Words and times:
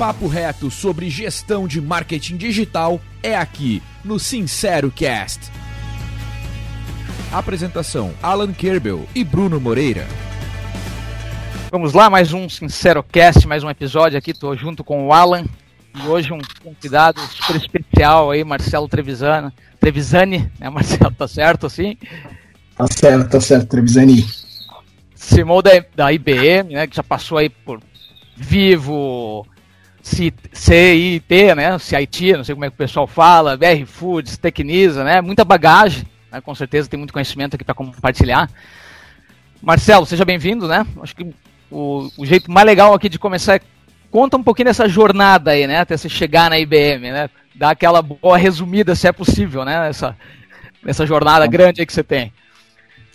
papo 0.00 0.26
reto 0.26 0.70
sobre 0.70 1.10
gestão 1.10 1.68
de 1.68 1.78
marketing 1.78 2.38
digital 2.38 2.98
é 3.22 3.36
aqui 3.36 3.82
no 4.02 4.18
Sincero 4.18 4.90
Cast. 4.90 5.52
Apresentação: 7.30 8.14
Alan 8.22 8.50
Kerbel 8.50 9.06
e 9.14 9.22
Bruno 9.22 9.60
Moreira. 9.60 10.06
Vamos 11.70 11.92
lá, 11.92 12.08
mais 12.08 12.32
um 12.32 12.48
Sincero 12.48 13.02
Cast, 13.02 13.46
mais 13.46 13.62
um 13.62 13.68
episódio 13.68 14.16
aqui. 14.16 14.30
Estou 14.30 14.56
junto 14.56 14.82
com 14.82 15.06
o 15.06 15.12
Alan 15.12 15.44
e 15.94 16.08
hoje 16.08 16.32
um 16.32 16.40
convidado 16.64 17.20
super 17.20 17.56
especial 17.56 18.30
aí, 18.30 18.42
Marcelo 18.42 18.88
Trevisani. 18.88 19.52
Trevisani, 19.78 20.50
né, 20.58 20.70
Marcelo? 20.70 21.12
Tá 21.12 21.28
certo 21.28 21.66
assim? 21.66 21.98
Tá 22.74 22.86
certo, 22.86 23.28
tá 23.32 23.38
certo, 23.38 23.68
Trevisani. 23.68 24.24
Simão 25.14 25.60
da, 25.60 25.72
da 25.94 26.10
IBM, 26.10 26.72
né, 26.72 26.86
que 26.86 26.96
já 26.96 27.02
passou 27.02 27.36
aí 27.36 27.50
por 27.50 27.82
Vivo, 28.34 29.46
CIT, 30.10 31.54
né, 31.54 31.78
CIT, 31.78 32.32
não 32.36 32.44
sei 32.44 32.54
como 32.54 32.64
é 32.64 32.68
que 32.68 32.74
o 32.74 32.78
pessoal 32.78 33.06
fala, 33.06 33.56
BR 33.56 33.84
Foods, 33.86 34.36
Tecnisa, 34.36 35.04
né, 35.04 35.20
muita 35.20 35.44
bagagem, 35.44 36.04
né, 36.30 36.40
com 36.40 36.54
certeza 36.54 36.88
tem 36.88 36.98
muito 36.98 37.12
conhecimento 37.12 37.54
aqui 37.54 37.64
para 37.64 37.74
compartilhar. 37.74 38.50
Marcelo, 39.62 40.06
seja 40.06 40.24
bem-vindo, 40.24 40.66
né, 40.66 40.86
acho 41.02 41.14
que 41.14 41.26
o, 41.70 42.10
o, 42.16 42.26
jeito 42.26 42.50
mais 42.50 42.66
legal 42.66 42.92
aqui 42.92 43.08
de 43.08 43.18
começar 43.18 43.56
é 43.56 43.60
conta 44.10 44.36
um 44.36 44.42
pouquinho 44.42 44.66
dessa 44.66 44.88
jornada 44.88 45.52
aí, 45.52 45.66
né, 45.66 45.78
até 45.78 45.96
você 45.96 46.08
chegar 46.08 46.50
na 46.50 46.58
IBM, 46.58 47.12
né, 47.12 47.30
dar 47.54 47.70
aquela 47.70 48.02
boa 48.02 48.36
resumida, 48.36 48.94
se 48.94 49.06
é 49.06 49.12
possível, 49.12 49.64
né, 49.64 49.88
essa, 49.88 50.16
essa 50.84 51.06
jornada 51.06 51.46
grande 51.46 51.80
aí 51.80 51.86
que 51.86 51.92
você 51.92 52.02
tem. 52.02 52.32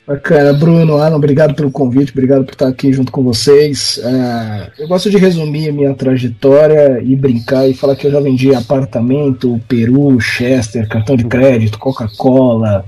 Bacana, 0.07 0.53
Bruno, 0.53 0.97
Alan, 0.97 1.15
obrigado 1.15 1.55
pelo 1.55 1.71
convite, 1.71 2.11
obrigado 2.11 2.45
por 2.45 2.53
estar 2.53 2.67
aqui 2.67 2.93
junto 2.93 3.11
com 3.11 3.23
vocês. 3.23 3.97
Uh, 3.97 4.71
eu 4.77 4.87
gosto 4.87 5.09
de 5.09 5.17
resumir 5.17 5.69
a 5.69 5.73
minha 5.73 5.95
trajetória 5.95 7.01
e 7.01 7.15
brincar 7.15 7.67
e 7.67 7.73
falar 7.73 7.95
que 7.95 8.05
eu 8.05 8.11
já 8.11 8.19
vendi 8.19 8.53
apartamento, 8.53 9.59
Peru, 9.67 10.19
Chester, 10.19 10.87
cartão 10.87 11.15
de 11.15 11.23
crédito, 11.25 11.79
Coca-Cola, 11.79 12.85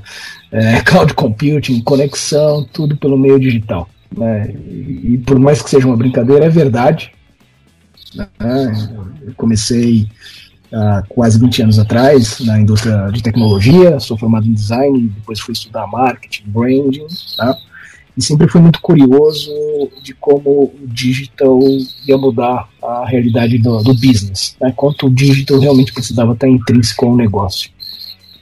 uh, 0.52 0.84
cloud 0.86 1.16
computing, 1.16 1.82
conexão, 1.82 2.64
tudo 2.72 2.96
pelo 2.96 3.18
meio 3.18 3.40
digital. 3.40 3.90
Né? 4.16 4.54
E 4.68 5.18
por 5.26 5.40
mais 5.40 5.60
que 5.60 5.72
seja 5.72 5.88
uma 5.88 5.98
brincadeira, 5.98 6.46
é 6.46 6.50
verdade. 6.50 7.12
Né? 8.16 8.28
Eu 9.26 9.34
comecei 9.36 10.08
há 10.74 11.04
quase 11.08 11.40
20 11.40 11.64
anos 11.64 11.80
atrás 11.80 12.40
na 12.42 12.60
indústria 12.60 13.10
de 13.12 13.22
tecnologia, 13.22 14.00
sou 14.00 14.18
formado 14.18 14.48
em 14.48 14.54
design, 14.54 15.08
depois 15.08 15.40
fui 15.40 15.54
estudar 15.54 15.88
marketing, 15.88 16.44
branding, 16.48 17.08
tá? 17.38 17.58
E 18.18 18.22
sempre 18.22 18.48
fui 18.48 18.60
muito 18.60 18.82
curioso 18.82 19.52
de 20.02 20.12
como 20.16 20.50
o 20.50 20.88
digital 20.88 21.60
ia 22.08 22.18
mudar 22.18 22.68
a 22.82 23.06
realidade 23.06 23.60
do, 23.60 23.78
do 23.84 23.94
business, 23.94 24.56
né? 24.60 24.74
quanto 24.76 25.06
o 25.06 25.10
digital 25.10 25.60
realmente 25.60 25.94
precisava 25.94 26.34
estar 26.34 26.48
intrínseco 26.48 27.06
ao 27.06 27.16
negócio. 27.16 27.70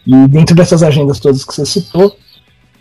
E 0.07 0.27
dentro 0.29 0.55
dessas 0.55 0.81
agendas 0.81 1.19
todas 1.19 1.43
que 1.43 1.53
você 1.53 1.65
citou, 1.65 2.15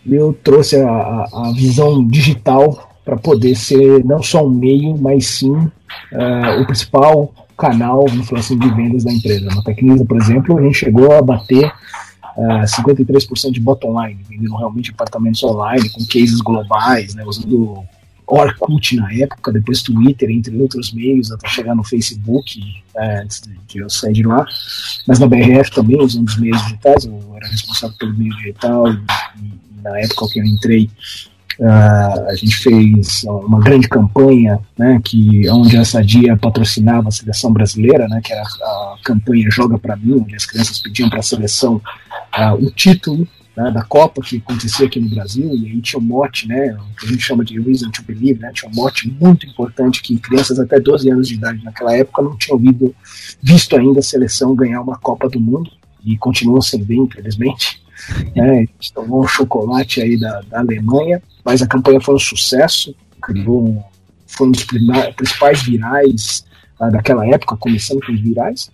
eu 0.07 0.39
trouxe 0.45 0.77
a, 0.77 0.89
a, 0.89 1.53
visão 1.53 2.07
digital 2.07 2.91
para 3.05 3.17
poder 3.17 3.57
ser 3.57 4.05
não 4.05 4.23
só 4.23 4.47
um 4.47 4.51
meio, 4.51 4.97
mas 4.97 5.27
sim 5.27 5.53
uh, 5.53 6.61
o 6.61 6.67
principal 6.67 7.35
canal, 7.57 8.05
vamos 8.09 8.29
falar 8.29 8.41
assim, 8.41 8.59
de 8.59 8.69
vendas 8.71 9.05
da 9.05 9.13
empresa. 9.13 9.47
Na 9.47 9.63
Tecnisa, 9.63 10.05
por 10.05 10.17
exemplo, 10.21 10.59
a 10.59 10.63
gente 10.63 10.79
chegou 10.79 11.13
a 11.13 11.23
bater 11.23 11.67
uh, 12.37 12.51
eh, 12.53 12.65
53% 12.65 13.51
de 13.51 13.61
bottom 13.61 14.01
line, 14.03 14.21
vendendo 14.29 14.57
realmente 14.57 14.91
apartamentos 14.91 15.43
online, 15.43 15.89
com 15.91 16.01
cases 16.07 16.41
globais, 16.41 17.15
né, 17.15 17.25
usando 17.25 17.85
Orkut 18.27 18.97
na 18.97 19.13
época, 19.13 19.53
depois 19.53 19.83
Twitter, 19.83 20.31
entre 20.31 20.57
outros 20.57 20.93
meios, 20.93 21.31
até 21.31 21.49
chegar 21.49 21.75
no 21.75 21.85
Facebook, 21.85 22.59
uh, 22.95 23.23
antes 23.23 23.43
de 23.69 23.79
eu 23.79 23.91
sair 23.91 24.15
de 24.15 24.23
lá. 24.23 24.45
Mas 25.07 25.19
na 25.19 25.27
BRF 25.27 25.71
também, 25.71 26.01
usando 26.01 26.29
os 26.29 26.39
meios 26.39 26.61
digitais, 26.63 27.05
eu 27.05 27.21
era 27.37 27.47
responsável 27.49 27.97
pelo 27.99 28.15
meio 28.15 28.35
digital, 28.37 28.89
e, 28.89 28.97
e 28.97 29.83
na 29.83 29.99
época 30.01 30.27
que 30.33 30.41
eu 30.41 30.45
entrei, 30.45 30.91
Uh, 31.59 32.29
a 32.29 32.35
gente 32.35 32.57
fez 32.57 33.25
uma 33.25 33.61
grande 33.61 33.89
campanha, 33.89 34.59
né, 34.77 35.01
que 35.05 35.49
onde 35.51 35.77
a 35.77 35.85
Sadia 35.85 36.37
patrocinava 36.37 37.09
a 37.09 37.13
seleção 37.13 37.53
brasileira, 37.53 38.09
né, 38.09 38.21
que 38.23 38.33
era 38.33 38.43
a 38.43 38.97
campanha 39.05 39.49
Joga 39.51 39.79
para 39.79 39.97
mim, 39.97 40.21
onde 40.21 40.35
as 40.35 40.47
crianças 40.47 40.81
pediam 40.81 41.09
para 41.09 41.21
a 41.21 41.23
seleção 41.23 41.77
uh, 41.77 42.55
o 42.55 42.71
título 42.71 43.27
né, 43.57 43.71
da 43.71 43.83
Copa 43.83 44.21
que 44.21 44.39
acontecia 44.39 44.87
aqui 44.87 44.99
no 44.99 45.09
Brasil, 45.09 45.55
e 45.55 45.67
aí 45.67 45.81
tinha 45.81 46.01
um 46.01 46.05
mote, 46.05 46.49
né, 46.49 46.77
que 46.99 47.07
a 47.07 47.09
gente 47.09 47.23
chama 47.23 47.45
de 47.45 47.61
Reason 47.61 47.91
to 47.91 48.03
Believe, 48.03 48.41
né, 48.41 48.51
tinha 48.53 48.71
um 48.71 48.75
mote 48.75 49.09
muito 49.21 49.47
importante 49.47 50.03
que 50.03 50.19
crianças 50.19 50.59
até 50.59 50.81
12 50.81 51.11
anos 51.11 51.29
de 51.29 51.35
idade 51.35 51.63
naquela 51.63 51.97
época 51.97 52.23
não 52.23 52.37
tinham 52.37 52.57
ouvido, 52.57 52.95
visto 53.41 53.77
ainda 53.77 54.01
a 54.01 54.03
seleção 54.03 54.55
ganhar 54.57 54.81
uma 54.81 54.99
Copa 54.99 55.29
do 55.29 55.39
Mundo, 55.39 55.71
e 56.05 56.19
continuam 56.19 56.61
sem 56.61 56.83
ver, 56.83 56.97
infelizmente. 56.97 57.83
Né, 58.35 58.51
a 58.51 58.55
gente 58.61 58.93
tomou 58.93 59.25
um 59.25 59.29
chocolate 59.29 60.01
aí 60.01 60.19
da, 60.19 60.41
da 60.43 60.61
Alemanha, 60.61 61.23
mas 61.45 61.63
a 61.63 61.67
campanha 61.67 62.01
foi 62.01 62.15
um 62.15 62.19
sucesso, 62.19 62.95
criou 63.23 63.85
foi 64.37 64.49
um 64.49 64.51
dos 64.51 64.65
principais 65.17 65.63
virais 65.63 66.45
uh, 66.81 66.91
daquela 66.91 67.27
época, 67.27 67.57
começando 67.57 68.05
com 68.05 68.13
os 68.13 68.21
virais. 68.21 68.71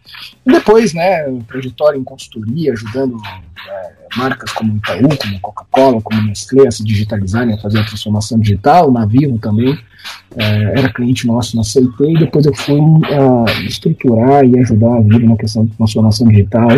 E 0.46 0.52
depois, 0.52 0.94
né, 0.94 1.24
trajetória 1.46 1.98
em 1.98 2.04
consultoria, 2.04 2.72
ajudando 2.72 3.16
uh, 3.16 4.16
marcas 4.16 4.52
como 4.52 4.76
Itaú, 4.76 5.08
como 5.16 5.40
Coca-Cola, 5.40 6.00
como 6.00 6.22
Nestlé 6.22 6.66
a 6.66 6.70
se 6.70 6.84
digitalizarem, 6.84 7.54
a 7.54 7.58
fazer 7.58 7.78
a 7.78 7.84
transformação 7.84 8.38
digital, 8.38 8.90
na 8.90 9.06
Vivo 9.06 9.38
também, 9.38 9.74
uh, 9.74 10.68
era 10.74 10.92
cliente 10.92 11.26
nosso 11.26 11.56
na 11.56 11.64
CIT, 11.64 11.94
e 12.00 12.18
depois 12.18 12.46
eu 12.46 12.54
fui 12.54 12.80
estruturar 13.66 14.44
e 14.44 14.58
ajudar 14.60 14.96
a 14.96 15.00
Vivo 15.00 15.28
na 15.28 15.36
questão 15.36 15.64
de 15.64 15.76
transformação 15.76 16.28
digital, 16.28 16.70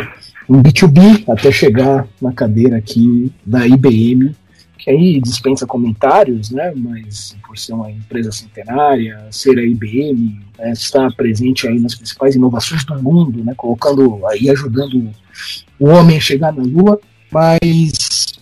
em 0.49 0.63
B2B, 0.63 1.25
até 1.29 1.51
chegar 1.51 2.07
na 2.21 2.33
cadeira 2.33 2.77
aqui 2.77 3.33
da 3.45 3.67
IBM, 3.67 4.35
que 4.79 4.91
aí 4.91 5.21
dispensa 5.21 5.67
comentários, 5.67 6.51
né? 6.51 6.73
Mas 6.75 7.37
por 7.47 7.57
ser 7.57 7.73
uma 7.73 7.91
empresa 7.91 8.33
centenária, 8.33 9.27
ser 9.31 9.57
a 9.59 9.65
IBM, 9.65 10.41
né, 10.59 10.73
estar 10.73 11.13
presente 11.15 11.69
aí 11.69 11.79
nas 11.79 11.95
principais 11.95 12.35
inovações 12.35 12.85
do 12.85 13.01
mundo, 13.01 13.45
né? 13.45 13.55
Colocando 13.57 14.27
aí 14.27 14.51
ajudando 14.51 15.11
o 15.79 15.87
homem 15.87 16.17
a 16.17 16.21
chegar 16.21 16.53
na 16.53 16.63
Lua, 16.63 16.99
mas 17.31 18.35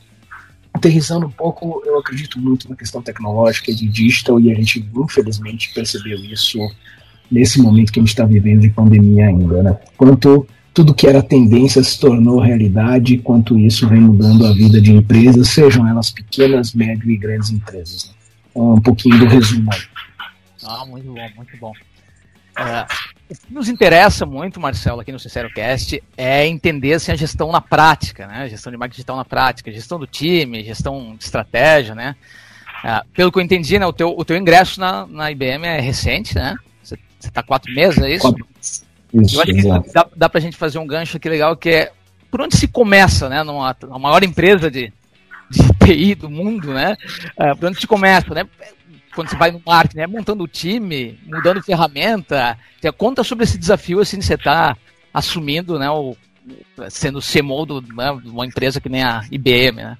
aterrizando 0.72 1.26
um 1.26 1.30
pouco, 1.30 1.82
eu 1.84 1.98
acredito 1.98 2.38
muito 2.40 2.68
na 2.70 2.76
questão 2.76 3.02
tecnológica 3.02 3.72
de 3.74 3.86
digital 3.86 4.40
e 4.40 4.50
a 4.50 4.54
gente 4.54 4.88
infelizmente 4.96 5.74
percebeu 5.74 6.18
isso 6.24 6.58
nesse 7.30 7.60
momento 7.60 7.92
que 7.92 8.00
a 8.00 8.02
gente 8.02 8.10
está 8.10 8.24
vivendo 8.24 8.60
de 8.60 8.70
pandemia 8.70 9.26
ainda, 9.26 9.62
né? 9.62 9.78
Quanto 9.96 10.46
tudo 10.72 10.94
que 10.94 11.06
era 11.06 11.22
tendência 11.22 11.82
se 11.82 11.98
tornou 11.98 12.40
realidade, 12.40 13.18
quanto 13.18 13.58
isso 13.58 13.88
vem 13.88 14.00
mudando 14.00 14.46
a 14.46 14.52
vida 14.52 14.80
de 14.80 14.92
empresas, 14.92 15.48
sejam 15.48 15.86
elas 15.86 16.10
pequenas, 16.10 16.72
médias 16.72 17.08
e 17.08 17.16
grandes 17.16 17.50
empresas. 17.50 18.06
Né? 18.06 18.14
Então, 18.50 18.74
um 18.74 18.80
pouquinho 18.80 19.18
do 19.18 19.26
resumo 19.26 19.70
aí. 19.72 19.80
Ah, 20.64 20.86
muito 20.86 21.12
bom, 21.12 21.28
muito 21.36 21.56
bom. 21.58 21.72
É, 22.56 22.86
o 23.30 23.34
que 23.34 23.54
nos 23.54 23.68
interessa 23.68 24.26
muito, 24.26 24.60
Marcelo, 24.60 25.00
aqui 25.00 25.10
no 25.10 25.18
SinceroCast, 25.18 26.02
é 26.16 26.46
entender 26.46 26.94
assim, 26.94 27.12
a 27.12 27.16
gestão 27.16 27.50
na 27.50 27.60
prática, 27.60 28.26
né? 28.26 28.42
A 28.42 28.48
gestão 28.48 28.70
de 28.70 28.76
marketing 28.76 28.96
digital 28.96 29.16
na 29.16 29.24
prática, 29.24 29.72
gestão 29.72 29.98
do 29.98 30.06
time, 30.06 30.64
gestão 30.64 31.16
de 31.16 31.24
estratégia, 31.24 31.94
né? 31.94 32.14
É, 32.84 33.02
pelo 33.14 33.32
que 33.32 33.38
eu 33.38 33.42
entendi, 33.42 33.78
né, 33.78 33.86
o, 33.86 33.92
teu, 33.92 34.14
o 34.16 34.24
teu 34.24 34.36
ingresso 34.36 34.80
na, 34.80 35.06
na 35.06 35.30
IBM 35.30 35.66
é 35.66 35.80
recente, 35.80 36.34
né? 36.34 36.56
Você 36.82 36.96
está 37.20 37.42
quatro 37.42 37.72
meses, 37.72 37.98
é 37.98 38.14
isso? 38.14 38.22
Quatro 38.22 38.46
isso, 39.14 39.36
eu 39.36 39.42
acho 39.42 39.52
que 39.52 39.92
dá, 39.92 40.06
dá 40.16 40.28
pra 40.28 40.40
gente 40.40 40.56
fazer 40.56 40.78
um 40.78 40.86
gancho 40.86 41.16
aqui 41.16 41.28
legal 41.28 41.56
que 41.56 41.68
é 41.68 41.92
por 42.30 42.40
onde 42.40 42.56
se 42.56 42.68
começa, 42.68 43.28
né? 43.28 43.42
Numa, 43.42 43.76
numa 43.82 43.98
maior 43.98 44.22
empresa 44.22 44.70
de, 44.70 44.92
de 45.50 45.60
TI 45.84 46.14
do 46.14 46.30
mundo, 46.30 46.72
né? 46.72 46.96
Uh, 47.38 47.56
por 47.56 47.68
onde 47.68 47.80
se 47.80 47.86
começa, 47.86 48.32
né? 48.32 48.46
Quando 49.14 49.28
você 49.28 49.36
vai 49.36 49.50
no 49.50 49.60
marketing, 49.66 49.98
né? 49.98 50.06
Montando 50.06 50.44
o 50.44 50.48
time, 50.48 51.18
mudando 51.26 51.62
ferramenta. 51.62 52.56
Conta 52.96 53.24
sobre 53.24 53.44
esse 53.44 53.58
desafio 53.58 54.00
assim, 54.00 54.18
de 54.18 54.24
você 54.24 54.34
estar 54.34 54.74
tá 54.74 54.80
assumindo, 55.12 55.78
né? 55.78 55.90
O, 55.90 56.16
sendo 56.88 57.20
CMO 57.20 57.66
né, 57.94 58.16
de 58.22 58.28
uma 58.28 58.46
empresa 58.46 58.80
que 58.80 58.88
nem 58.88 59.02
a 59.02 59.22
IBM, 59.30 59.76
né? 59.76 59.98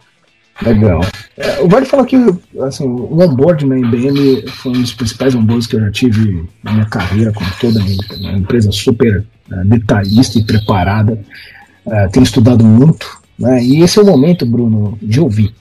Legal. 0.62 1.00
É, 1.36 1.66
vale 1.66 1.86
falar 1.86 2.04
que 2.04 2.16
assim, 2.60 2.84
o 2.84 3.20
onboard 3.20 3.64
na 3.64 3.78
IBM 3.78 4.46
foi 4.48 4.72
um 4.72 4.80
dos 4.80 4.92
principais 4.92 5.34
onboards 5.34 5.66
que 5.66 5.76
eu 5.76 5.80
já 5.80 5.90
tive 5.90 6.44
na 6.62 6.72
minha 6.72 6.86
carreira, 6.86 7.32
como 7.32 7.50
toda 7.60 7.80
uma 7.80 8.32
empresa 8.32 8.70
super 8.70 9.24
uh, 9.50 9.64
detalhista 9.64 10.38
e 10.38 10.44
preparada. 10.44 11.18
Uh, 11.86 12.10
tenho 12.12 12.24
estudado 12.24 12.62
muito, 12.62 13.06
né? 13.38 13.62
e 13.62 13.80
esse 13.82 13.98
é 13.98 14.02
o 14.02 14.06
momento, 14.06 14.44
Bruno, 14.44 14.98
de 15.00 15.18
ouvir. 15.18 15.54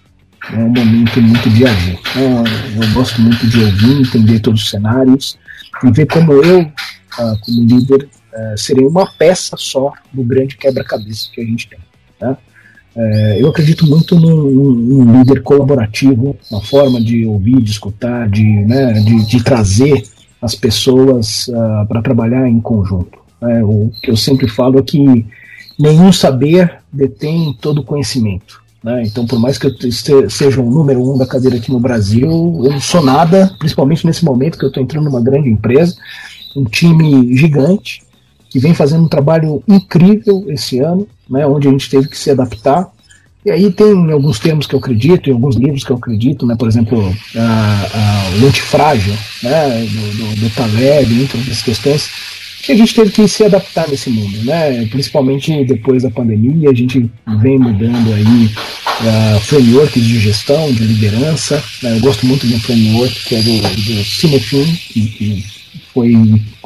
É 0.52 0.58
um 0.58 0.70
momento 0.70 1.22
muito 1.22 1.50
de 1.50 1.66
agir. 1.66 1.96
Uh, 1.96 2.84
eu 2.84 2.94
gosto 2.94 3.22
muito 3.22 3.48
de 3.48 3.64
ouvir, 3.64 4.02
entender 4.02 4.40
todos 4.40 4.64
os 4.64 4.70
cenários 4.70 5.38
e 5.84 5.92
ver 5.92 6.08
como 6.08 6.34
eu, 6.34 6.62
uh, 6.62 7.40
como 7.42 7.64
líder, 7.66 8.08
serei 8.56 8.86
uma 8.86 9.06
peça 9.18 9.56
só 9.58 9.92
do 10.14 10.24
grande 10.24 10.56
quebra-cabeça 10.56 11.30
que 11.34 11.42
a 11.42 11.44
gente 11.44 11.68
tem. 11.68 11.80
Tá? 12.20 12.38
É, 13.02 13.42
eu 13.42 13.48
acredito 13.48 13.88
muito 13.88 14.20
num, 14.20 14.52
num, 14.52 15.20
líder 15.20 15.42
colaborativo, 15.42 16.36
na 16.52 16.60
forma 16.60 17.00
de 17.00 17.26
ouvir, 17.26 17.62
de 17.62 17.72
escutar, 17.72 18.28
de, 18.28 18.44
né, 18.44 18.92
de, 18.92 19.26
de 19.26 19.42
trazer 19.42 20.04
as 20.42 20.54
pessoas 20.54 21.48
uh, 21.48 21.88
para 21.88 22.02
trabalhar 22.02 22.46
em 22.50 22.60
conjunto. 22.60 23.18
É, 23.42 23.64
o 23.64 23.90
que 24.04 24.12
eu 24.12 24.18
sempre 24.18 24.50
falo 24.50 24.80
é 24.80 24.82
que 24.82 25.26
nenhum 25.80 26.12
saber 26.12 26.80
detém 26.92 27.56
todo 27.62 27.86
conhecimento. 27.86 28.62
Né? 28.84 29.04
Então, 29.06 29.26
por 29.26 29.40
mais 29.40 29.58
que 29.58 29.68
eu 29.68 30.30
seja 30.30 30.60
o 30.60 30.70
número 30.70 31.02
um 31.02 31.18
da 31.18 31.26
cadeira 31.26 31.56
aqui 31.56 31.72
no 31.72 31.80
Brasil, 31.80 32.30
eu 32.30 32.72
não 32.72 32.82
sou 32.82 33.02
nada, 33.02 33.56
principalmente 33.60 34.06
nesse 34.06 34.26
momento 34.26 34.58
que 34.58 34.66
eu 34.66 34.70
estou 34.70 34.84
entrando 34.84 35.06
numa 35.06 35.22
grande 35.22 35.50
empresa, 35.50 35.96
um 36.54 36.66
time 36.66 37.34
gigante, 37.38 38.02
que 38.50 38.60
vem 38.60 38.74
fazendo 38.74 39.04
um 39.04 39.08
trabalho 39.08 39.64
incrível 39.68 40.46
esse 40.50 40.80
ano, 40.80 41.08
né, 41.30 41.46
onde 41.46 41.68
a 41.68 41.72
gente 41.72 41.90
teve 41.90 42.08
que 42.08 42.18
se 42.18 42.32
adaptar. 42.32 42.88
E 43.46 43.52
aí 43.52 43.72
tem 43.72 44.12
alguns 44.12 44.40
termos 44.40 44.68
que 44.68 44.76
eu 44.76 44.80
acredito, 44.80 45.30
em 45.30 45.34
alguns 45.34 45.56
livros 45.56 45.84
que 45.84 45.92
eu 45.92 45.98
acredito, 45.98 46.46
né, 46.46 46.56
por 46.58 46.68
exemplo, 46.68 47.16
a, 47.36 47.88
a, 47.94 48.42
o 48.42 48.48
antifrágil, 48.48 49.14
né, 49.44 49.86
do, 49.86 50.18
do, 50.18 50.42
do 50.42 50.50
Taleb, 50.56 51.22
entre 51.22 51.38
outras 51.38 51.62
questões, 51.62 52.10
que 52.62 52.74
a 52.74 52.76
gente 52.76 52.94
teve 52.94 53.12
que 53.12 53.28
se 53.28 53.44
adaptar 53.44 53.88
nesse 53.88 54.10
mundo, 54.10 54.38
né? 54.44 54.86
Principalmente 54.88 55.64
depois 55.64 56.04
da 56.04 56.12
pandemia, 56.12 56.70
a 56.70 56.74
gente 56.74 57.10
vem 57.42 57.58
mudando 57.58 58.14
aí 58.14 58.46
uh, 58.46 59.40
frameworks 59.40 60.04
de 60.04 60.20
gestão, 60.20 60.72
de 60.72 60.84
liderança. 60.84 61.64
Né? 61.82 61.96
Eu 61.96 62.02
gosto 62.02 62.26
muito 62.26 62.46
de 62.46 62.54
um 62.54 62.60
framework 62.60 63.24
que 63.26 63.36
é 63.36 63.42
do, 63.42 63.62
do 63.62 64.04
que, 64.90 65.02
que 65.08 65.46
foi 65.94 66.16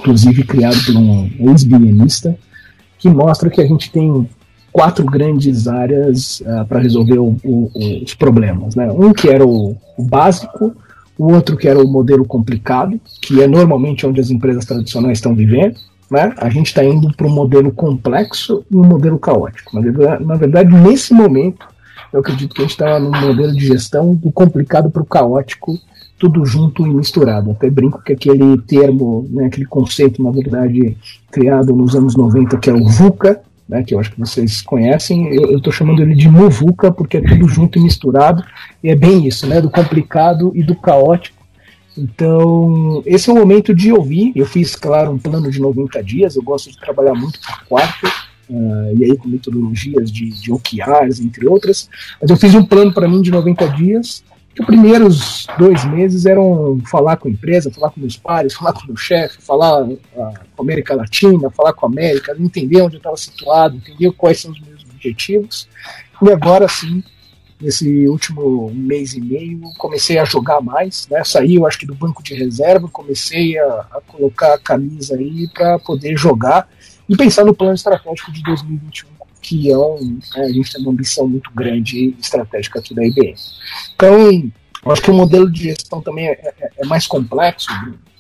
inclusive 0.04 0.44
criado 0.44 0.78
por 0.86 0.96
um 0.98 1.30
ex-bienista, 1.50 2.36
que 3.00 3.10
mostra 3.10 3.50
que 3.50 3.62
a 3.62 3.66
gente 3.66 3.90
tem 3.90 4.28
quatro 4.72 5.06
grandes 5.06 5.68
áreas 5.68 6.42
uh, 6.42 6.66
para 6.68 6.80
resolver 6.80 7.20
o, 7.20 7.38
o, 7.44 7.72
os 8.04 8.14
problemas. 8.14 8.76
Né? 8.76 8.92
Um 8.92 9.14
que 9.14 9.30
era 9.30 9.48
o, 9.48 9.78
o 9.98 10.04
básico, 10.04 10.76
o 11.18 11.32
outro 11.32 11.56
que 11.56 11.68
era 11.68 11.80
o 11.80 11.88
modelo 11.88 12.26
complicado, 12.26 13.00
que 13.22 13.42
é 13.42 13.48
normalmente 13.48 14.06
onde 14.06 14.20
as 14.20 14.30
empresas 14.30 14.66
tradicionais 14.66 15.20
estão 15.20 15.34
vivendo, 15.34 15.78
né? 16.12 16.34
A 16.38 16.50
gente 16.50 16.68
está 16.68 16.84
indo 16.84 17.16
para 17.16 17.26
um 17.26 17.30
modelo 17.30 17.72
complexo 17.72 18.64
e 18.70 18.76
um 18.76 18.84
modelo 18.84 19.18
caótico. 19.18 19.76
Na 19.76 19.82
verdade, 19.82 20.26
na 20.26 20.36
verdade, 20.36 20.76
nesse 20.76 21.14
momento, 21.14 21.66
eu 22.12 22.20
acredito 22.20 22.54
que 22.54 22.62
a 22.62 22.66
gente 22.66 22.72
está 22.72 23.00
num 23.00 23.10
modelo 23.10 23.54
de 23.54 23.66
gestão 23.66 24.14
do 24.14 24.32
complicado 24.32 24.90
para 24.92 25.02
o 25.02 25.06
caótico, 25.06 25.80
tudo 26.24 26.46
junto 26.46 26.88
e 26.88 26.90
misturado. 26.90 27.52
Até 27.52 27.70
brinco 27.70 28.02
que 28.02 28.14
aquele 28.14 28.58
termo, 28.62 29.28
né, 29.30 29.48
aquele 29.48 29.66
conceito, 29.66 30.24
na 30.24 30.32
verdade, 30.32 30.96
criado 31.30 31.76
nos 31.76 31.98
anos 31.98 32.16
90, 32.16 32.58
que 32.60 32.70
é 32.70 32.74
o 32.74 32.88
VUCA, 32.88 33.42
né, 33.68 33.84
que 33.84 33.94
eu 33.94 34.00
acho 34.00 34.14
que 34.14 34.20
vocês 34.22 34.62
conhecem, 34.62 35.36
eu 35.36 35.58
estou 35.58 35.74
chamando 35.74 36.02
ele 36.02 36.16
de 36.16 36.30
muvuca 36.30 36.94
porque 36.94 37.18
é 37.18 37.22
tudo 37.22 37.46
junto 37.50 37.78
e 37.78 37.82
misturado, 37.82 38.42
e 38.82 38.88
é 38.90 38.96
bem 38.96 39.28
isso, 39.28 39.46
né, 39.46 39.60
do 39.60 39.70
complicado 39.70 40.54
e 40.56 40.64
do 40.64 40.76
caótico. 40.76 41.44
Então, 41.98 43.04
esse 43.06 43.30
é 43.30 43.34
o 43.34 43.36
momento 43.36 43.76
de 43.76 43.92
ouvir. 43.92 44.32
Eu 44.34 44.46
fiz, 44.46 44.78
claro, 44.78 45.12
um 45.12 45.18
plano 45.18 45.52
de 45.52 45.60
90 45.60 46.02
dias, 46.02 46.38
eu 46.38 46.42
gosto 46.42 46.72
de 46.72 46.80
trabalhar 46.80 47.16
muito 47.16 47.38
por 47.42 47.68
quarto, 47.68 48.08
uh, 48.50 48.98
e 48.98 49.04
aí 49.04 49.18
com 49.18 49.28
metodologias 49.28 50.10
de, 50.10 50.30
de 50.30 50.54
OKRs, 50.54 51.20
entre 51.20 51.46
outras, 51.48 51.90
mas 52.22 52.30
eu 52.30 52.38
fiz 52.38 52.56
um 52.56 52.64
plano 52.64 52.94
para 52.94 53.10
mim 53.10 53.22
de 53.22 53.30
90 53.30 53.68
dias, 53.72 54.24
os 54.60 54.66
primeiros 54.66 55.48
dois 55.58 55.84
meses 55.86 56.26
eram 56.26 56.80
falar 56.86 57.18
com 57.18 57.28
a 57.28 57.32
empresa, 57.32 57.72
falar 57.72 57.90
com 57.90 58.00
meus 58.00 58.18
pares, 58.18 58.54
falar 58.54 58.74
com 58.74 58.82
o 58.82 58.88
meu 58.88 58.98
chefe, 58.98 59.42
falar 59.42 59.84
uh, 59.84 60.00
com 60.16 60.24
a 60.24 60.34
América 60.60 60.96
Latina, 60.96 61.50
falar 61.50 61.74
com 61.74 61.88
a 61.88 61.90
América, 61.90 62.36
entender 62.40 62.82
onde 62.82 62.96
eu 62.96 63.00
estava 63.00 63.18
situado, 63.18 63.78
entender 63.78 64.12
quais 64.12 64.40
são 64.40 64.52
os 64.52 64.60
meus 64.62 64.84
objetivos. 64.84 65.68
E 66.22 66.32
agora 66.32 66.68
sim, 66.68 67.04
nesse 67.60 68.08
último 68.08 68.72
mês 68.74 69.14
e 69.14 69.22
meio, 69.22 69.62
comecei 69.78 70.20
a 70.20 70.26
jogar 70.26 70.62
mais, 70.62 71.08
né? 71.10 71.24
Saí, 71.24 71.56
eu 71.56 71.66
acho 71.66 71.80
que 71.80 71.88
do 71.88 71.96
banco 71.96 72.22
de 72.22 72.36
reserva, 72.36 72.88
comecei 72.88 73.58
a, 73.58 73.88
a 73.92 74.02
colocar 74.06 74.54
a 74.54 74.60
camisa 74.60 75.16
aí 75.16 75.48
para 75.52 75.80
poder 75.80 76.16
jogar 76.16 76.70
e 77.10 77.18
pensar 77.18 77.44
no 77.44 77.56
plano 77.56 77.74
estratégico 77.74 78.32
de 78.32 78.44
2021 78.44 79.14
que 79.44 79.70
é 79.70 79.78
um, 79.78 80.20
né, 80.36 80.42
a 80.42 80.52
gente 80.52 80.72
tem 80.72 80.82
uma 80.82 80.92
ambição 80.92 81.28
muito 81.28 81.52
grande 81.54 81.98
e 81.98 82.18
estratégica 82.20 82.80
aqui 82.80 82.96
da 82.96 83.06
IBM. 83.06 83.36
Então, 83.94 84.52
acho 84.92 85.02
que 85.02 85.12
o 85.12 85.14
modelo 85.14 85.52
de 85.52 85.64
gestão 85.64 86.02
também 86.02 86.28
é, 86.28 86.32
é, 86.32 86.70
é 86.78 86.86
mais 86.86 87.06
complexo, 87.06 87.68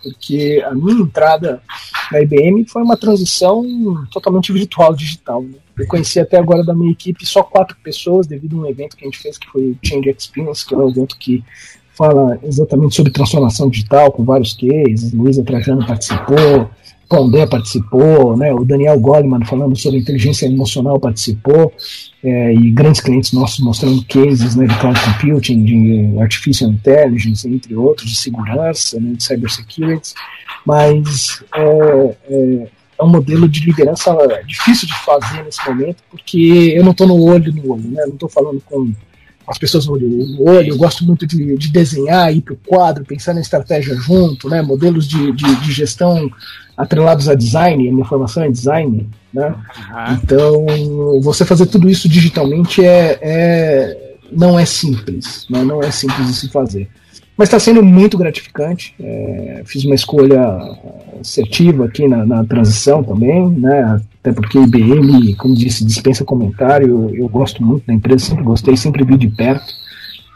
porque 0.03 0.61
a 0.65 0.75
minha 0.75 1.01
entrada 1.01 1.63
na 2.11 2.21
IBM 2.21 2.65
foi 2.67 2.83
uma 2.83 2.97
transição 2.97 3.63
totalmente 4.11 4.51
virtual, 4.51 4.93
digital. 4.93 5.41
Né? 5.41 5.55
Eu 5.79 5.87
conheci 5.87 6.19
até 6.19 6.37
agora 6.37 6.63
da 6.63 6.75
minha 6.75 6.91
equipe 6.91 7.25
só 7.25 7.41
quatro 7.41 7.77
pessoas, 7.81 8.27
devido 8.27 8.57
a 8.57 8.63
um 8.63 8.69
evento 8.69 8.97
que 8.97 9.05
a 9.05 9.07
gente 9.07 9.19
fez, 9.19 9.37
que 9.37 9.47
foi 9.49 9.61
o 9.69 9.77
Change 9.81 10.09
Experience, 10.09 10.65
que 10.65 10.75
é 10.75 10.77
um 10.77 10.89
evento 10.89 11.17
que 11.17 11.41
fala 11.93 12.37
exatamente 12.43 12.95
sobre 12.95 13.11
transformação 13.11 13.69
digital, 13.69 14.11
com 14.11 14.25
vários 14.25 14.53
cases. 14.53 15.13
Luísa 15.13 15.43
Trajano 15.43 15.85
participou, 15.85 16.69
Condé 17.13 17.45
participou, 17.45 18.35
né, 18.35 18.51
o 18.51 18.65
Daniel 18.65 18.99
Goleman 18.99 19.45
falando 19.45 19.75
sobre 19.75 19.99
inteligência 19.99 20.47
emocional 20.47 20.99
participou, 20.99 21.71
é, 22.23 22.53
e 22.55 22.71
grandes 22.71 23.01
clientes 23.01 23.31
nossos 23.33 23.59
mostrando 23.59 24.03
cases 24.05 24.55
né, 24.55 24.65
de 24.65 24.75
cloud 24.79 24.99
computing, 24.99 25.63
de 25.63 26.19
artificial 26.19 26.71
intelligence, 26.71 27.47
entre 27.47 27.75
outros, 27.75 28.09
de 28.09 28.17
segurança, 28.17 28.99
né, 28.99 29.13
de 29.13 29.23
cybersecurity, 29.23 30.15
mas 30.65 31.43
é, 31.53 32.17
é, 32.29 32.67
é 32.97 33.03
um 33.03 33.09
modelo 33.09 33.47
de 33.47 33.63
liderança 33.63 34.11
difícil 34.47 34.87
de 34.87 34.97
fazer 35.05 35.43
nesse 35.43 35.63
momento, 35.69 35.97
porque 36.09 36.73
eu 36.75 36.83
não 36.83 36.93
estou 36.93 37.05
no 37.05 37.21
olho 37.21 37.53
no 37.53 37.73
olho, 37.73 37.89
né, 37.89 38.05
não 38.07 38.15
estou 38.15 38.27
falando 38.27 38.59
com 38.65 38.91
as 39.47 39.57
pessoas 39.57 39.85
no 39.85 39.93
olho. 39.93 40.69
Eu 40.69 40.77
gosto 40.77 41.05
muito 41.05 41.27
de, 41.27 41.57
de 41.57 41.71
desenhar, 41.71 42.33
ir 42.33 42.41
para 42.41 42.53
o 42.53 42.57
quadro, 42.57 43.05
pensar 43.05 43.33
na 43.33 43.41
estratégia 43.41 43.95
junto, 43.95 44.49
né? 44.49 44.61
modelos 44.61 45.07
de, 45.07 45.31
de, 45.33 45.55
de, 45.55 45.71
gestão 45.71 46.29
atrelados 46.77 47.29
a 47.29 47.35
design, 47.35 47.87
a 47.89 47.93
minha 47.93 48.05
formação 48.05 48.43
é 48.43 48.49
design. 48.49 49.09
Né? 49.33 49.47
Uhum. 49.47 50.13
Então, 50.23 51.21
você 51.21 51.45
fazer 51.45 51.65
tudo 51.67 51.89
isso 51.89 52.07
digitalmente 52.07 52.83
é, 52.83 53.19
é 53.21 54.13
não 54.31 54.59
é 54.59 54.65
simples, 54.65 55.45
né? 55.49 55.63
não 55.63 55.81
é 55.81 55.91
simples 55.91 56.27
de 56.27 56.33
se 56.33 56.49
fazer. 56.49 56.89
Mas 57.35 57.47
está 57.47 57.59
sendo 57.59 57.81
muito 57.81 58.17
gratificante. 58.17 58.93
É, 58.99 59.63
fiz 59.65 59.83
uma 59.85 59.95
escolha 59.95 60.39
assertiva 61.19 61.85
aqui 61.85 62.07
na, 62.07 62.25
na, 62.25 62.45
transição 62.45 63.03
também, 63.03 63.49
né? 63.49 63.99
Até 64.19 64.31
porque 64.31 64.59
IBM, 64.59 65.33
como 65.35 65.55
disse, 65.55 65.83
dispensa 65.83 66.23
comentário. 66.23 66.87
Eu, 66.87 67.15
eu, 67.15 67.27
gosto 67.27 67.63
muito 67.63 67.87
da 67.87 67.93
empresa, 67.93 68.25
sempre 68.25 68.43
gostei, 68.43 68.77
sempre 68.77 69.03
vi 69.03 69.17
de 69.17 69.29
perto. 69.29 69.73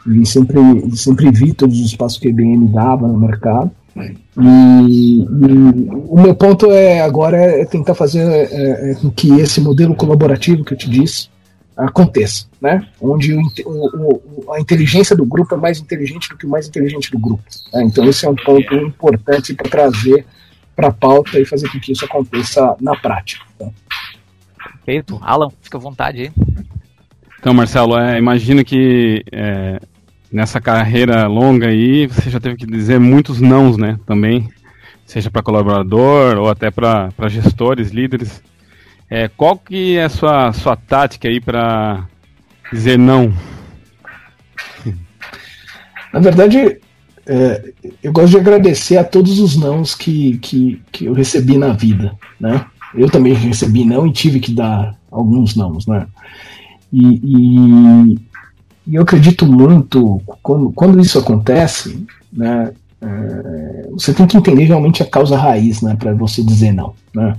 E 0.08 0.26
sempre, 0.26 0.58
sempre 0.96 1.30
vi 1.30 1.52
todos 1.52 1.78
os 1.80 1.94
passos 1.94 2.18
que 2.18 2.26
a 2.26 2.30
IBM 2.30 2.66
dava 2.66 3.06
no 3.06 3.18
mercado. 3.18 3.70
E, 4.04 5.20
e, 5.20 5.26
o 5.26 6.20
meu 6.20 6.34
ponto 6.34 6.70
é 6.70 7.00
agora 7.00 7.36
é 7.36 7.64
tentar 7.64 7.94
fazer 7.94 8.28
é, 8.28 8.90
é, 8.90 8.94
com 8.94 9.10
que 9.10 9.40
esse 9.40 9.60
modelo 9.60 9.94
colaborativo 9.94 10.64
que 10.64 10.74
eu 10.74 10.78
te 10.78 10.88
disse 10.88 11.28
aconteça, 11.76 12.46
né? 12.60 12.84
Onde 13.00 13.34
o, 13.34 13.40
o, 13.64 14.52
a 14.52 14.60
inteligência 14.60 15.14
do 15.14 15.24
grupo 15.24 15.54
é 15.54 15.58
mais 15.58 15.78
inteligente 15.78 16.28
do 16.28 16.36
que 16.36 16.46
o 16.46 16.50
mais 16.50 16.66
inteligente 16.66 17.10
do 17.10 17.18
grupo. 17.18 17.44
Né? 17.72 17.84
Então 17.84 18.04
esse 18.04 18.26
é 18.26 18.28
um 18.28 18.34
ponto 18.34 18.74
importante 18.74 19.54
para 19.54 19.70
trazer 19.70 20.26
para 20.74 20.88
a 20.88 20.92
pauta 20.92 21.40
e 21.40 21.44
fazer 21.44 21.68
com 21.70 21.80
que 21.80 21.92
isso 21.92 22.04
aconteça 22.04 22.76
na 22.80 22.94
prática. 22.96 23.44
Tá? 23.58 23.66
Perfeito. 24.84 25.18
Alan, 25.20 25.50
fica 25.60 25.76
à 25.76 25.80
vontade 25.80 26.22
aí. 26.22 26.32
Então, 27.40 27.52
Marcelo, 27.52 27.98
é, 27.98 28.18
imagino 28.18 28.64
que 28.64 29.24
é, 29.30 29.80
nessa 30.30 30.60
carreira 30.60 31.26
longa 31.26 31.68
aí 31.68 32.06
você 32.06 32.30
já 32.30 32.38
teve 32.38 32.56
que 32.56 32.66
dizer 32.66 32.98
muitos 32.98 33.40
nãos, 33.40 33.76
né? 33.76 33.98
Também, 34.06 34.48
seja 35.06 35.30
para 35.30 35.42
colaborador 35.42 36.36
ou 36.38 36.48
até 36.48 36.70
para 36.70 37.10
gestores, 37.28 37.90
líderes. 37.90 38.42
É, 39.10 39.28
qual 39.28 39.56
que 39.58 39.96
é 39.96 40.04
a 40.04 40.08
sua, 40.08 40.52
sua 40.52 40.76
tática 40.76 41.28
aí 41.28 41.40
para 41.40 42.06
dizer 42.72 42.98
não? 42.98 43.32
Na 46.12 46.20
verdade, 46.20 46.78
é, 47.26 47.72
eu 48.02 48.12
gosto 48.12 48.30
de 48.30 48.38
agradecer 48.38 48.96
a 48.96 49.04
todos 49.04 49.38
os 49.38 49.56
nãos 49.56 49.94
que, 49.94 50.38
que, 50.38 50.82
que 50.92 51.04
eu 51.06 51.12
recebi 51.12 51.56
na 51.56 51.72
vida, 51.72 52.14
né? 52.38 52.64
Eu 52.94 53.10
também 53.10 53.34
recebi 53.34 53.84
não 53.84 54.06
e 54.06 54.12
tive 54.12 54.40
que 54.40 54.52
dar 54.52 54.94
alguns 55.10 55.54
nãos, 55.54 55.86
né? 55.86 56.06
E, 56.90 57.20
e, 57.22 58.18
e 58.88 58.94
eu 58.94 59.02
acredito 59.02 59.44
muito, 59.44 60.20
quando, 60.42 60.72
quando 60.72 60.98
isso 60.98 61.18
acontece, 61.18 62.06
né? 62.32 62.72
É, 63.00 63.88
você 63.92 64.12
tem 64.12 64.26
que 64.26 64.36
entender 64.36 64.64
realmente 64.64 65.02
a 65.02 65.06
causa 65.06 65.36
raiz, 65.36 65.82
né, 65.82 65.94
para 65.96 66.12
você 66.14 66.42
dizer 66.42 66.72
não. 66.72 66.94
Né? 67.14 67.36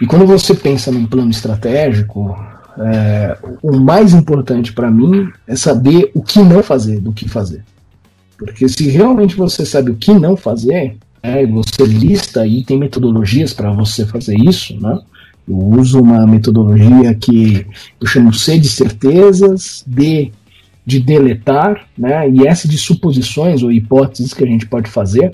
E 0.00 0.06
quando 0.06 0.24
você 0.24 0.54
pensa 0.54 0.90
num 0.90 1.04
plano 1.04 1.30
estratégico, 1.30 2.34
é, 2.78 3.36
o 3.62 3.78
mais 3.78 4.14
importante 4.14 4.72
para 4.72 4.90
mim 4.90 5.28
é 5.46 5.56
saber 5.56 6.10
o 6.14 6.22
que 6.22 6.38
não 6.38 6.62
fazer 6.62 7.00
do 7.00 7.12
que 7.12 7.28
fazer. 7.28 7.62
Porque 8.38 8.66
se 8.66 8.88
realmente 8.88 9.36
você 9.36 9.66
sabe 9.66 9.90
o 9.90 9.96
que 9.96 10.14
não 10.14 10.38
fazer, 10.38 10.96
é, 11.22 11.44
você 11.44 11.84
lista 11.84 12.46
e 12.46 12.64
tem 12.64 12.78
metodologias 12.78 13.52
para 13.52 13.70
você 13.72 14.06
fazer 14.06 14.36
isso, 14.36 14.80
né? 14.80 14.98
Eu 15.46 15.58
uso 15.58 16.00
uma 16.00 16.26
metodologia 16.26 17.14
que 17.14 17.66
eu 18.00 18.06
chamo 18.06 18.32
C 18.32 18.58
de 18.58 18.68
certezas, 18.68 19.84
D 19.86 20.32
de 20.86 21.00
deletar, 21.00 21.86
né, 21.96 22.28
e 22.28 22.46
S 22.46 22.68
de 22.68 22.76
suposições 22.76 23.62
ou 23.62 23.72
hipóteses 23.72 24.34
que 24.34 24.44
a 24.44 24.46
gente 24.46 24.66
pode 24.66 24.90
fazer. 24.90 25.32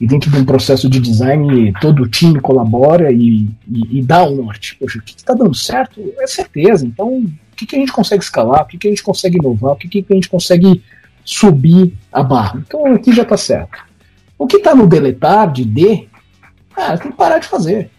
e 0.00 0.06
dentro 0.06 0.30
de 0.30 0.36
um 0.36 0.44
processo 0.44 0.88
de 0.88 0.98
design 0.98 1.72
todo 1.80 2.02
o 2.02 2.08
time 2.08 2.40
colabora 2.40 3.12
e, 3.12 3.48
e, 3.68 3.98
e 3.98 4.02
dá 4.02 4.24
o 4.24 4.34
norte. 4.34 4.76
Poxa, 4.76 4.98
o 4.98 5.02
que 5.02 5.14
está 5.16 5.34
dando 5.34 5.54
certo 5.54 6.00
é 6.18 6.26
certeza. 6.26 6.84
Então, 6.84 7.08
o 7.18 7.56
que, 7.56 7.64
que 7.64 7.76
a 7.76 7.78
gente 7.78 7.92
consegue 7.92 8.22
escalar, 8.22 8.62
o 8.62 8.66
que, 8.66 8.76
que 8.76 8.88
a 8.88 8.90
gente 8.90 9.02
consegue 9.02 9.38
inovar, 9.38 9.72
o 9.72 9.76
que, 9.76 9.88
que 9.88 10.04
a 10.12 10.14
gente 10.14 10.28
consegue 10.28 10.82
subir 11.24 11.94
a 12.12 12.22
barra. 12.22 12.62
Então 12.66 12.84
aqui 12.86 13.12
já 13.12 13.22
está 13.22 13.36
certo. 13.36 13.78
O 14.38 14.46
que 14.46 14.56
está 14.56 14.74
no 14.74 14.86
deletar 14.86 15.50
de 15.50 15.64
D, 15.64 16.08
ah, 16.76 16.98
tem 16.98 17.10
que 17.10 17.16
parar 17.16 17.38
de 17.38 17.46
fazer. 17.46 17.90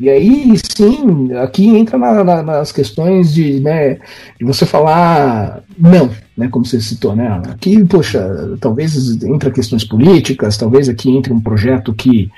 E 0.00 0.08
aí 0.08 0.52
sim, 0.58 1.32
aqui 1.34 1.66
entra 1.66 1.98
na, 1.98 2.22
na, 2.22 2.42
nas 2.42 2.70
questões 2.70 3.32
de, 3.32 3.58
né, 3.60 3.94
de 4.38 4.44
você 4.44 4.66
falar 4.66 5.62
não, 5.78 6.10
né, 6.36 6.48
como 6.48 6.64
você 6.64 6.80
citou, 6.80 7.16
né? 7.16 7.40
Aqui, 7.48 7.84
poxa, 7.84 8.56
talvez 8.60 9.22
entra 9.22 9.50
questões 9.50 9.84
políticas, 9.84 10.56
talvez 10.56 10.88
aqui 10.88 11.10
entre 11.10 11.32
um 11.32 11.40
projeto 11.40 11.94
que, 11.94 12.30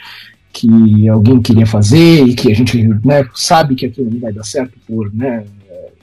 que 0.52 1.09
alguém 1.09 1.42
queria 1.42 1.66
fazer 1.66 2.25
e 2.25 2.35
que 2.35 2.50
a 2.50 2.54
gente 2.54 2.83
né, 3.04 3.26
sabe 3.35 3.75
que 3.75 3.87
aquilo 3.87 4.11
não 4.11 4.21
vai 4.21 4.33
dar 4.33 4.45
certo 4.45 4.78
por 4.87 5.12
né, 5.12 5.45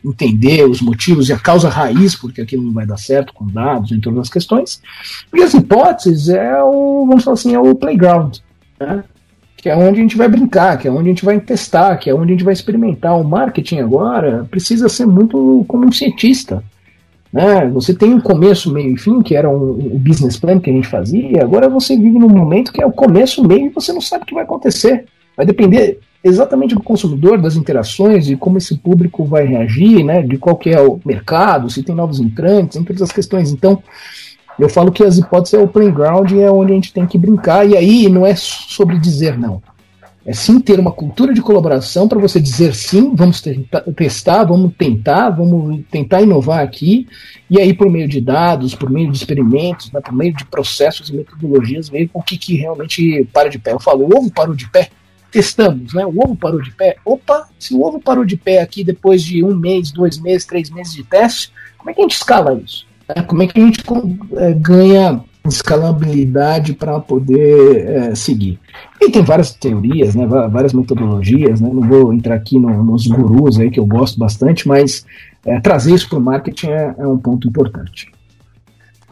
entender 0.03 0.67
os 0.67 0.81
motivos 0.81 1.29
e 1.29 1.33
a 1.33 1.39
causa 1.39 1.69
raiz 1.69 2.15
porque 2.15 2.41
aquilo 2.41 2.63
não 2.63 2.73
vai 2.73 2.85
dar 2.85 2.97
certo 2.97 3.33
com 3.33 3.47
dados, 3.47 3.91
em 3.91 3.99
todas 3.99 4.19
as 4.19 4.29
questões. 4.29 4.81
E 5.33 5.41
as 5.41 5.53
hipóteses 5.53 6.29
é 6.29 6.61
o, 6.61 7.05
vamos 7.07 7.23
falar 7.23 7.35
assim, 7.35 7.55
é 7.55 7.59
o 7.59 7.73
playground, 7.73 8.37
né? 8.79 9.03
Que 9.57 9.69
é 9.69 9.75
onde 9.75 9.99
a 9.99 10.01
gente 10.03 10.15
vai 10.15 10.29
brincar, 10.29 10.77
que 10.77 10.87
é 10.87 10.91
onde 10.91 11.09
a 11.09 11.11
gente 11.11 11.25
vai 11.25 11.39
testar, 11.39 11.97
que 11.97 12.09
é 12.09 12.13
onde 12.13 12.31
a 12.31 12.35
gente 12.35 12.43
vai 12.43 12.53
experimentar. 12.53 13.19
O 13.19 13.23
marketing 13.23 13.79
agora 13.79 14.47
precisa 14.49 14.87
ser 14.87 15.07
muito 15.07 15.65
como 15.67 15.85
um 15.85 15.91
cientista. 15.91 16.63
Né? 17.33 17.67
Você 17.73 17.93
tem 17.93 18.13
um 18.13 18.21
começo, 18.21 18.71
meio 18.71 18.93
e 18.93 18.97
fim, 18.97 19.21
que 19.21 19.35
era 19.35 19.49
um, 19.49 19.71
um 19.71 19.97
business 19.97 20.37
plan 20.37 20.59
que 20.59 20.69
a 20.69 20.73
gente 20.73 20.87
fazia, 20.87 21.31
e 21.31 21.39
agora 21.39 21.67
você 21.67 21.97
vive 21.97 22.17
num 22.19 22.29
momento 22.29 22.71
que 22.71 22.81
é 22.81 22.85
o 22.85 22.91
começo, 22.91 23.45
meio, 23.45 23.65
e 23.65 23.69
você 23.69 23.91
não 23.91 23.99
sabe 23.99 24.23
o 24.23 24.27
que 24.27 24.33
vai 24.33 24.43
acontecer. 24.43 25.05
Vai 25.35 25.45
depender 25.45 25.99
exatamente 26.23 26.75
do 26.75 26.83
consumidor, 26.83 27.39
das 27.39 27.55
interações, 27.55 28.25
de 28.25 28.35
como 28.35 28.57
esse 28.57 28.77
público 28.77 29.25
vai 29.25 29.45
reagir, 29.45 30.03
né, 30.03 30.21
de 30.21 30.37
qual 30.37 30.55
que 30.55 30.69
é 30.69 30.81
o 30.81 30.99
mercado, 31.05 31.69
se 31.69 31.83
tem 31.83 31.95
novos 31.95 32.19
entrantes, 32.19 32.77
entre 32.77 32.93
outras 32.93 33.11
questões. 33.11 33.51
Então, 33.51 33.81
eu 34.59 34.69
falo 34.69 34.91
que 34.91 35.03
as 35.03 35.17
hipóteses 35.17 35.53
é 35.53 35.59
o 35.59 35.67
playground 35.67 36.31
é 36.31 36.49
onde 36.49 36.71
a 36.71 36.75
gente 36.75 36.93
tem 36.93 37.05
que 37.05 37.17
brincar, 37.17 37.67
e 37.67 37.77
aí 37.77 38.09
não 38.09 38.25
é 38.25 38.35
sobre 38.35 38.97
dizer 38.97 39.37
não. 39.37 39.61
É 40.25 40.33
sim 40.33 40.59
ter 40.59 40.77
uma 40.77 40.91
cultura 40.91 41.33
de 41.33 41.41
colaboração 41.41 42.05
para 42.05 42.19
você 42.19 42.37
dizer 42.37 42.75
sim, 42.75 43.15
vamos 43.15 43.41
testar, 43.95 44.43
vamos 44.43 44.73
tentar, 44.77 45.29
vamos 45.29 45.85
tentar 45.89 46.21
inovar 46.21 46.59
aqui, 46.59 47.07
e 47.49 47.61
aí 47.61 47.73
por 47.73 47.89
meio 47.89 48.09
de 48.09 48.19
dados, 48.19 48.75
por 48.75 48.89
meio 48.89 49.09
de 49.09 49.17
experimentos, 49.17 49.89
né, 49.91 50.01
por 50.01 50.13
meio 50.13 50.33
de 50.33 50.43
processos 50.43 51.07
e 51.09 51.13
metodologias, 51.13 51.87
ver 51.87 52.09
o 52.13 52.21
que, 52.21 52.37
que 52.37 52.57
realmente 52.57 53.25
para 53.31 53.49
de 53.49 53.57
pé. 53.57 53.71
Eu 53.71 53.79
falo, 53.79 54.03
o 54.03 54.17
ovo 54.17 54.29
parou 54.29 54.53
de 54.53 54.69
pé, 54.69 54.89
testamos, 55.31 55.93
né? 55.93 56.05
O 56.05 56.19
ovo 56.19 56.35
parou 56.35 56.61
de 56.61 56.71
pé. 56.71 56.97
Opa, 57.05 57.47
se 57.59 57.73
o 57.73 57.83
ovo 57.83 57.99
parou 57.99 58.25
de 58.25 58.35
pé 58.35 58.61
aqui 58.61 58.83
depois 58.83 59.23
de 59.23 59.43
um 59.43 59.55
mês, 59.55 59.91
dois 59.91 60.19
meses, 60.19 60.45
três 60.45 60.69
meses 60.69 60.93
de 60.93 61.03
teste, 61.03 61.51
como 61.77 61.89
é 61.89 61.93
que 61.93 62.01
a 62.01 62.03
gente 62.03 62.15
escala 62.15 62.53
isso? 62.53 62.86
É, 63.09 63.21
como 63.21 63.43
é 63.43 63.47
que 63.47 63.59
a 63.59 63.65
gente 63.65 63.83
é, 64.35 64.53
ganha 64.53 65.23
escalabilidade 65.47 66.73
para 66.73 66.99
poder 66.99 67.87
é, 67.87 68.15
seguir? 68.15 68.59
E 69.01 69.09
tem 69.09 69.23
várias 69.23 69.53
teorias, 69.53 70.13
né, 70.13 70.25
várias 70.25 70.73
metodologias, 70.73 71.61
né, 71.61 71.69
não 71.71 71.87
vou 71.87 72.13
entrar 72.13 72.35
aqui 72.35 72.59
no, 72.59 72.83
nos 72.83 73.07
gurus 73.07 73.59
aí 73.59 73.71
que 73.71 73.79
eu 73.79 73.85
gosto 73.85 74.19
bastante, 74.19 74.67
mas 74.67 75.05
é, 75.45 75.59
trazer 75.59 75.93
isso 75.93 76.09
para 76.09 76.17
o 76.17 76.21
marketing 76.21 76.67
é, 76.67 76.95
é, 76.97 77.07
um 77.07 77.17
ponto 77.17 77.47
importante. 77.47 78.11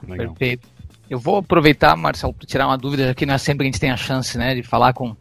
Legal. 0.07 0.27
Perfeito. 0.27 0.67
Eu 1.09 1.19
vou 1.19 1.37
aproveitar, 1.37 1.95
Marcelo, 1.95 2.33
para 2.33 2.47
tirar 2.47 2.67
uma 2.67 2.77
dúvida, 2.77 3.11
aqui 3.11 3.25
não 3.25 3.35
é 3.35 3.37
sempre 3.37 3.63
que 3.63 3.69
a 3.69 3.71
gente 3.71 3.79
tem 3.79 3.91
a 3.91 3.97
chance 3.97 4.37
né, 4.37 4.55
de 4.55 4.63
falar 4.63 4.91
com 4.93 5.15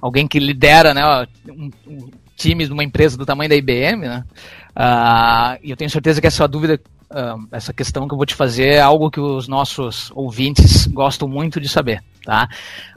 alguém 0.00 0.26
que 0.26 0.38
lidera 0.38 0.92
né, 0.92 1.02
um, 1.48 1.70
um 1.86 2.10
time 2.36 2.66
de 2.66 2.72
uma 2.72 2.84
empresa 2.84 3.16
do 3.16 3.26
tamanho 3.26 3.50
da 3.50 3.56
IBM, 3.56 4.06
né? 4.06 4.24
Uh, 4.70 5.58
e 5.62 5.70
eu 5.70 5.76
tenho 5.76 5.90
certeza 5.90 6.20
que 6.20 6.26
essa 6.26 6.46
dúvida, 6.46 6.80
uh, 7.10 7.48
essa 7.52 7.72
questão 7.72 8.06
que 8.06 8.14
eu 8.14 8.16
vou 8.16 8.26
te 8.26 8.34
fazer 8.34 8.74
é 8.74 8.80
algo 8.80 9.10
que 9.10 9.20
os 9.20 9.48
nossos 9.48 10.10
ouvintes 10.14 10.86
gostam 10.86 11.28
muito 11.28 11.60
de 11.60 11.68
saber, 11.68 12.02
tá? 12.24 12.48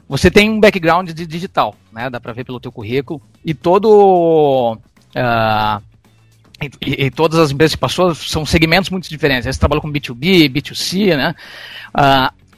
Você 0.08 0.30
tem 0.30 0.50
um 0.50 0.60
background 0.60 1.10
de 1.10 1.26
digital, 1.26 1.74
né? 1.92 2.10
Dá 2.10 2.20
para 2.20 2.32
ver 2.32 2.44
pelo 2.44 2.60
teu 2.60 2.72
currículo 2.72 3.20
e 3.44 3.54
todo 3.54 4.74
uh, 4.76 5.82
e, 6.80 7.06
e, 7.06 7.10
todas 7.10 7.38
as 7.38 7.50
empresas 7.50 7.74
que 7.74 7.80
passou 7.80 8.14
são 8.14 8.46
segmentos 8.46 8.90
muito 8.90 9.08
diferentes. 9.08 9.44
Você 9.44 9.58
trabalha 9.58 9.80
com 9.80 9.90
B2B, 9.90 10.48
B2C, 10.48 11.16
né? 11.16 11.34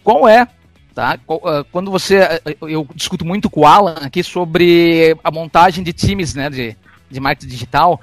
qual 0.02 0.28
é 0.28 0.46
Tá? 0.94 1.18
Ah, 1.44 1.64
quando 1.72 1.90
você. 1.90 2.18
Ah, 2.18 2.40
eu 2.62 2.86
discuto 2.94 3.24
muito 3.24 3.50
com 3.50 3.62
o 3.62 3.66
Alan 3.66 3.96
aqui 4.00 4.22
sobre 4.22 5.16
a 5.24 5.30
montagem 5.30 5.82
de 5.82 5.92
times 5.92 6.34
né, 6.34 6.48
de, 6.48 6.76
de 7.10 7.20
marketing 7.20 7.50
digital, 7.50 8.00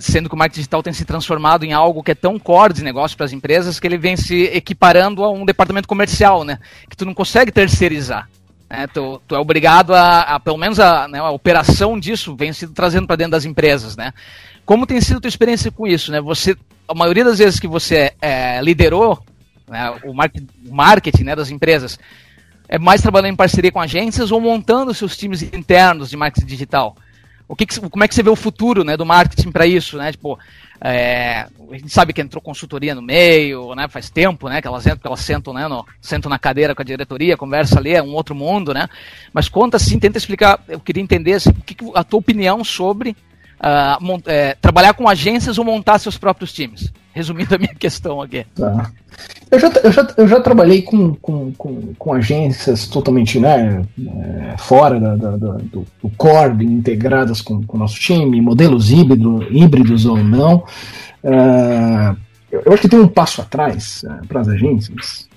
sendo 0.00 0.28
que 0.28 0.34
o 0.34 0.38
marketing 0.38 0.60
digital 0.60 0.82
tem 0.82 0.92
se 0.92 1.04
transformado 1.04 1.64
em 1.64 1.72
algo 1.72 2.02
que 2.02 2.12
é 2.12 2.14
tão 2.14 2.38
core 2.38 2.72
de 2.72 2.84
negócio 2.84 3.16
para 3.16 3.26
as 3.26 3.32
empresas 3.32 3.78
que 3.78 3.86
ele 3.86 3.98
vem 3.98 4.16
se 4.16 4.44
equiparando 4.44 5.24
a 5.24 5.30
um 5.30 5.44
departamento 5.44 5.88
comercial, 5.88 6.44
né? 6.44 6.58
Que 6.88 6.96
tu 6.96 7.04
não 7.04 7.14
consegue 7.14 7.52
terceirizar. 7.52 8.28
Né? 8.68 8.86
Tu, 8.86 9.22
tu 9.26 9.34
é 9.34 9.38
obrigado 9.38 9.94
a, 9.94 10.20
a 10.20 10.40
pelo 10.40 10.58
menos 10.58 10.78
a, 10.78 11.08
né, 11.08 11.18
a 11.18 11.30
operação 11.30 11.98
disso 11.98 12.36
vem 12.36 12.52
sido 12.52 12.72
trazendo 12.72 13.06
para 13.06 13.16
dentro 13.16 13.32
das 13.32 13.44
empresas, 13.44 13.96
né? 13.96 14.12
Como 14.66 14.86
tem 14.86 15.00
sido 15.00 15.16
a 15.16 15.20
tua 15.20 15.28
experiência 15.28 15.70
com 15.70 15.86
isso, 15.86 16.12
né? 16.12 16.20
Você, 16.20 16.56
a 16.86 16.94
maioria 16.94 17.24
das 17.24 17.38
vezes 17.38 17.58
que 17.58 17.66
você 17.66 18.12
é, 18.20 18.60
liderou 18.60 19.18
né, 19.66 19.94
o, 20.04 20.14
marketing 20.70 21.24
né, 21.24 21.36
das 21.36 21.50
empresas, 21.50 21.98
é 22.68 22.78
mais 22.78 23.00
trabalhando 23.00 23.32
em 23.32 23.36
parceria 23.36 23.72
com 23.72 23.80
agências 23.80 24.30
ou 24.30 24.40
montando 24.40 24.92
seus 24.92 25.16
times 25.16 25.42
internos 25.42 26.10
de 26.10 26.16
marketing 26.16 26.46
digital? 26.46 26.96
O 27.48 27.56
que, 27.56 27.64
que 27.64 27.80
como 27.80 28.04
é 28.04 28.08
que 28.08 28.14
você 28.14 28.22
vê 28.22 28.28
o 28.28 28.36
futuro 28.36 28.84
né, 28.84 28.96
do 28.96 29.06
marketing 29.06 29.50
para 29.50 29.66
isso? 29.66 29.96
Né? 29.96 30.12
Tipo, 30.12 30.38
é, 30.80 31.46
a 31.70 31.76
gente 31.76 31.88
sabe 31.88 32.12
que 32.12 32.20
entrou 32.20 32.42
consultoria 32.42 32.94
no 32.94 33.00
meio, 33.00 33.74
né, 33.74 33.88
faz 33.88 34.10
tempo 34.10 34.48
né, 34.48 34.60
que 34.60 34.68
elas 34.68 34.86
entram, 34.86 34.98
que 34.98 35.06
elas 35.06 35.20
sentam, 35.20 35.54
né, 35.54 35.66
no, 35.66 35.84
sentam 36.00 36.28
na 36.28 36.38
cadeira 36.38 36.74
com 36.74 36.82
a 36.82 36.84
diretoria, 36.84 37.36
conversa 37.36 37.78
ali, 37.78 37.94
é 37.94 38.02
um 38.02 38.14
outro 38.14 38.34
mundo, 38.34 38.74
né? 38.74 38.86
Mas 39.32 39.48
conta 39.48 39.78
assim, 39.78 39.98
tenta 39.98 40.18
explicar, 40.18 40.62
eu 40.68 40.78
queria 40.78 41.02
entender 41.02 41.34
assim, 41.34 41.52
que 41.52 41.74
a 41.94 42.04
tua 42.04 42.20
opinião 42.20 42.62
sobre 42.62 43.16
uh, 43.60 44.22
é, 44.26 44.54
trabalhar 44.60 44.94
com 44.94 45.08
agências 45.08 45.58
ou 45.58 45.64
montar 45.64 45.98
seus 45.98 46.16
próprios 46.16 46.52
times. 46.52 46.92
Resumindo 47.12 47.54
a 47.54 47.58
minha 47.58 47.74
questão 47.78 48.20
aqui. 48.20 48.46
Tá. 48.54 48.90
Eu 49.50 49.58
já, 49.58 49.68
eu 49.82 49.92
já, 49.92 50.08
eu 50.16 50.28
já 50.28 50.40
trabalhei 50.40 50.82
com, 50.82 51.14
com, 51.14 51.52
com, 51.52 51.94
com 51.98 52.12
agências 52.12 52.86
totalmente 52.86 53.40
né, 53.40 53.82
é, 53.98 54.56
fora 54.58 55.00
da, 55.00 55.16
da, 55.16 55.30
da, 55.36 55.52
do, 55.54 55.86
do 56.02 56.10
core, 56.16 56.64
integradas 56.64 57.40
com, 57.40 57.64
o 57.66 57.78
nosso 57.78 57.98
time, 57.98 58.40
modelos 58.40 58.90
híbrido, 58.90 59.42
híbridos 59.50 60.06
ou 60.06 60.18
não. 60.18 60.64
Uh, 61.24 62.16
eu 62.52 62.72
acho 62.72 62.82
que 62.82 62.88
tem 62.88 63.00
um 63.00 63.08
passo 63.08 63.40
atrás 63.40 64.04
uh, 64.04 64.26
para 64.26 64.40
as 64.40 64.48
agências 64.48 65.28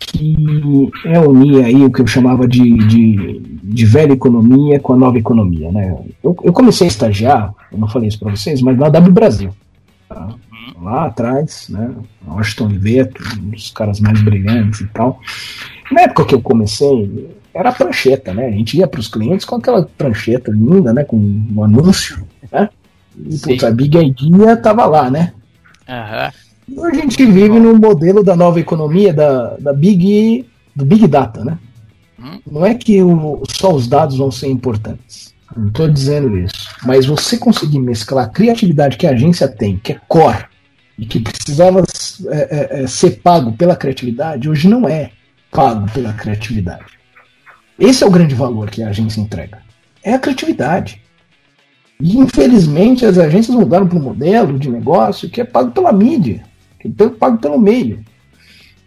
que 0.00 0.90
é 1.04 1.18
unir 1.18 1.64
aí 1.64 1.84
o 1.84 1.90
que 1.90 2.00
eu 2.00 2.06
chamava 2.06 2.46
de, 2.46 2.76
de, 2.86 3.40
de 3.62 3.86
velha 3.86 4.12
economia 4.12 4.78
com 4.80 4.92
a 4.92 4.96
nova 4.96 5.18
economia. 5.18 5.70
Né? 5.72 5.96
Eu, 6.22 6.36
eu 6.42 6.52
comecei 6.52 6.86
a 6.86 6.88
estagiar, 6.88 7.54
eu 7.72 7.78
não 7.78 7.88
falei 7.88 8.08
isso 8.08 8.18
para 8.18 8.30
vocês, 8.30 8.60
mas 8.60 8.76
na 8.76 8.88
W 8.88 9.12
Brasil. 9.12 9.50
Tá? 10.08 10.34
lá 10.80 11.06
atrás, 11.06 11.68
né? 11.68 11.94
Washington 12.26 12.68
Veto, 12.78 13.22
um 13.40 13.50
dos 13.50 13.70
caras 13.70 14.00
mais 14.00 14.20
brilhantes 14.22 14.80
e 14.80 14.86
tal. 14.88 15.20
Na 15.90 16.02
época 16.02 16.24
que 16.24 16.34
eu 16.34 16.40
comecei, 16.40 17.30
era 17.54 17.72
prancheta, 17.72 18.34
né? 18.34 18.46
A 18.46 18.50
gente 18.50 18.76
ia 18.76 18.86
para 18.86 19.00
os 19.00 19.08
clientes 19.08 19.46
com 19.46 19.56
aquela 19.56 19.84
prancheta 19.84 20.50
linda, 20.50 20.92
né? 20.92 21.04
Com 21.04 21.16
um 21.16 21.64
anúncio, 21.64 22.26
né? 22.50 22.68
E 23.18 23.38
putz, 23.38 23.64
a 23.64 23.70
Big 23.70 23.96
Idea 23.96 24.56
tava 24.56 24.84
lá, 24.86 25.10
né? 25.10 25.32
Uhum. 25.88 26.45
Hoje 26.74 26.98
a 26.98 27.02
gente 27.02 27.24
vive 27.24 27.60
no 27.60 27.76
modelo 27.76 28.24
da 28.24 28.34
nova 28.34 28.58
economia, 28.58 29.12
da, 29.12 29.56
da 29.56 29.72
Big, 29.72 30.46
do 30.74 30.84
Big 30.84 31.06
Data, 31.06 31.44
né? 31.44 31.58
Hum. 32.18 32.40
Não 32.50 32.66
é 32.66 32.74
que 32.74 33.02
o, 33.02 33.42
só 33.48 33.72
os 33.72 33.86
dados 33.86 34.16
vão 34.16 34.30
ser 34.30 34.48
importantes. 34.48 35.34
Não 35.56 35.68
estou 35.68 35.88
dizendo 35.88 36.36
isso. 36.36 36.68
Mas 36.84 37.06
você 37.06 37.38
conseguir 37.38 37.78
mesclar 37.78 38.24
a 38.24 38.28
criatividade 38.28 38.96
que 38.96 39.06
a 39.06 39.10
agência 39.10 39.46
tem, 39.46 39.78
que 39.78 39.92
é 39.92 40.00
core, 40.08 40.46
e 40.98 41.06
que 41.06 41.20
precisava 41.20 41.82
é, 42.28 42.80
é, 42.80 42.82
é, 42.82 42.86
ser 42.86 43.20
pago 43.22 43.52
pela 43.52 43.76
criatividade, 43.76 44.48
hoje 44.48 44.66
não 44.66 44.88
é 44.88 45.10
pago 45.50 45.90
pela 45.92 46.12
criatividade. 46.12 46.96
Esse 47.78 48.02
é 48.02 48.06
o 48.06 48.10
grande 48.10 48.34
valor 48.34 48.70
que 48.70 48.82
a 48.82 48.88
agência 48.88 49.20
entrega. 49.20 49.58
É 50.02 50.14
a 50.14 50.18
criatividade. 50.18 51.02
E 52.00 52.18
infelizmente 52.18 53.04
as 53.04 53.18
agências 53.18 53.56
mudaram 53.56 53.86
para 53.86 53.98
um 53.98 54.02
modelo 54.02 54.58
de 54.58 54.68
negócio 54.68 55.28
que 55.28 55.40
é 55.40 55.44
pago 55.44 55.70
pela 55.70 55.92
mídia, 55.92 56.42
que 56.90 57.02
é 57.02 57.08
pago 57.08 57.38
pelo 57.38 57.58
meio. 57.58 58.00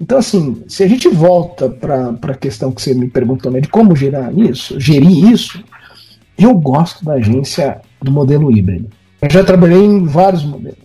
Então, 0.01 0.17
assim, 0.17 0.63
se 0.67 0.83
a 0.83 0.87
gente 0.87 1.09
volta 1.09 1.69
para 1.69 2.15
a 2.21 2.33
questão 2.35 2.71
que 2.71 2.81
você 2.81 2.93
me 2.93 3.09
perguntou 3.09 3.51
né, 3.51 3.59
de 3.59 3.67
como 3.67 3.95
gerar 3.95 4.33
isso, 4.33 4.79
gerir 4.79 5.29
isso, 5.29 5.61
eu 6.37 6.53
gosto 6.53 7.03
da 7.03 7.13
agência 7.13 7.81
do 8.01 8.11
modelo 8.11 8.49
híbrido. 8.55 8.89
Eu 9.21 9.29
já 9.29 9.43
trabalhei 9.43 9.83
em 9.83 10.05
vários 10.05 10.45
modelos. 10.45 10.77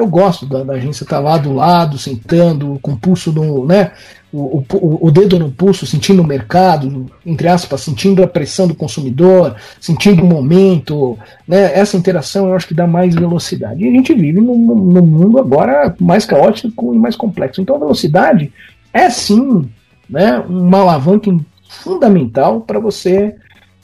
Eu 0.00 0.06
gosto 0.06 0.46
da, 0.46 0.64
da 0.64 0.72
agência 0.72 1.04
estar 1.04 1.16
tá 1.16 1.22
lá 1.22 1.36
do 1.36 1.52
lado, 1.52 1.98
sentando, 1.98 2.78
com 2.80 2.92
o 2.92 2.96
pulso 2.96 3.30
no, 3.30 3.66
né, 3.66 3.92
o, 4.32 4.64
o, 4.72 5.06
o, 5.06 5.10
dedo 5.10 5.38
no 5.38 5.50
pulso, 5.50 5.86
sentindo 5.86 6.22
o 6.22 6.26
mercado, 6.26 7.06
entre 7.26 7.48
aspas, 7.48 7.82
sentindo 7.82 8.22
a 8.22 8.26
pressão 8.26 8.66
do 8.66 8.74
consumidor, 8.74 9.56
sentindo 9.78 10.22
o 10.22 10.26
momento, 10.26 11.18
né, 11.46 11.78
essa 11.78 11.98
interação 11.98 12.48
eu 12.48 12.54
acho 12.54 12.68
que 12.68 12.74
dá 12.74 12.86
mais 12.86 13.14
velocidade. 13.14 13.84
E 13.84 13.88
a 13.88 13.92
gente 13.92 14.14
vive 14.14 14.40
num, 14.40 14.56
num 14.56 15.04
mundo 15.04 15.38
agora 15.38 15.94
mais 16.00 16.24
caótico 16.24 16.94
e 16.94 16.98
mais 16.98 17.14
complexo. 17.14 17.60
Então 17.60 17.76
a 17.76 17.80
velocidade 17.80 18.50
é 18.92 19.10
sim 19.10 19.68
né, 20.08 20.38
uma 20.48 20.78
alavanca 20.78 21.30
fundamental 21.68 22.62
para 22.62 22.80
você 22.80 23.34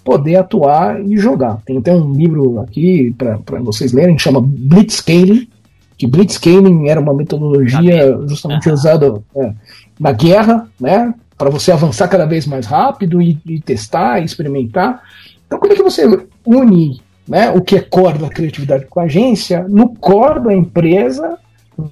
poder 0.03 0.37
atuar 0.37 1.05
e 1.05 1.19
jogar. 1.19 1.61
Tem 1.67 1.79
até 1.79 1.93
um 1.93 2.13
livro 2.13 2.61
aqui 2.61 3.13
para 3.19 3.61
vocês 3.61 3.93
lerem, 3.93 4.15
que 4.15 4.23
chama 4.23 4.41
Blitzscaling, 4.41 5.49
que 5.97 6.07
Blitzscaling 6.07 6.89
era 6.89 7.01
uma 7.01 7.15
metodologia 7.15 8.19
justamente 8.27 8.71
usada 8.71 9.23
é, 9.35 9.53
na 9.99 10.13
guerra, 10.13 10.69
né, 10.79 11.15
para 11.37 11.51
você 11.51 11.73
avançar 11.73 12.09
cada 12.09 12.27
vez 12.27 12.47
mais 12.47 12.67
rápido 12.67 13.21
e, 13.21 13.39
e, 13.47 13.61
testar, 13.61 14.21
e 14.21 14.25
experimentar. 14.25 15.03
Então, 15.47 15.59
como 15.59 15.73
é 15.73 15.77
que 15.77 15.83
você 15.83 16.03
une 16.45 17.01
né, 17.27 17.51
o 17.51 17.61
que 17.61 17.77
é 17.77 17.81
core 17.81 18.19
da 18.19 18.29
criatividade 18.29 18.87
com 18.87 19.01
a 19.01 19.05
agência 19.05 19.67
no 19.69 19.89
core 19.97 20.41
da 20.41 20.55
empresa 20.55 21.39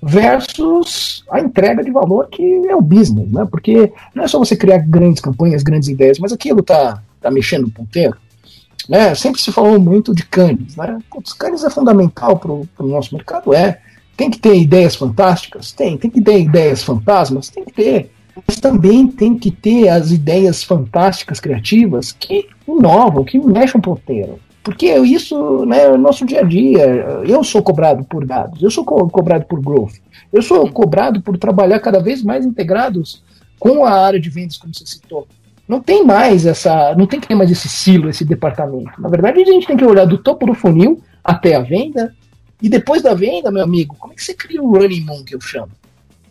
versus 0.02 1.24
a 1.30 1.40
entrega 1.40 1.82
de 1.82 1.90
valor 1.90 2.28
que 2.28 2.42
é 2.68 2.74
o 2.74 2.80
business, 2.80 3.30
né? 3.30 3.46
Porque 3.50 3.92
não 4.14 4.24
é 4.24 4.28
só 4.28 4.38
você 4.38 4.56
criar 4.56 4.78
grandes 4.78 5.20
campanhas, 5.20 5.62
grandes 5.62 5.88
ideias, 5.88 6.18
mas 6.18 6.32
aquilo 6.32 6.62
tá, 6.62 7.02
tá 7.20 7.30
mexendo 7.30 7.64
no 7.64 7.70
ponteiro. 7.70 8.16
Né? 8.88 9.14
Sempre 9.14 9.40
se 9.40 9.52
falou 9.52 9.78
muito 9.78 10.14
de 10.14 10.24
canes, 10.24 10.76
né? 10.76 10.98
Putz, 11.10 11.32
canes 11.32 11.64
é 11.64 11.70
fundamental 11.70 12.38
para 12.38 12.52
o 12.52 12.88
nosso 12.88 13.14
mercado, 13.14 13.52
é. 13.52 13.80
Tem 14.16 14.30
que 14.30 14.38
ter 14.38 14.56
ideias 14.56 14.94
fantásticas? 14.94 15.72
Tem. 15.72 15.96
Tem 15.96 16.10
que 16.10 16.20
ter 16.20 16.40
ideias 16.40 16.82
fantasmas? 16.82 17.48
Tem 17.48 17.64
que 17.64 17.72
ter. 17.72 18.10
Mas 18.46 18.58
também 18.58 19.06
tem 19.06 19.38
que 19.38 19.50
ter 19.50 19.88
as 19.88 20.10
ideias 20.10 20.62
fantásticas, 20.62 21.40
criativas, 21.40 22.12
que 22.12 22.48
inovam, 22.66 23.24
que 23.24 23.38
mexem 23.38 23.78
o 23.78 23.82
ponteiro. 23.82 24.38
Porque 24.62 24.86
isso 24.96 25.66
né, 25.66 25.84
é 25.84 25.92
o 25.92 25.98
nosso 25.98 26.24
dia 26.24 26.40
a 26.40 26.42
dia. 26.42 26.84
Eu 27.26 27.44
sou 27.44 27.62
cobrado 27.62 28.02
por 28.04 28.24
dados, 28.24 28.62
eu 28.62 28.70
sou 28.70 28.84
co 28.84 29.08
cobrado 29.08 29.44
por 29.44 29.60
growth, 29.60 29.96
eu 30.32 30.42
sou 30.42 30.68
cobrado 30.70 31.20
por 31.20 31.36
trabalhar 31.36 31.78
cada 31.80 32.00
vez 32.00 32.22
mais 32.22 32.46
integrados 32.46 33.22
com 33.58 33.84
a 33.84 33.90
área 33.90 34.18
de 34.18 34.30
vendas, 34.30 34.56
como 34.56 34.74
você 34.74 34.86
citou. 34.86 35.28
Não 35.68 35.80
tem 35.80 36.04
mais 36.04 36.44
essa. 36.46 36.94
Não 36.96 37.06
tem 37.06 37.20
que 37.20 37.28
ter 37.28 37.34
mais 37.34 37.50
esse 37.50 37.68
silo, 37.68 38.08
esse 38.08 38.24
departamento. 38.24 39.00
Na 39.00 39.08
verdade, 39.08 39.40
a 39.40 39.44
gente 39.44 39.66
tem 39.66 39.76
que 39.76 39.84
olhar 39.84 40.06
do 40.06 40.18
topo 40.18 40.46
do 40.46 40.54
funil 40.54 41.00
até 41.22 41.54
a 41.54 41.60
venda 41.60 42.14
e 42.64 42.68
depois 42.70 43.02
da 43.02 43.12
venda, 43.12 43.50
meu 43.50 43.62
amigo, 43.62 43.94
como 43.98 44.14
é 44.14 44.16
que 44.16 44.24
você 44.24 44.32
cria 44.32 44.62
o 44.62 44.74
running 44.74 45.02
moon 45.02 45.22
que 45.22 45.34
eu 45.34 45.40
chamo? 45.42 45.68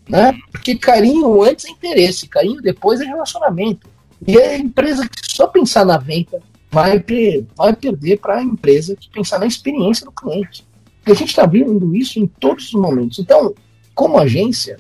Né? 0.10 0.36
Porque 0.52 0.76
carinho 0.76 1.44
antes 1.44 1.66
é 1.66 1.70
interesse, 1.70 2.28
carinho 2.28 2.60
depois 2.60 3.00
é 3.00 3.06
relacionamento. 3.06 3.88
E 4.26 4.36
a 4.40 4.58
empresa 4.58 5.08
que 5.08 5.32
só 5.32 5.46
pensar 5.46 5.86
na 5.86 6.00
venda 6.00 6.42
vai, 6.72 7.00
per 7.00 7.46
vai 7.56 7.76
perder 7.76 8.20
para 8.20 8.38
a 8.38 8.42
empresa 8.42 8.96
que 8.96 9.12
pensar 9.12 9.38
na 9.38 9.46
experiência 9.46 10.08
do 10.08 10.12
cliente. 10.12 10.66
E 11.06 11.12
a 11.12 11.14
gente 11.14 11.30
está 11.30 11.46
vendo 11.46 11.96
isso 11.96 12.18
em 12.18 12.26
todos 12.26 12.66
os 12.70 12.74
momentos. 12.74 13.20
Então, 13.20 13.54
como 13.94 14.18
agência, 14.18 14.78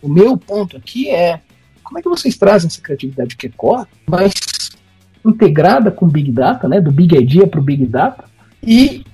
o 0.00 0.08
meu 0.08 0.36
ponto 0.36 0.76
aqui 0.76 1.10
é 1.10 1.40
como 1.82 1.98
é 1.98 2.02
que 2.02 2.08
vocês 2.08 2.36
trazem 2.36 2.68
essa 2.68 2.80
criatividade 2.80 3.36
que 3.36 3.48
é 3.48 3.50
core, 3.50 3.88
mas 4.08 4.32
integrada 5.26 5.90
com 5.90 6.06
Big 6.06 6.30
Data, 6.30 6.68
né, 6.68 6.80
do 6.80 6.92
Big 6.92 7.16
Idea 7.16 7.48
para 7.48 7.58
o 7.58 7.64
Big 7.64 7.86
Data, 7.86 8.24
e 8.62 9.04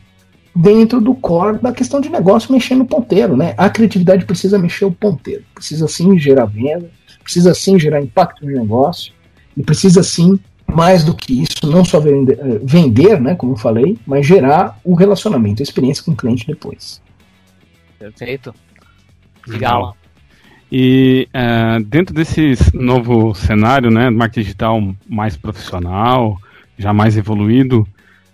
dentro 0.54 1.00
do 1.00 1.14
core 1.14 1.58
da 1.58 1.72
questão 1.72 2.00
de 2.00 2.08
negócio 2.08 2.52
mexendo 2.52 2.78
no 2.78 2.86
ponteiro, 2.86 3.36
né? 3.36 3.54
A 3.56 3.68
criatividade 3.70 4.24
precisa 4.24 4.58
mexer 4.58 4.84
o 4.84 4.92
ponteiro, 4.92 5.44
precisa 5.54 5.86
sim 5.86 6.18
gerar 6.18 6.46
venda, 6.46 6.90
precisa 7.22 7.54
sim 7.54 7.78
gerar 7.78 8.00
impacto 8.00 8.44
no 8.44 8.52
negócio 8.52 9.12
e 9.56 9.62
precisa 9.62 10.02
sim 10.02 10.38
mais 10.66 11.02
do 11.02 11.14
que 11.14 11.42
isso, 11.42 11.66
não 11.70 11.84
só 11.84 11.98
vender, 11.98 12.38
eh, 12.38 12.60
vender, 12.62 13.20
né, 13.20 13.34
como 13.34 13.52
eu 13.52 13.56
falei, 13.56 13.98
mas 14.06 14.26
gerar 14.26 14.78
o 14.84 14.94
relacionamento, 14.94 15.62
a 15.62 15.64
experiência 15.64 16.04
com 16.04 16.12
o 16.12 16.16
cliente 16.16 16.46
depois. 16.46 17.00
Perfeito. 17.98 18.54
Legal. 19.46 19.96
E 20.70 21.26
uh, 21.34 21.82
dentro 21.84 22.14
desse 22.14 22.54
novo 22.74 23.34
cenário, 23.34 23.90
né, 23.90 24.10
marketing 24.10 24.40
digital 24.40 24.94
mais 25.08 25.36
profissional, 25.36 26.38
já 26.76 26.92
mais 26.92 27.16
evoluído, 27.16 27.88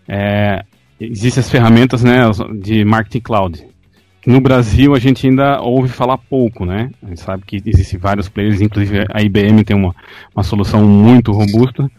é, 0.09 0.65
existem 1.01 1.41
as 1.41 1.51
ferramentas 1.51 2.03
né, 2.03 2.21
de 2.61 2.85
marketing 2.85 3.21
cloud. 3.21 3.67
No 4.27 4.41
Brasil 4.41 4.95
a 4.95 4.99
gente 4.99 5.27
ainda 5.27 5.61
ouve 5.61 5.89
falar 5.89 6.17
pouco, 6.17 6.65
né? 6.65 6.91
A 7.03 7.09
gente 7.09 7.21
sabe 7.21 7.45
que 7.47 7.63
existem 7.65 7.99
vários 7.99 8.29
players, 8.29 8.61
inclusive 8.61 9.07
a 9.13 9.21
IBM 9.21 9.65
tem 9.65 9.77
uma, 9.77 9.95
uma 10.35 10.43
solução 10.43 10.83
muito 10.83 11.31
robusta, 11.31 11.91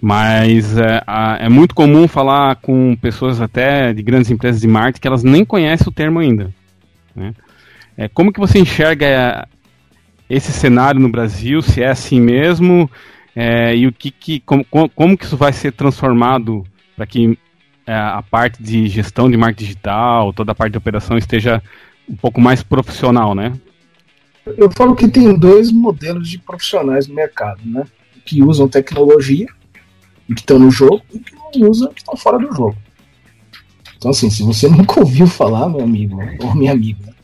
mas 0.00 0.76
é, 0.76 1.02
é 1.40 1.48
muito 1.48 1.74
comum 1.74 2.06
falar 2.06 2.56
com 2.56 2.94
pessoas 2.96 3.40
até 3.40 3.94
de 3.94 4.02
grandes 4.02 4.30
empresas 4.30 4.60
de 4.60 4.68
marketing 4.68 5.00
que 5.00 5.08
elas 5.08 5.24
nem 5.24 5.44
conhecem 5.44 5.88
o 5.88 5.92
termo 5.92 6.18
ainda. 6.18 6.52
Né? 7.14 7.32
É, 7.96 8.08
como 8.08 8.30
que 8.30 8.38
você 8.38 8.58
enxerga 8.58 9.48
esse 10.28 10.52
cenário 10.52 11.00
no 11.00 11.08
Brasil, 11.08 11.62
se 11.62 11.82
é 11.82 11.88
assim 11.88 12.20
mesmo, 12.20 12.90
é, 13.34 13.74
e 13.74 13.86
o 13.86 13.92
que, 13.92 14.10
que 14.10 14.40
como, 14.40 14.64
como 14.64 15.16
que 15.16 15.24
isso 15.24 15.36
vai 15.36 15.52
ser 15.52 15.72
transformado 15.72 16.64
para 16.94 17.06
que 17.06 17.38
a 17.94 18.22
parte 18.22 18.62
de 18.62 18.88
gestão 18.88 19.30
de 19.30 19.36
marketing 19.36 19.64
digital, 19.64 20.32
toda 20.32 20.52
a 20.52 20.54
parte 20.54 20.72
de 20.72 20.78
operação 20.78 21.16
esteja 21.16 21.62
um 22.08 22.16
pouco 22.16 22.40
mais 22.40 22.62
profissional, 22.62 23.34
né? 23.34 23.52
Eu 24.56 24.70
falo 24.70 24.94
que 24.94 25.08
tem 25.08 25.36
dois 25.36 25.72
modelos 25.72 26.28
de 26.28 26.38
profissionais 26.38 27.08
no 27.08 27.14
mercado, 27.14 27.60
né? 27.64 27.84
Que 28.24 28.42
usam 28.42 28.68
tecnologia, 28.68 29.46
que 30.26 30.40
estão 30.40 30.58
no 30.58 30.70
jogo, 30.70 31.02
e 31.12 31.18
que 31.18 31.34
não 31.34 31.68
usam, 31.68 31.92
que 31.92 32.00
estão 32.00 32.16
fora 32.16 32.38
do 32.38 32.54
jogo. 32.54 32.76
Então, 33.96 34.10
assim, 34.10 34.30
se 34.30 34.42
você 34.42 34.68
nunca 34.70 35.00
ouviu 35.00 35.26
falar, 35.26 35.68
meu 35.68 35.80
amigo, 35.80 36.18
ou 36.42 36.54
minha 36.54 36.72
amiga, 36.72 37.14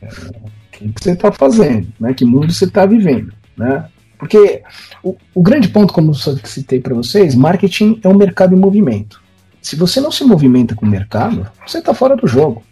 é, 0.00 0.08
o 0.80 0.92
que 0.92 1.02
você 1.02 1.12
está 1.12 1.32
fazendo, 1.32 1.88
né? 1.98 2.14
Que 2.14 2.24
mundo 2.24 2.52
você 2.52 2.64
está 2.66 2.86
vivendo, 2.86 3.32
né? 3.56 3.88
Porque 4.18 4.62
o, 5.02 5.16
o 5.34 5.42
grande 5.42 5.68
ponto, 5.68 5.92
como 5.92 6.12
eu 6.12 6.14
citei 6.14 6.80
para 6.80 6.94
vocês, 6.94 7.34
marketing 7.34 8.00
é 8.02 8.08
um 8.08 8.16
mercado 8.16 8.54
em 8.54 8.58
movimento. 8.58 9.23
Se 9.64 9.76
você 9.76 9.98
não 9.98 10.12
se 10.12 10.22
movimenta 10.24 10.74
com 10.74 10.84
o 10.84 10.88
mercado, 10.88 11.46
você 11.66 11.78
está 11.78 11.94
fora 11.94 12.14
do 12.14 12.26
jogo. 12.26 12.62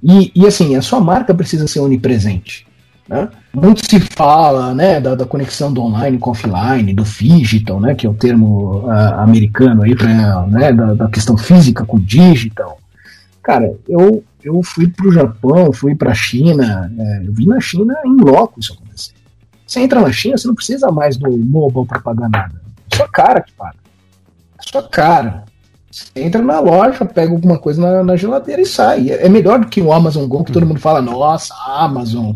E, 0.00 0.30
e, 0.32 0.46
assim, 0.46 0.76
a 0.76 0.80
sua 0.80 1.00
marca 1.00 1.34
precisa 1.34 1.66
ser 1.66 1.80
onipresente. 1.80 2.64
Né? 3.08 3.28
Muito 3.52 3.84
se 3.84 3.98
fala 3.98 4.72
né, 4.72 5.00
da, 5.00 5.16
da, 5.16 5.26
conexão 5.26 5.72
do 5.72 5.82
online 5.82 6.18
com 6.18 6.30
offline, 6.30 6.94
do 6.94 7.02
digital, 7.02 7.80
né, 7.80 7.96
que 7.96 8.06
é 8.06 8.08
o 8.08 8.14
termo 8.14 8.86
uh, 8.86 8.90
americano 9.18 9.82
aí 9.82 9.96
pra, 9.96 10.46
né, 10.46 10.72
da, 10.72 10.94
da, 10.94 11.08
questão 11.08 11.36
física 11.36 11.84
com 11.84 11.98
digital. 11.98 12.78
Cara, 13.42 13.74
eu, 13.88 14.22
eu 14.44 14.62
fui 14.62 14.86
para 14.86 15.08
o 15.08 15.12
Japão, 15.12 15.72
fui 15.72 15.96
para 15.96 16.12
a 16.12 16.14
China, 16.14 16.92
é, 16.96 17.26
eu 17.26 17.32
vi 17.32 17.44
na 17.44 17.58
China 17.58 17.96
em 18.06 18.16
loco 18.18 18.60
isso 18.60 18.74
acontecer. 18.74 19.14
Você 19.66 19.80
entra 19.80 20.00
na 20.00 20.12
China, 20.12 20.38
você 20.38 20.46
não 20.46 20.54
precisa 20.54 20.92
mais 20.92 21.16
do 21.16 21.28
mobile 21.28 21.86
para 21.86 21.98
pagar 21.98 22.30
nada. 22.30 22.54
É 22.92 22.94
sua 22.94 23.08
cara 23.08 23.40
que 23.40 23.52
paga. 23.52 23.78
É 24.56 24.70
sua 24.70 24.88
cara. 24.88 25.49
Você 25.90 26.06
entra 26.14 26.40
na 26.40 26.60
loja, 26.60 27.04
pega 27.04 27.32
alguma 27.32 27.58
coisa 27.58 27.80
na, 27.80 28.04
na, 28.04 28.16
geladeira 28.16 28.62
e 28.62 28.66
sai. 28.66 29.10
É 29.10 29.28
melhor 29.28 29.58
do 29.58 29.66
que 29.66 29.82
o 29.82 29.92
Amazon 29.92 30.26
Go, 30.28 30.44
que 30.44 30.52
todo 30.52 30.64
mundo 30.64 30.78
fala, 30.78 31.02
nossa, 31.02 31.52
Amazon. 31.66 32.34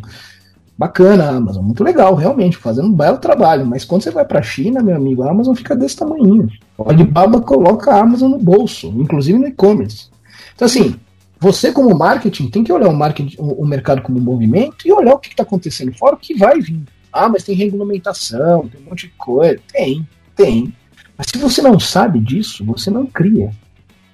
Bacana, 0.77 1.31
Amazon, 1.31 1.65
muito 1.65 1.85
legal, 1.85 2.17
realmente, 2.17 2.57
fazendo 2.57 2.89
um 2.89 2.93
belo 2.93 3.19
trabalho. 3.19 3.65
Mas 3.65 3.85
quando 3.85 4.03
você 4.03 4.11
vai 4.11 4.25
para 4.25 4.41
a 4.41 4.43
China, 4.43 4.83
meu 4.83 4.97
amigo, 4.97 5.23
a 5.23 5.31
Amazon 5.31 5.55
fica 5.55 5.77
desse 5.77 5.97
tamanho. 5.97 6.49
O 6.77 6.91
Alibaba 6.91 7.41
coloca 7.41 7.93
a 7.93 8.01
Amazon 8.01 8.33
no 8.33 8.39
bolso, 8.39 8.89
inclusive 8.97 9.39
no 9.39 9.47
e-commerce. 9.47 10.09
Então, 10.53 10.67
assim, 10.67 10.97
você 11.39 11.71
como 11.71 11.97
marketing 11.97 12.49
tem 12.49 12.65
que 12.65 12.73
olhar 12.73 12.89
o, 12.89 12.97
marketing, 12.97 13.37
o, 13.39 13.65
mercado 13.65 14.03
como 14.03 14.19
um 14.19 14.23
movimento 14.23 14.89
e 14.89 14.93
olhar 14.93 15.15
o 15.15 15.19
que 15.19 15.29
está 15.29 15.45
acontecendo 15.45 15.93
fora, 15.97 16.17
o 16.17 16.19
que 16.19 16.35
vai 16.35 16.61
vir. 16.61 16.83
Ah, 17.13 17.29
mas 17.29 17.45
tem 17.45 17.55
regulamentação, 17.55 18.67
tem 18.67 18.81
um 18.81 18.91
monte 18.91 19.07
de 19.07 19.13
coisa. 19.17 19.61
Tem, 19.73 20.05
tem. 20.35 20.75
Mas 21.17 21.29
se 21.31 21.39
você 21.39 21.63
não 21.63 21.79
sabe 21.79 22.19
disso, 22.19 22.65
você 22.65 22.91
não 22.91 23.07
cria. 23.07 23.51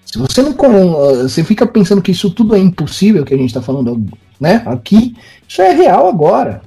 Se 0.04 0.18
você 0.18 0.42
não 0.42 0.52
você 0.52 1.44
fica 1.44 1.66
pensando 1.66 2.02
que 2.02 2.10
isso 2.10 2.30
tudo 2.30 2.54
é 2.54 2.58
impossível 2.58 3.24
que 3.24 3.32
a 3.32 3.36
gente 3.36 3.50
está 3.50 3.62
falando, 3.62 4.02
né? 4.40 4.62
Aqui, 4.66 5.16
isso 5.46 5.62
é 5.62 5.72
real 5.72 6.08
agora. 6.08 6.62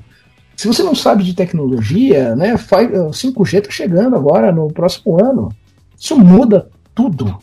Se 0.56 0.68
você 0.68 0.82
não 0.82 0.96
sabe 0.96 1.24
de 1.24 1.34
tecnologia, 1.34 2.36
né? 2.36 2.54
5G 2.56 3.58
está 3.58 3.72
chegando 3.72 4.16
agora 4.16 4.52
no 4.52 4.72
próximo 4.72 5.22
ano. 5.22 5.50
Isso 6.00 6.18
muda 6.18 6.70
tudo. 6.96 7.38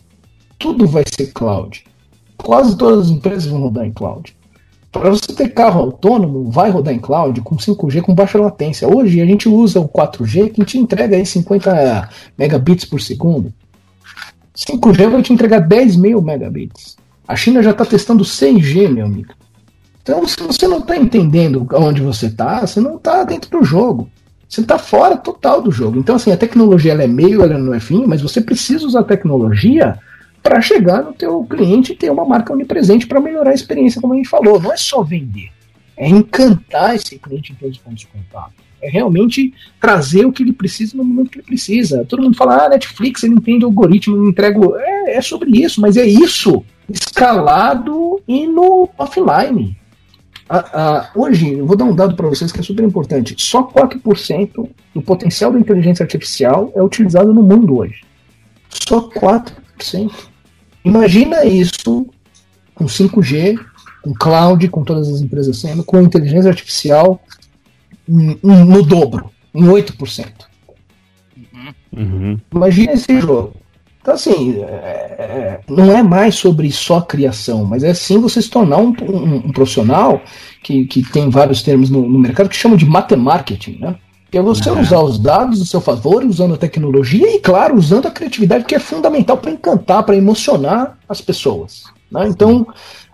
Tudo 0.58 0.86
vai 0.86 1.04
ser 1.06 1.32
cloud. 1.32 1.84
Quase 2.36 2.76
todas 2.76 3.06
as 3.06 3.10
empresas 3.10 3.46
vão 3.46 3.60
rodar 3.60 3.84
em 3.84 3.92
cloud. 3.92 4.34
Para 4.92 5.10
você 5.10 5.32
ter 5.32 5.50
carro 5.50 5.80
autônomo, 5.80 6.50
vai 6.50 6.70
rodar 6.70 6.92
em 6.92 6.98
cloud 6.98 7.40
com 7.42 7.56
5G 7.56 8.02
com 8.02 8.14
baixa 8.14 8.38
latência. 8.38 8.88
Hoje 8.88 9.20
a 9.20 9.26
gente 9.26 9.48
usa 9.48 9.78
o 9.78 9.88
4G 9.88 10.50
que 10.50 10.64
te 10.64 10.78
entrega 10.78 11.16
aí 11.16 11.24
50 11.24 12.08
megabits 12.36 12.84
por 12.84 13.00
segundo. 13.00 13.52
5G 14.56 15.08
vai 15.08 15.22
te 15.22 15.32
entregar 15.32 15.60
10 15.60 15.96
mil 15.96 16.20
megabits. 16.20 16.96
A 17.26 17.36
China 17.36 17.62
já 17.62 17.70
está 17.70 17.84
testando 17.84 18.24
6G, 18.24 18.88
meu 18.88 19.06
amigo. 19.06 19.32
Então, 20.02 20.26
se 20.26 20.36
você 20.42 20.66
não 20.66 20.78
está 20.78 20.96
entendendo 20.96 21.66
onde 21.74 22.00
você 22.00 22.26
está, 22.26 22.66
você 22.66 22.80
não 22.80 22.96
está 22.96 23.22
dentro 23.22 23.48
do 23.50 23.64
jogo. 23.64 24.10
Você 24.48 24.62
está 24.62 24.76
fora 24.76 25.16
total 25.16 25.62
do 25.62 25.70
jogo. 25.70 26.00
Então, 26.00 26.16
assim, 26.16 26.32
a 26.32 26.36
tecnologia 26.36 26.90
ela 26.90 27.04
é 27.04 27.06
meio, 27.06 27.44
ela 27.44 27.56
não 27.56 27.72
é 27.72 27.78
fim, 27.78 28.04
mas 28.06 28.20
você 28.20 28.40
precisa 28.40 28.84
usar 28.84 29.00
a 29.00 29.04
tecnologia 29.04 29.96
para 30.42 30.60
chegar 30.60 31.02
no 31.02 31.12
teu 31.12 31.44
cliente 31.44 31.92
e 31.92 31.96
ter 31.96 32.10
uma 32.10 32.24
marca 32.24 32.52
onipresente 32.52 33.06
para 33.06 33.20
melhorar 33.20 33.50
a 33.50 33.54
experiência, 33.54 34.00
como 34.00 34.14
a 34.14 34.16
gente 34.16 34.28
falou. 34.28 34.60
Não 34.60 34.72
é 34.72 34.76
só 34.76 35.02
vender, 35.02 35.50
é 35.96 36.08
encantar 36.08 36.94
esse 36.94 37.18
cliente 37.18 37.52
em 37.52 37.54
todos 37.54 37.76
os 37.76 37.82
pontos 37.82 38.00
de 38.00 38.06
contato. 38.06 38.54
É 38.82 38.88
realmente 38.88 39.52
trazer 39.78 40.24
o 40.24 40.32
que 40.32 40.42
ele 40.42 40.54
precisa 40.54 40.96
no 40.96 41.04
momento 41.04 41.30
que 41.30 41.38
ele 41.38 41.46
precisa. 41.46 42.04
Todo 42.06 42.22
mundo 42.22 42.36
fala, 42.36 42.64
ah, 42.64 42.68
Netflix, 42.70 43.22
ele 43.22 43.34
entende 43.34 43.64
o 43.64 43.68
algoritmo, 43.68 44.16
ele 44.16 44.30
entrega. 44.30 44.58
É, 44.78 45.18
é 45.18 45.20
sobre 45.20 45.50
isso, 45.50 45.80
mas 45.82 45.98
é 45.98 46.06
isso 46.06 46.64
escalado 46.92 48.20
e 48.26 48.46
no 48.46 48.88
offline. 48.98 49.76
hoje, 51.14 51.54
eu 51.54 51.66
vou 51.66 51.76
dar 51.76 51.84
um 51.84 51.94
dado 51.94 52.16
para 52.16 52.28
vocês 52.28 52.50
que 52.50 52.60
é 52.60 52.62
super 52.62 52.84
importante. 52.84 53.34
Só 53.38 53.62
4% 53.62 54.68
do 54.94 55.02
potencial 55.02 55.52
da 55.52 55.60
inteligência 55.60 56.02
artificial 56.02 56.72
é 56.74 56.82
utilizado 56.82 57.32
no 57.32 57.42
mundo 57.42 57.78
hoje. 57.78 58.02
Só 58.68 59.08
4%. 59.08 60.29
Imagina 60.84 61.44
isso 61.44 62.06
com 62.74 62.86
5G, 62.86 63.58
com 64.02 64.14
cloud, 64.14 64.66
com 64.68 64.82
todas 64.82 65.08
as 65.08 65.20
empresas 65.20 65.58
sendo, 65.58 65.84
com 65.84 66.00
inteligência 66.00 66.50
artificial 66.50 67.20
no 68.08 68.82
dobro, 68.82 69.30
em 69.54 69.64
8%. 69.64 70.26
Uhum. 71.96 72.38
Imagina 72.52 72.92
esse 72.92 73.20
jogo. 73.20 73.54
Então, 74.00 74.14
assim, 74.14 74.62
é, 74.62 74.64
é, 74.66 75.60
não 75.68 75.94
é 75.94 76.02
mais 76.02 76.36
sobre 76.36 76.70
só 76.72 77.02
criação, 77.02 77.64
mas 77.64 77.84
é 77.84 77.92
sim 77.92 78.18
você 78.18 78.40
se 78.40 78.48
tornar 78.48 78.78
um, 78.78 78.94
um, 79.02 79.34
um 79.36 79.52
profissional 79.52 80.22
que, 80.62 80.86
que 80.86 81.02
tem 81.02 81.28
vários 81.28 81.62
termos 81.62 81.90
no, 81.90 82.08
no 82.08 82.18
mercado 82.18 82.48
que 82.48 82.56
chamam 82.56 82.78
de 82.78 82.86
matemarketing, 82.86 83.78
né? 83.78 83.96
É 84.32 84.40
você 84.40 84.70
uhum. 84.70 84.80
usar 84.80 85.00
os 85.00 85.18
dados 85.18 85.58
do 85.58 85.64
seu 85.64 85.80
favor, 85.80 86.24
usando 86.24 86.54
a 86.54 86.58
tecnologia 86.58 87.34
e, 87.34 87.40
claro, 87.40 87.76
usando 87.76 88.06
a 88.06 88.10
criatividade, 88.10 88.64
que 88.64 88.74
é 88.74 88.78
fundamental 88.78 89.36
para 89.36 89.50
encantar, 89.50 90.02
para 90.04 90.16
emocionar 90.16 90.96
as 91.08 91.20
pessoas. 91.20 91.84
Né? 92.10 92.28
Então, 92.28 92.66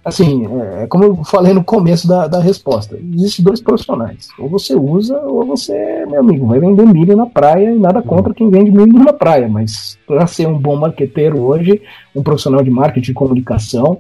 assim, 0.04 0.46
é, 0.46 0.82
é, 0.82 0.86
como 0.86 1.04
eu 1.04 1.24
falei 1.24 1.52
no 1.52 1.64
começo 1.64 2.06
da, 2.06 2.26
da 2.26 2.40
resposta, 2.40 2.98
existem 3.14 3.44
dois 3.44 3.60
profissionais. 3.60 4.28
Ou 4.38 4.48
você 4.48 4.74
usa, 4.74 5.18
ou 5.20 5.44
você, 5.44 6.06
meu 6.06 6.20
amigo, 6.20 6.46
vai 6.46 6.60
vender 6.60 6.86
milho 6.86 7.16
na 7.16 7.26
praia 7.26 7.72
e 7.72 7.78
nada 7.78 8.02
contra 8.02 8.34
quem 8.34 8.50
vende 8.50 8.70
milho 8.70 8.98
na 8.98 9.12
praia. 9.12 9.48
Mas 9.48 9.98
para 10.06 10.26
ser 10.26 10.46
um 10.46 10.58
bom 10.58 10.76
marqueteiro 10.76 11.40
hoje, 11.40 11.80
um 12.14 12.22
profissional 12.22 12.62
de 12.62 12.70
marketing, 12.70 13.06
de 13.06 13.14
comunicação 13.14 13.98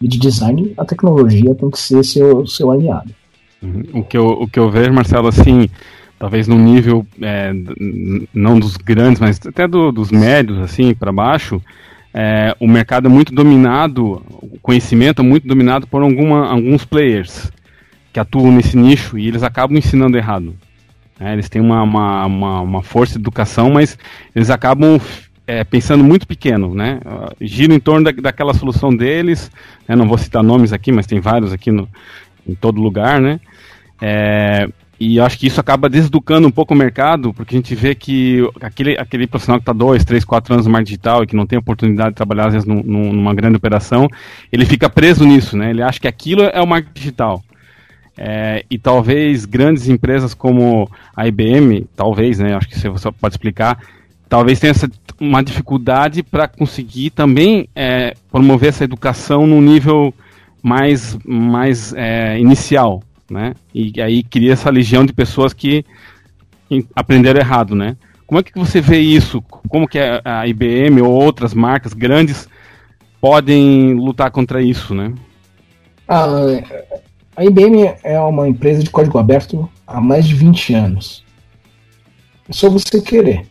e 0.00 0.06
de 0.06 0.18
design, 0.18 0.74
a 0.76 0.84
tecnologia 0.84 1.54
tem 1.54 1.70
que 1.70 1.78
ser 1.78 2.04
seu, 2.04 2.46
seu 2.46 2.70
aliado. 2.70 3.14
Uhum. 3.62 4.00
O 4.00 4.04
que, 4.04 4.16
eu, 4.16 4.26
o 4.26 4.46
que 4.46 4.58
eu 4.58 4.70
vejo, 4.70 4.92
Marcelo, 4.92 5.28
assim, 5.28 5.68
talvez 6.18 6.48
no 6.48 6.58
nível, 6.58 7.06
é, 7.20 7.52
não 8.32 8.58
dos 8.58 8.76
grandes, 8.76 9.20
mas 9.20 9.40
até 9.46 9.66
do, 9.66 9.92
dos 9.92 10.10
médios, 10.10 10.58
assim, 10.58 10.94
para 10.94 11.12
baixo, 11.12 11.60
é, 12.12 12.56
o 12.58 12.66
mercado 12.66 13.06
é 13.06 13.10
muito 13.10 13.34
dominado, 13.34 14.22
o 14.30 14.58
conhecimento 14.62 15.20
é 15.20 15.24
muito 15.24 15.46
dominado 15.46 15.86
por 15.86 16.02
alguma, 16.02 16.48
alguns 16.48 16.84
players 16.84 17.52
que 18.12 18.18
atuam 18.18 18.50
nesse 18.50 18.76
nicho 18.76 19.18
e 19.18 19.28
eles 19.28 19.42
acabam 19.42 19.76
ensinando 19.76 20.16
errado. 20.16 20.56
É, 21.20 21.32
eles 21.32 21.48
têm 21.48 21.60
uma, 21.60 21.82
uma, 21.82 22.26
uma, 22.26 22.60
uma, 22.60 22.82
força 22.82 23.14
de 23.14 23.20
educação, 23.20 23.70
mas 23.70 23.98
eles 24.34 24.48
acabam 24.48 24.98
é, 25.46 25.64
pensando 25.64 26.02
muito 26.02 26.26
pequeno, 26.26 26.74
né? 26.74 27.00
Gira 27.40 27.74
em 27.74 27.80
torno 27.80 28.04
da, 28.04 28.12
daquela 28.12 28.52
solução 28.54 28.94
deles. 28.94 29.50
Né? 29.86 29.94
Não 29.94 30.08
vou 30.08 30.18
citar 30.18 30.42
nomes 30.42 30.72
aqui, 30.72 30.90
mas 30.90 31.06
tem 31.06 31.20
vários 31.20 31.52
aqui 31.52 31.70
no, 31.70 31.88
em 32.46 32.54
todo 32.54 32.80
lugar, 32.80 33.20
né? 33.20 33.40
É, 34.00 34.68
e 34.98 35.20
acho 35.20 35.38
que 35.38 35.46
isso 35.46 35.60
acaba 35.60 35.88
deseducando 35.90 36.48
um 36.48 36.50
pouco 36.50 36.72
o 36.72 36.76
mercado, 36.76 37.32
porque 37.34 37.54
a 37.54 37.58
gente 37.58 37.74
vê 37.74 37.94
que 37.94 38.40
aquele, 38.62 38.96
aquele 38.98 39.26
profissional 39.26 39.58
que 39.58 39.62
está 39.62 39.72
dois, 39.72 40.04
três, 40.04 40.24
quatro 40.24 40.54
anos 40.54 40.66
no 40.66 40.72
marketing 40.72 40.92
digital 40.92 41.22
e 41.22 41.26
que 41.26 41.36
não 41.36 41.46
tem 41.46 41.58
oportunidade 41.58 42.10
de 42.10 42.14
trabalhar, 42.16 42.46
às 42.46 42.54
vezes, 42.54 42.66
num, 42.66 42.82
numa 42.82 43.34
grande 43.34 43.56
operação, 43.56 44.08
ele 44.50 44.64
fica 44.64 44.88
preso 44.88 45.24
nisso, 45.26 45.56
né? 45.56 45.70
Ele 45.70 45.82
acha 45.82 46.00
que 46.00 46.08
aquilo 46.08 46.42
é 46.42 46.60
o 46.60 46.66
marketing 46.66 46.94
digital. 46.94 47.44
É, 48.16 48.64
e 48.70 48.78
talvez 48.78 49.44
grandes 49.44 49.86
empresas 49.88 50.32
como 50.32 50.90
a 51.14 51.28
IBM, 51.28 51.86
talvez, 51.94 52.38
né? 52.38 52.54
Acho 52.54 52.68
que 52.68 52.88
você 52.88 53.12
pode 53.12 53.34
explicar, 53.34 53.78
talvez 54.30 54.58
tenha 54.58 54.70
essa, 54.70 54.90
uma 55.20 55.42
dificuldade 55.42 56.22
para 56.22 56.48
conseguir 56.48 57.10
também 57.10 57.68
é, 57.74 58.14
promover 58.30 58.70
essa 58.70 58.84
educação 58.84 59.46
num 59.46 59.60
nível 59.60 60.14
mais, 60.62 61.18
mais 61.26 61.92
é, 61.94 62.38
inicial, 62.38 63.02
né? 63.30 63.54
E 63.74 64.00
aí 64.00 64.22
cria 64.22 64.52
essa 64.52 64.70
legião 64.70 65.04
de 65.04 65.12
pessoas 65.12 65.52
que 65.52 65.84
aprenderam 66.94 67.40
errado, 67.40 67.74
né? 67.74 67.96
Como 68.26 68.40
é 68.40 68.42
que 68.42 68.58
você 68.58 68.80
vê 68.80 68.98
isso? 68.98 69.40
Como 69.68 69.86
que 69.86 69.98
a 69.98 70.46
IBM 70.48 71.00
ou 71.00 71.12
outras 71.12 71.54
marcas 71.54 71.92
grandes 71.92 72.48
podem 73.20 73.94
lutar 73.94 74.30
contra 74.30 74.60
isso, 74.60 74.94
né? 74.94 75.14
Ah, 76.08 76.26
a 77.36 77.44
IBM 77.44 77.94
é 78.02 78.18
uma 78.20 78.48
empresa 78.48 78.82
de 78.82 78.90
código 78.90 79.18
aberto 79.18 79.68
há 79.86 80.00
mais 80.00 80.26
de 80.26 80.34
20 80.34 80.74
anos. 80.74 81.24
É 82.48 82.52
só 82.52 82.68
você 82.68 83.00
querer. 83.00 83.46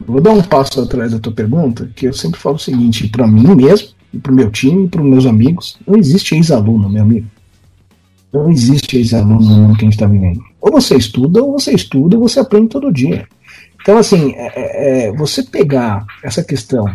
Vou 0.00 0.20
dar 0.20 0.32
um 0.32 0.42
passo 0.42 0.80
atrás 0.80 1.12
da 1.12 1.18
tua 1.18 1.32
pergunta, 1.32 1.90
que 1.94 2.06
eu 2.06 2.12
sempre 2.12 2.40
falo 2.40 2.56
o 2.56 2.58
seguinte, 2.58 3.08
para 3.08 3.26
mim 3.26 3.54
mesmo, 3.54 3.90
para 4.22 4.32
o 4.32 4.34
meu 4.34 4.50
time, 4.50 4.88
para 4.88 5.00
os 5.00 5.08
meus 5.08 5.26
amigos, 5.26 5.78
não 5.86 5.96
existe 5.96 6.34
ex-aluno, 6.34 6.90
meu 6.90 7.02
amigo. 7.02 7.26
Não 8.32 8.50
existe 8.50 8.96
ex-aluno 8.96 9.40
no 9.40 9.56
mundo 9.56 9.76
que 9.76 9.82
a 9.82 9.84
gente 9.84 9.94
está 9.94 10.06
vivendo. 10.06 10.40
Ou 10.60 10.72
você 10.72 10.96
estuda, 10.96 11.42
ou 11.42 11.52
você 11.52 11.72
estuda, 11.72 12.16
ou 12.16 12.28
você 12.28 12.40
aprende 12.40 12.68
todo 12.68 12.92
dia. 12.92 13.26
Então, 13.80 13.98
assim, 13.98 14.32
é, 14.36 14.52
é, 14.54 15.08
é 15.08 15.12
você 15.12 15.42
pegar 15.42 16.06
essa 16.22 16.42
questão 16.42 16.86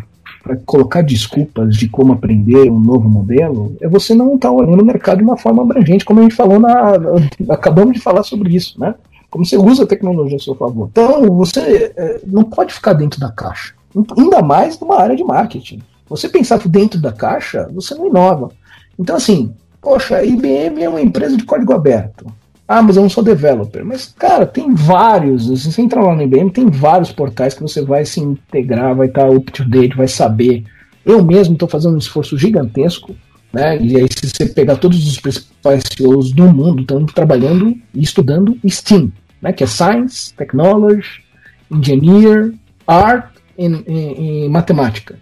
para 0.47 0.55
colocar 0.65 1.01
desculpas 1.01 1.75
de 1.75 1.89
como 1.89 2.13
aprender 2.13 2.71
um 2.71 2.79
novo 2.79 3.09
modelo, 3.09 3.75
é 3.81 3.87
você 3.87 4.15
não 4.15 4.35
estar 4.35 4.47
tá 4.47 4.53
olhando 4.53 4.81
o 4.81 4.85
mercado 4.85 5.17
de 5.17 5.23
uma 5.23 5.35
forma 5.35 5.61
abrangente, 5.61 6.05
como 6.05 6.21
a 6.21 6.23
gente 6.23 6.35
falou 6.35 6.57
na. 6.57 6.93
Acabamos 7.49 7.93
de 7.93 7.99
falar 7.99 8.23
sobre 8.23 8.55
isso, 8.55 8.79
né? 8.79 8.95
Como 9.29 9.45
você 9.45 9.57
usa 9.57 9.83
a 9.83 9.87
tecnologia 9.87 10.37
a 10.37 10.39
seu 10.39 10.55
favor. 10.55 10.87
Então, 10.89 11.25
você 11.35 11.91
é, 11.97 12.21
não 12.25 12.45
pode 12.45 12.73
ficar 12.73 12.93
dentro 12.93 13.19
da 13.19 13.29
caixa. 13.29 13.73
Ainda 14.17 14.41
mais 14.41 14.79
numa 14.79 14.97
área 14.97 15.15
de 15.15 15.23
marketing. 15.23 15.81
Você 16.07 16.29
pensar 16.29 16.59
dentro 16.65 16.99
da 16.99 17.11
caixa, 17.11 17.69
você 17.73 17.93
não 17.93 18.07
inova. 18.07 18.49
Então, 18.97 19.17
assim, 19.17 19.53
Poxa, 19.81 20.17
a 20.17 20.23
IBM 20.25 20.83
é 20.83 20.89
uma 20.89 21.01
empresa 21.01 21.37
de 21.37 21.43
código 21.43 21.73
aberto. 21.73 22.25
Ah, 22.67 22.81
mas 22.81 22.97
eu 22.97 23.03
não 23.03 23.09
sou 23.09 23.23
developer. 23.23 23.85
Mas, 23.85 24.13
cara, 24.17 24.45
tem 24.45 24.73
vários. 24.73 25.47
Se 25.61 25.71
você 25.71 25.81
entrar 25.81 26.03
lá 26.03 26.13
no 26.13 26.21
IBM, 26.21 26.51
tem 26.51 26.69
vários 26.69 27.11
portais 27.11 27.53
que 27.53 27.61
você 27.61 27.81
vai 27.81 28.03
se 28.03 28.19
integrar, 28.19 28.93
vai 28.93 29.07
estar 29.07 29.29
up 29.29 29.49
to 29.51 29.63
date, 29.63 29.95
vai 29.95 30.07
saber. 30.07 30.65
Eu 31.05 31.23
mesmo 31.23 31.53
estou 31.53 31.69
fazendo 31.69 31.95
um 31.95 31.99
esforço 31.99 32.37
gigantesco, 32.37 33.15
né? 33.53 33.81
E 33.81 33.95
aí, 33.95 34.07
se 34.09 34.29
você 34.29 34.45
pegar 34.47 34.75
todos 34.75 35.07
os 35.07 35.17
principais 35.17 35.83
CEOs 35.95 36.33
do 36.33 36.43
mundo, 36.51 36.81
estão 36.81 37.05
trabalhando 37.05 37.73
e 37.93 38.01
estudando 38.01 38.59
STEAM, 38.67 39.13
né? 39.41 39.53
Que 39.53 39.63
é 39.63 39.67
Science, 39.67 40.33
Technology, 40.33 41.23
Engineer, 41.71 42.53
Art 42.85 43.29
e 43.57 44.49
Matemática. 44.49 45.17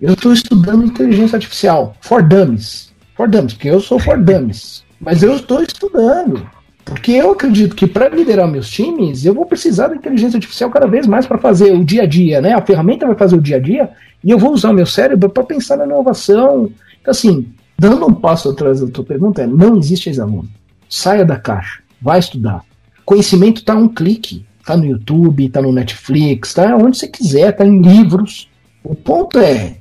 Eu 0.00 0.14
estou 0.14 0.32
estudando 0.32 0.84
inteligência 0.84 1.34
artificial, 1.34 1.96
for 2.00 2.22
dummies 2.22 2.93
for 3.16 3.28
dummies, 3.28 3.54
porque 3.54 3.70
eu 3.70 3.80
sou 3.80 3.98
for 3.98 4.18
dummies. 4.18 4.84
Mas 5.00 5.22
eu 5.22 5.36
estou 5.36 5.62
estudando. 5.62 6.46
Porque 6.84 7.12
eu 7.12 7.30
acredito 7.30 7.74
que 7.74 7.86
para 7.86 8.08
liderar 8.10 8.46
meus 8.46 8.68
times, 8.68 9.24
eu 9.24 9.32
vou 9.32 9.46
precisar 9.46 9.88
da 9.88 9.96
inteligência 9.96 10.36
artificial 10.36 10.70
cada 10.70 10.86
vez 10.86 11.06
mais 11.06 11.26
para 11.26 11.38
fazer 11.38 11.72
o 11.72 11.84
dia 11.84 12.02
a 12.02 12.06
dia, 12.06 12.40
né? 12.40 12.52
A 12.52 12.60
ferramenta 12.60 13.06
vai 13.06 13.16
fazer 13.16 13.36
o 13.36 13.40
dia 13.40 13.56
a 13.56 13.60
dia 13.60 13.90
e 14.22 14.30
eu 14.30 14.38
vou 14.38 14.52
usar 14.52 14.70
o 14.70 14.74
meu 14.74 14.84
cérebro 14.84 15.30
para 15.30 15.44
pensar 15.44 15.78
na 15.78 15.86
inovação. 15.86 16.70
Então, 17.00 17.10
assim, 17.10 17.46
dando 17.78 18.06
um 18.06 18.12
passo 18.12 18.50
atrás 18.50 18.80
da 18.80 18.86
tua 18.86 19.04
pergunta, 19.04 19.42
é, 19.42 19.46
não 19.46 19.78
existe 19.78 20.10
ex-aluno. 20.10 20.48
Saia 20.88 21.24
da 21.24 21.36
caixa, 21.36 21.80
vai 22.00 22.18
estudar. 22.18 22.62
Conhecimento 23.04 23.58
está 23.58 23.74
um 23.74 23.88
clique. 23.88 24.44
Está 24.64 24.78
no 24.78 24.86
YouTube, 24.86 25.44
está 25.44 25.60
no 25.60 25.70
Netflix, 25.70 26.48
está 26.48 26.74
onde 26.74 26.96
você 26.96 27.06
quiser, 27.06 27.50
está 27.50 27.66
em 27.66 27.82
livros. 27.82 28.48
O 28.82 28.94
ponto 28.94 29.38
é, 29.38 29.76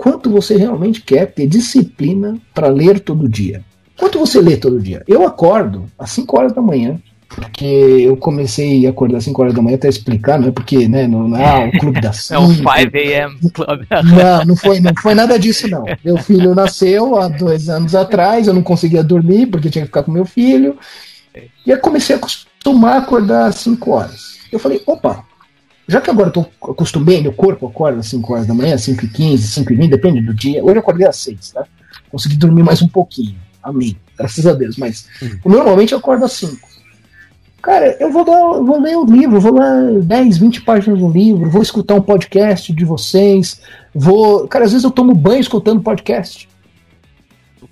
quanto 0.00 0.30
você 0.30 0.56
realmente 0.56 1.02
quer 1.02 1.26
ter 1.26 1.46
disciplina 1.46 2.38
para 2.54 2.68
ler 2.68 3.00
todo 3.00 3.28
dia. 3.28 3.62
Quanto 3.98 4.18
você 4.18 4.40
lê 4.40 4.56
todo 4.56 4.80
dia? 4.80 5.02
Eu 5.06 5.26
acordo 5.26 5.84
às 5.98 6.10
5 6.12 6.38
horas 6.38 6.52
da 6.54 6.62
manhã, 6.62 6.98
porque 7.28 7.66
eu 7.66 8.16
comecei 8.16 8.86
a 8.86 8.90
acordar 8.90 9.18
às 9.18 9.24
5 9.24 9.42
horas 9.42 9.52
da 9.52 9.60
manhã 9.60 9.74
até 9.76 9.90
explicar, 9.90 10.40
não 10.40 10.48
é 10.48 10.52
porque, 10.52 10.88
né, 10.88 11.06
não, 11.06 11.34
ah, 11.34 11.66
o 11.66 11.78
clube 11.78 12.00
da 12.00 12.14
5. 12.14 12.32
É 12.32 12.38
o 12.38 12.48
5 12.48 12.70
a.m. 12.70 13.50
club. 13.52 13.86
Não, 13.90 14.44
não 14.46 14.56
foi, 14.56 14.80
não 14.80 14.94
foi 15.02 15.14
nada 15.14 15.38
disso 15.38 15.68
não. 15.68 15.84
Meu 16.02 16.16
filho 16.16 16.54
nasceu 16.54 17.18
há 17.18 17.28
dois 17.28 17.68
anos 17.68 17.94
atrás, 17.94 18.46
eu 18.46 18.54
não 18.54 18.62
conseguia 18.62 19.04
dormir 19.04 19.48
porque 19.48 19.68
tinha 19.68 19.82
que 19.82 19.88
ficar 19.88 20.02
com 20.02 20.10
meu 20.10 20.24
filho. 20.24 20.78
E 21.66 21.70
eu 21.70 21.78
comecei 21.78 22.16
a 22.16 22.18
acostumar 22.18 22.94
a 22.94 22.98
acordar 23.00 23.48
às 23.48 23.56
5 23.56 23.90
horas. 23.90 24.38
Eu 24.50 24.58
falei, 24.58 24.82
opa, 24.86 25.26
já 25.88 26.00
que 26.00 26.10
agora 26.10 26.28
eu 26.28 26.32
tô 26.32 26.46
acostumei, 26.70 27.20
meu 27.20 27.32
corpo 27.32 27.66
acorda 27.66 28.00
às 28.00 28.06
5 28.06 28.32
horas 28.32 28.46
da 28.46 28.54
manhã, 28.54 28.76
5 28.78 29.04
e 29.04 29.08
15, 29.08 29.48
5 29.48 29.72
e 29.72 29.76
20, 29.76 29.90
depende 29.90 30.20
do 30.20 30.34
dia. 30.34 30.62
Hoje 30.64 30.76
eu 30.76 30.80
acordei 30.80 31.06
às 31.06 31.16
6, 31.16 31.50
tá? 31.50 31.64
Consegui 32.10 32.36
dormir 32.36 32.62
mais 32.62 32.82
um 32.82 32.88
pouquinho. 32.88 33.36
Amém. 33.62 33.96
graças 34.16 34.46
a 34.46 34.52
Deus, 34.54 34.76
mas 34.76 35.06
uhum. 35.20 35.38
normalmente 35.44 35.92
eu 35.92 35.98
acordo 35.98 36.24
às 36.24 36.32
5. 36.32 36.70
Cara, 37.62 37.94
eu 38.00 38.10
vou, 38.10 38.24
dar, 38.24 38.32
eu 38.32 38.64
vou 38.64 38.80
ler 38.80 38.96
o 38.96 39.04
livro, 39.04 39.38
vou 39.38 39.52
ler 39.52 40.00
10, 40.02 40.38
20 40.38 40.62
páginas 40.62 40.98
do 40.98 41.10
livro, 41.10 41.50
vou 41.50 41.60
escutar 41.60 41.94
um 41.94 42.00
podcast 42.00 42.72
de 42.72 42.84
vocês, 42.86 43.60
vou. 43.94 44.48
Cara, 44.48 44.64
às 44.64 44.72
vezes 44.72 44.84
eu 44.84 44.90
tomo 44.90 45.14
banho 45.14 45.40
escutando 45.40 45.82
podcast. 45.82 46.48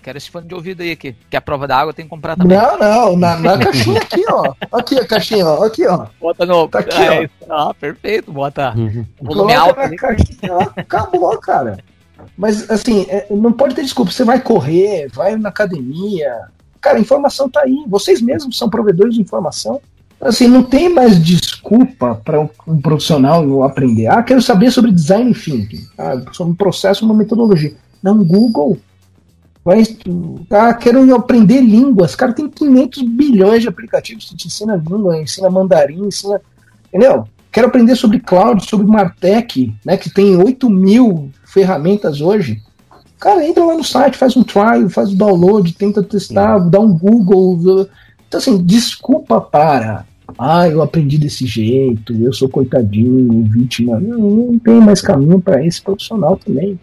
Quero 0.03 0.19
esse 0.19 0.31
fone 0.31 0.47
de 0.47 0.55
ouvido 0.55 0.83
aí, 0.83 0.97
que, 0.97 1.13
que 1.13 1.37
a 1.37 1.41
prova 1.41 1.67
da 1.67 1.77
água 1.77 1.93
tem 1.93 2.05
que 2.05 2.11
comprar 2.11 2.37
também. 2.37 2.57
Não, 2.57 2.79
não, 2.79 3.17
na, 3.17 3.37
na 3.37 3.59
caixinha 3.59 4.01
aqui, 4.01 4.25
ó. 4.31 4.55
Aqui 4.73 4.99
a 4.99 5.07
caixinha, 5.07 5.47
ó. 5.47 5.65
Aqui, 5.65 5.87
ó. 5.87 6.07
Bota 6.21 6.47
no. 6.47 6.69
Tá 6.69 6.79
aqui, 6.79 7.03
é, 7.03 7.31
ó. 7.49 7.69
Ah, 7.69 7.75
perfeito, 7.75 8.33
bota. 8.33 8.75
Uhum. 8.77 9.05
Volume 9.21 9.55
alto. 9.55 9.81
Na 9.81 9.97
caixinha, 9.97 10.53
ó. 10.53 10.67
Acabou, 10.77 11.37
cara. 11.39 11.79
Mas, 12.37 12.71
assim, 12.71 13.07
é, 13.09 13.27
não 13.31 13.53
pode 13.53 13.75
ter 13.75 13.83
desculpa. 13.83 14.11
Você 14.11 14.25
vai 14.25 14.41
correr, 14.41 15.09
vai 15.13 15.37
na 15.37 15.49
academia, 15.49 16.49
Cara, 16.81 16.99
a 16.99 17.01
informação 17.01 17.49
tá 17.49 17.61
aí. 17.61 17.85
Vocês 17.87 18.21
mesmos 18.21 18.57
são 18.57 18.71
provedores 18.71 19.15
de 19.15 19.21
informação. 19.21 19.81
Assim, 20.21 20.49
não 20.49 20.63
tem 20.63 20.89
mais 20.89 21.23
desculpa 21.23 22.21
para 22.25 22.41
um, 22.41 22.49
um, 22.67 22.81
profissional 22.81 23.63
aprender. 23.63 24.09
Ah, 24.09 24.23
quero 24.23 24.43
saber 24.43 24.71
sobre 24.71 24.91
design 24.91 25.33
thinking. 25.33 25.87
Ah, 25.97 26.21
sobre 26.33 26.53
um 26.53 26.57
processo, 26.57 27.05
uma 27.05 27.15
metodologia. 27.15 27.75
Não, 28.03 28.25
Google. 28.25 28.79
Vai, 29.69 29.83
ah, 30.49 30.73
quero 30.73 31.15
aprender 31.15 31.61
línguas. 31.61 32.17
Cara, 32.17 32.33
tem 32.33 32.49
500 32.49 33.03
bilhões 33.03 33.61
de 33.61 33.69
aplicativos 33.69 34.25
que 34.25 34.35
te 34.35 34.47
ensina 34.47 34.77
língua, 34.77 35.21
ensina 35.21 35.51
mandarim, 35.51 36.07
ensina. 36.07 36.41
Entendeu? 36.89 37.29
Quero 37.53 37.67
aprender 37.67 37.95
sobre 37.95 38.19
cloud, 38.19 38.67
sobre 38.67 38.87
Martech, 38.87 39.75
né, 39.85 39.99
que 39.99 40.09
tem 40.09 40.35
8 40.39 40.71
mil 40.71 41.31
ferramentas 41.45 42.23
hoje. 42.23 42.63
Cara, 43.21 43.47
entra 43.47 43.63
lá 43.63 43.77
no 43.77 43.85
site, 43.85 44.17
faz 44.17 44.35
um 44.39 44.43
trial, 44.43 44.89
faz 44.89 45.13
o 45.13 45.17
download, 45.17 45.75
tenta 45.75 46.03
testar, 46.03 46.61
dá 46.61 46.81
um 46.81 46.97
Google. 46.97 47.87
Então, 48.27 48.41
assim, 48.41 48.65
desculpa 48.65 49.39
para. 49.39 50.07
Ah, 50.39 50.67
eu 50.67 50.81
aprendi 50.81 51.19
desse 51.19 51.45
jeito, 51.45 52.15
eu 52.15 52.33
sou 52.33 52.49
coitadinho, 52.49 53.45
vítima. 53.45 54.01
Não, 54.01 54.19
não 54.19 54.59
tem 54.59 54.81
mais 54.81 55.03
caminho 55.03 55.39
para 55.39 55.63
esse 55.63 55.83
profissional 55.83 56.39
também. 56.39 56.81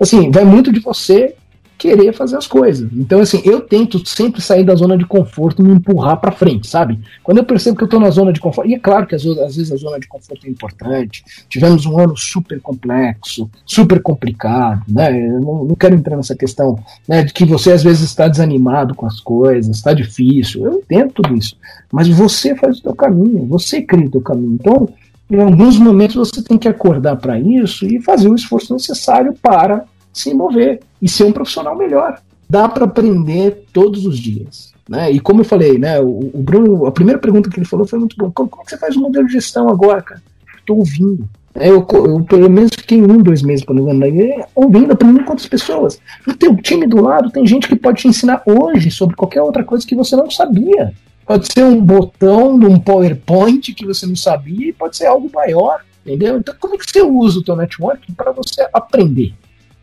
Assim, 0.00 0.32
vai 0.32 0.44
muito 0.44 0.72
de 0.72 0.80
você 0.80 1.36
querer 1.84 2.14
fazer 2.14 2.38
as 2.38 2.46
coisas. 2.46 2.90
Então, 2.94 3.20
assim, 3.20 3.42
eu 3.44 3.60
tento 3.60 4.08
sempre 4.08 4.40
sair 4.40 4.64
da 4.64 4.74
zona 4.74 4.96
de 4.96 5.04
conforto 5.04 5.60
e 5.60 5.66
me 5.66 5.74
empurrar 5.74 6.18
para 6.18 6.32
frente, 6.32 6.66
sabe? 6.66 6.98
Quando 7.22 7.36
eu 7.36 7.44
percebo 7.44 7.76
que 7.76 7.84
eu 7.84 7.88
tô 7.88 8.00
na 8.00 8.08
zona 8.08 8.32
de 8.32 8.40
conforto, 8.40 8.70
e 8.70 8.74
é 8.74 8.78
claro 8.78 9.06
que 9.06 9.14
às, 9.14 9.22
vezes 9.22 9.70
a 9.70 9.76
zona 9.76 10.00
de 10.00 10.08
conforto 10.08 10.46
é 10.46 10.50
importante, 10.50 11.22
tivemos 11.46 11.84
um 11.84 11.98
ano 12.00 12.16
super 12.16 12.58
complexo, 12.58 13.50
super 13.66 14.00
complicado, 14.00 14.82
né? 14.88 15.14
Eu 15.14 15.40
não, 15.42 15.64
não 15.66 15.74
quero 15.74 15.94
entrar 15.94 16.16
nessa 16.16 16.34
questão 16.34 16.78
né, 17.06 17.22
de 17.22 17.34
que 17.34 17.44
você 17.44 17.72
às 17.72 17.82
vezes 17.82 18.00
está 18.00 18.28
desanimado 18.28 18.94
com 18.94 19.04
as 19.04 19.20
coisas, 19.20 19.76
está 19.76 19.92
difícil, 19.92 20.64
eu 20.64 20.78
entendo 20.78 21.12
tudo 21.12 21.36
isso, 21.36 21.54
mas 21.92 22.08
você 22.08 22.54
faz 22.54 22.78
o 22.78 22.82
teu 22.82 22.94
caminho, 22.94 23.44
você 23.44 23.82
cria 23.82 24.06
o 24.06 24.10
teu 24.10 24.22
caminho. 24.22 24.54
Então, 24.54 24.88
em 25.30 25.38
alguns 25.38 25.78
momentos 25.78 26.16
você 26.16 26.42
tem 26.42 26.56
que 26.56 26.68
acordar 26.68 27.16
para 27.16 27.38
isso 27.38 27.84
e 27.84 28.00
fazer 28.00 28.28
o 28.28 28.34
esforço 28.34 28.72
necessário 28.72 29.34
para 29.42 29.84
se 30.14 30.32
mover 30.32 30.80
e 31.02 31.08
ser 31.08 31.24
um 31.24 31.32
profissional 31.32 31.76
melhor. 31.76 32.20
Dá 32.48 32.68
para 32.68 32.84
aprender 32.84 33.64
todos 33.72 34.06
os 34.06 34.18
dias. 34.18 34.72
Né? 34.88 35.10
E 35.12 35.20
como 35.20 35.40
eu 35.40 35.44
falei, 35.44 35.78
né, 35.78 36.00
o, 36.00 36.30
Bruno, 36.34 36.86
a 36.86 36.92
primeira 36.92 37.18
pergunta 37.18 37.50
que 37.50 37.58
ele 37.58 37.66
falou 37.66 37.86
foi 37.86 37.98
muito 37.98 38.16
bom. 38.16 38.30
Como, 38.30 38.48
como 38.48 38.64
você 38.68 38.78
faz 38.78 38.96
o 38.96 39.00
modelo 39.00 39.26
de 39.26 39.32
gestão 39.32 39.68
agora, 39.68 40.00
cara? 40.00 40.22
Estou 40.58 40.78
ouvindo. 40.78 41.28
É, 41.54 41.68
eu, 41.68 41.86
eu, 41.92 42.24
pelo 42.24 42.50
menos 42.50 42.72
fiquei 42.76 43.00
um, 43.00 43.18
dois 43.18 43.40
meses 43.40 43.64
por 43.64 43.76
exemplo, 43.76 43.94
né, 43.94 44.44
ouvindo, 44.54 44.92
aprendendo 44.92 45.24
com 45.24 45.30
outras 45.30 45.48
pessoas. 45.48 46.00
No 46.26 46.34
teu 46.34 46.56
time 46.56 46.86
do 46.86 47.00
lado 47.00 47.30
tem 47.30 47.46
gente 47.46 47.68
que 47.68 47.76
pode 47.76 48.02
te 48.02 48.08
ensinar 48.08 48.42
hoje 48.44 48.90
sobre 48.90 49.14
qualquer 49.14 49.40
outra 49.40 49.62
coisa 49.62 49.86
que 49.86 49.94
você 49.94 50.16
não 50.16 50.30
sabia. 50.30 50.92
Pode 51.24 51.50
ser 51.50 51.64
um 51.64 51.80
botão 51.80 52.58
de 52.58 52.66
um 52.66 52.78
PowerPoint 52.78 53.72
que 53.72 53.86
você 53.86 54.04
não 54.04 54.16
sabia 54.16 54.74
pode 54.74 54.96
ser 54.96 55.06
algo 55.06 55.30
maior, 55.32 55.80
entendeu? 56.04 56.38
Então, 56.38 56.54
como 56.60 56.74
é 56.74 56.78
que 56.78 56.90
você 56.90 57.00
usa 57.02 57.38
o 57.38 57.44
teu 57.44 57.56
network 57.56 58.12
para 58.12 58.32
você 58.32 58.68
aprender? 58.72 59.32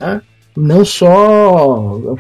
Né? 0.02 0.22
Não 0.58 0.84
só 0.84 2.18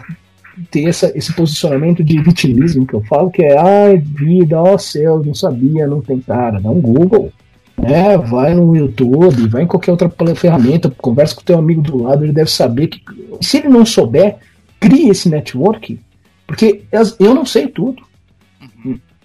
ter 0.70 0.88
essa, 0.88 1.12
esse 1.16 1.34
posicionamento 1.34 2.04
de 2.04 2.22
vitimismo 2.22 2.86
que 2.86 2.94
eu 2.94 3.02
falo, 3.04 3.32
que 3.32 3.42
é 3.42 3.58
ai, 3.58 3.98
vida, 3.98 4.62
ó 4.62 4.78
céu, 4.78 5.22
não 5.26 5.34
sabia, 5.34 5.88
não 5.88 6.02
tem 6.02 6.20
cara. 6.20 6.60
Dá 6.60 6.70
um 6.70 6.80
Google. 6.80 7.32
Né, 7.78 8.16
vai 8.16 8.54
no 8.54 8.76
YouTube, 8.76 9.48
vai 9.48 9.64
em 9.64 9.68
qualquer 9.68 9.90
outra 9.90 10.12
ferramenta, 10.36 10.94
conversa 11.02 11.34
com 11.34 11.42
o 11.42 11.44
teu 11.44 11.58
amigo 11.58 11.82
do 11.82 12.04
lado, 12.04 12.24
ele 12.24 12.34
deve 12.34 12.52
saber 12.52 12.88
que. 12.88 13.02
Se 13.42 13.58
ele 13.58 13.70
não 13.70 13.84
souber, 13.84 14.38
crie 14.80 15.10
esse 15.10 15.28
network, 15.30 16.00
porque 16.46 16.84
eu 17.20 17.34
não 17.34 17.44
sei 17.44 17.68
tudo. 17.68 18.04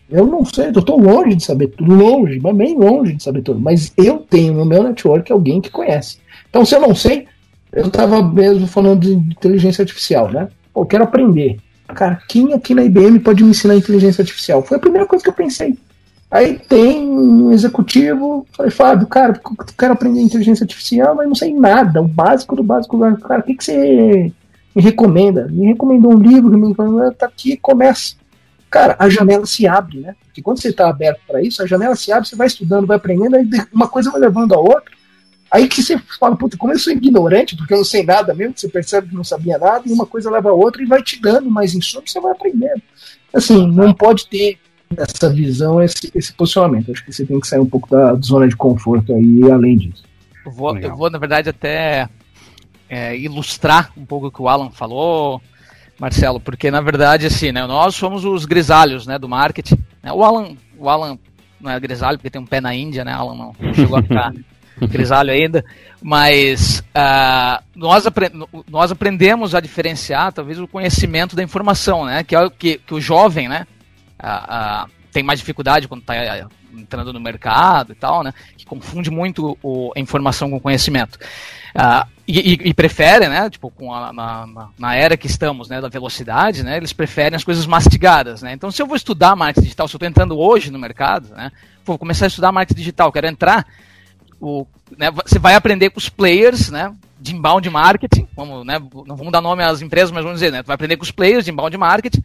Eu 0.09 0.25
não 0.25 0.45
sei, 0.45 0.69
eu 0.69 0.79
estou 0.79 0.99
longe 0.99 1.35
de 1.35 1.45
saber 1.45 1.67
tudo, 1.69 1.93
longe, 1.93 2.39
mas 2.41 2.57
bem 2.57 2.79
longe 2.79 3.15
de 3.15 3.23
saber 3.23 3.43
tudo. 3.43 3.61
Mas 3.61 3.93
eu 3.97 4.19
tenho 4.19 4.55
no 4.55 4.65
meu 4.65 4.83
network 4.83 5.31
alguém 5.31 5.61
que 5.61 5.69
conhece. 5.69 6.19
Então, 6.49 6.65
se 6.65 6.75
eu 6.75 6.81
não 6.81 6.95
sei, 6.95 7.27
eu 7.77 7.89
estava 7.89 8.23
mesmo 8.23 8.67
falando 8.67 9.01
de 9.01 9.13
inteligência 9.13 9.83
artificial, 9.83 10.31
né? 10.31 10.49
Pô, 10.73 10.87
quero 10.87 11.05
aprender. 11.05 11.59
Cara, 11.89 12.19
quem 12.27 12.55
aqui 12.55 12.75
na 12.75 12.83
IBM 12.83 13.21
pode 13.21 13.45
me 13.45 13.51
ensinar 13.51 13.77
inteligência 13.77 14.23
artificial? 14.23 14.63
Foi 14.63 14.79
a 14.79 14.81
primeira 14.81 15.07
coisa 15.07 15.23
que 15.23 15.29
eu 15.29 15.35
pensei. 15.35 15.77
Aí 16.31 16.59
tem 16.59 17.07
um 17.07 17.53
executivo, 17.53 18.47
falei, 18.57 18.73
Fábio, 18.73 19.07
cara, 19.07 19.41
eu 19.45 19.75
quero 19.79 19.93
aprender 19.93 20.21
inteligência 20.21 20.65
artificial, 20.65 21.15
mas 21.15 21.29
não 21.29 21.35
sei 21.35 21.55
nada, 21.55 22.01
o 22.01 22.09
básico 22.09 22.57
do 22.57 22.63
básico. 22.63 22.99
Cara, 22.99 23.41
o 23.41 23.45
que, 23.45 23.55
que 23.55 23.65
você 23.65 24.33
me 24.75 24.83
recomenda? 24.83 25.47
Me 25.49 25.67
recomendou 25.67 26.13
um 26.13 26.19
livro, 26.19 26.59
me 26.59 26.69
recomendou, 26.69 27.13
tá 27.13 27.27
aqui, 27.27 27.57
começa. 27.59 28.15
Cara, 28.71 28.97
a 28.99 29.09
janela 29.09 29.47
se 29.47 29.69
abre, 29.69 30.01
né? 30.01 30.17
Porque 30.25 30.43
quando 30.43 30.61
você 30.61 30.69
está 30.69 30.89
aberto 30.89 31.21
para 31.29 31.43
isso, 31.43 31.63
a 31.63 31.67
janela 31.67 31.95
se 31.95 32.11
abre, 32.11 32.29
você 32.29 32.35
vai 32.35 32.47
estudando, 32.47 32.87
vai 32.87 32.97
aprendendo, 32.97 33.37
aí 33.37 33.49
uma 33.73 33.87
coisa 33.87 34.11
vai 34.11 34.21
levando 34.21 34.55
a 34.55 34.59
outra. 34.59 34.96
Aí 35.51 35.69
que 35.69 35.83
você 35.83 35.99
fala, 36.19 36.37
puta, 36.37 36.57
como 36.57 36.73
eu 36.73 36.79
sou 36.79 36.93
ignorante, 36.93 37.57
porque 37.57 37.73
eu 37.73 37.79
não 37.79 37.85
sei 37.85 38.03
nada 38.03 38.35
mesmo, 38.35 38.55
você 38.57 38.69
percebe 38.69 39.09
que 39.09 39.15
não 39.15 39.25
sabia 39.25 39.59
nada, 39.59 39.83
e 39.87 39.93
uma 39.93 40.07
coisa 40.07 40.31
leva 40.31 40.51
a 40.51 40.53
outra 40.55 40.83
e 40.83 40.87
vai 40.87 41.03
te 41.03 41.21
dando 41.21 41.51
mais 41.51 41.75
insumos, 41.75 42.11
você 42.11 42.21
vai 42.21 42.33
aprendendo. 42.33 42.83
Assim, 43.33 43.67
não 43.67 43.93
pode 43.93 44.27
ter 44.29 44.59
essa 44.97 45.33
visão, 45.33 45.83
esse, 45.83 46.11
esse 46.15 46.33
posicionamento. 46.33 46.91
Acho 46.91 47.05
que 47.05 47.13
você 47.13 47.25
tem 47.25 47.39
que 47.41 47.47
sair 47.47 47.61
um 47.61 47.69
pouco 47.69 47.89
da 47.89 48.15
zona 48.17 48.49
de 48.49 48.57
conforto 48.57 49.15
aí, 49.15 49.51
além 49.51 49.77
disso. 49.77 50.05
Eu 50.45 50.53
vou, 50.53 50.77
eu 50.79 50.97
vou 50.97 51.11
na 51.11 51.19
verdade, 51.19 51.49
até 51.49 52.09
é, 52.89 53.17
ilustrar 53.17 53.93
um 53.97 54.05
pouco 54.05 54.27
o 54.27 54.31
que 54.31 54.43
o 54.43 54.49
Alan 54.49 54.71
falou, 54.71 55.41
Marcelo, 55.99 56.41
porque 56.41 56.71
na 56.71 56.81
verdade, 56.81 57.27
assim, 57.27 57.53
né, 57.53 57.67
nós 57.67 57.95
somos 57.95 58.25
os 58.25 58.45
grisalhos 58.45 59.07
né, 59.07 59.19
do 59.19 59.29
marketing. 59.29 59.79
Né? 60.03 60.13
O 60.13 60.23
Alan, 60.23 60.57
o 60.79 60.89
Alan 60.89 61.19
não 61.61 61.71
é 61.71 61.81
grisalho 61.81 62.19
porque 62.19 62.31
tem 62.31 62.41
um 62.41 62.47
pé 62.47 62.61
na 62.61 62.75
Índia, 62.75 63.05
né? 63.05 63.13
Alan 63.13 63.35
não, 63.35 63.57
não 63.59 63.75
chegou 63.75 63.99
a 63.99 64.03
ficar 64.03 64.33
grisalho 64.85 65.31
ainda, 65.31 65.65
mas 66.03 66.81
uh, 66.81 67.63
nós, 67.75 68.07
apre 68.07 68.31
nós 68.69 68.91
aprendemos 68.93 69.55
a 69.55 69.61
diferenciar 69.61 70.33
talvez 70.33 70.59
o 70.59 70.69
conhecimento 70.69 71.35
da 71.35 71.43
informação, 71.43 72.05
né? 72.05 72.23
Que 72.23 72.35
é 72.35 72.41
o 72.41 72.51
que, 72.51 72.79
que 72.79 72.95
o 72.95 73.01
jovem, 73.01 73.49
né? 73.49 73.67
Uh, 74.23 74.87
uh, 74.87 74.91
tem 75.11 75.23
mais 75.23 75.39
dificuldade 75.39 75.89
quando 75.89 76.03
está 76.03 76.15
entrando 76.77 77.13
no 77.13 77.21
mercado 77.21 77.93
e 77.93 77.95
tal, 77.95 78.23
né? 78.23 78.35
Que 78.57 78.67
confunde 78.67 79.11
muito 79.11 79.57
o, 79.63 79.93
a 79.97 80.01
informação 80.01 80.51
com 80.51 80.57
o 80.57 80.61
conhecimento. 80.61 81.19
E, 82.29 82.55
e, 82.55 82.69
e, 82.71 82.75
prefere, 82.75 83.29
né? 83.29 83.49
Tipo, 83.49 83.71
com 83.71 83.95
a, 83.95 84.13
na, 84.13 84.69
na, 84.79 84.95
era 84.97 85.17
que 85.17 85.27
estamos, 85.27 85.69
né? 85.69 85.81
Da 85.81 85.89
velocidade, 85.89 86.63
né? 86.63 86.77
Eles 86.77 86.93
preferem 86.93 87.37
as 87.37 87.45
coisas 87.45 87.67
mastigadas, 87.67 88.43
né? 88.43 88.53
Então, 88.53 88.71
se 88.71 88.83
eu 88.83 88.87
vou 88.87 88.97
estudar 88.97 89.37
marketing 89.37 89.65
digital, 89.65 89.87
se 89.87 89.95
eu 89.95 89.99
estou 89.99 90.09
entrando 90.09 90.39
hoje 90.39 90.71
no 90.71 90.79
mercado, 90.79 91.35
né? 91.35 91.53
Vou 91.85 91.97
começar 91.97 92.27
a 92.27 92.29
estudar 92.29 92.51
marketing 92.51 92.81
digital, 92.81 93.13
quero 93.13 93.29
entrar 93.29 93.65
o, 94.41 94.67
né, 94.97 95.11
você 95.11 95.39
vai 95.39 95.55
aprender 95.55 95.91
com 95.91 95.99
os 95.99 96.09
players, 96.09 96.71
né? 96.71 96.95
De 97.19 97.35
inbound 97.35 97.69
marketing, 97.71 98.29
vamos, 98.37 98.65
né, 98.67 98.79
não 98.79 99.17
vamos 99.17 99.33
dar 99.33 99.41
nome 99.41 99.63
às 99.63 99.81
empresas, 99.81 100.11
mas 100.11 100.23
vamos 100.23 100.39
dizer, 100.39 100.53
né? 100.53 100.63
Tu 100.63 100.67
vai 100.67 100.75
aprender 100.75 100.97
com 100.97 101.03
os 101.03 101.11
players 101.11 101.45
de 101.45 101.51
inbound 101.51 101.77
marketing 101.77 102.23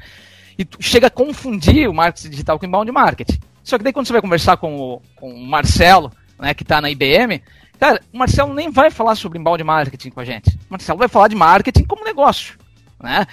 e 0.57 0.65
tu 0.65 0.77
chega 0.81 1.07
a 1.07 1.09
confundir 1.09 1.89
o 1.89 1.93
marketing 1.93 2.29
digital 2.29 2.59
com 2.59 2.65
o 2.65 2.67
inbound 2.67 2.91
marketing. 2.91 3.39
Só 3.63 3.77
que 3.77 3.83
daí 3.83 3.93
quando 3.93 4.07
você 4.07 4.13
vai 4.13 4.21
conversar 4.21 4.57
com 4.57 4.75
o, 4.75 5.01
com 5.15 5.33
o 5.33 5.45
Marcelo, 5.45 6.11
né, 6.39 6.53
que 6.53 6.63
está 6.63 6.81
na 6.81 6.89
IBM, 6.89 7.41
cara, 7.79 8.01
o 8.13 8.17
Marcelo 8.17 8.53
nem 8.53 8.69
vai 8.69 8.91
falar 8.91 9.15
sobre 9.15 9.39
inbound 9.39 9.63
marketing 9.63 10.09
com 10.09 10.19
a 10.19 10.25
gente. 10.25 10.49
O 10.49 10.71
Marcelo 10.71 10.99
vai 10.99 11.07
falar 11.07 11.29
de 11.29 11.35
marketing 11.35 11.83
como 11.83 12.03
negócio, 12.03 12.57
né? 13.01 13.25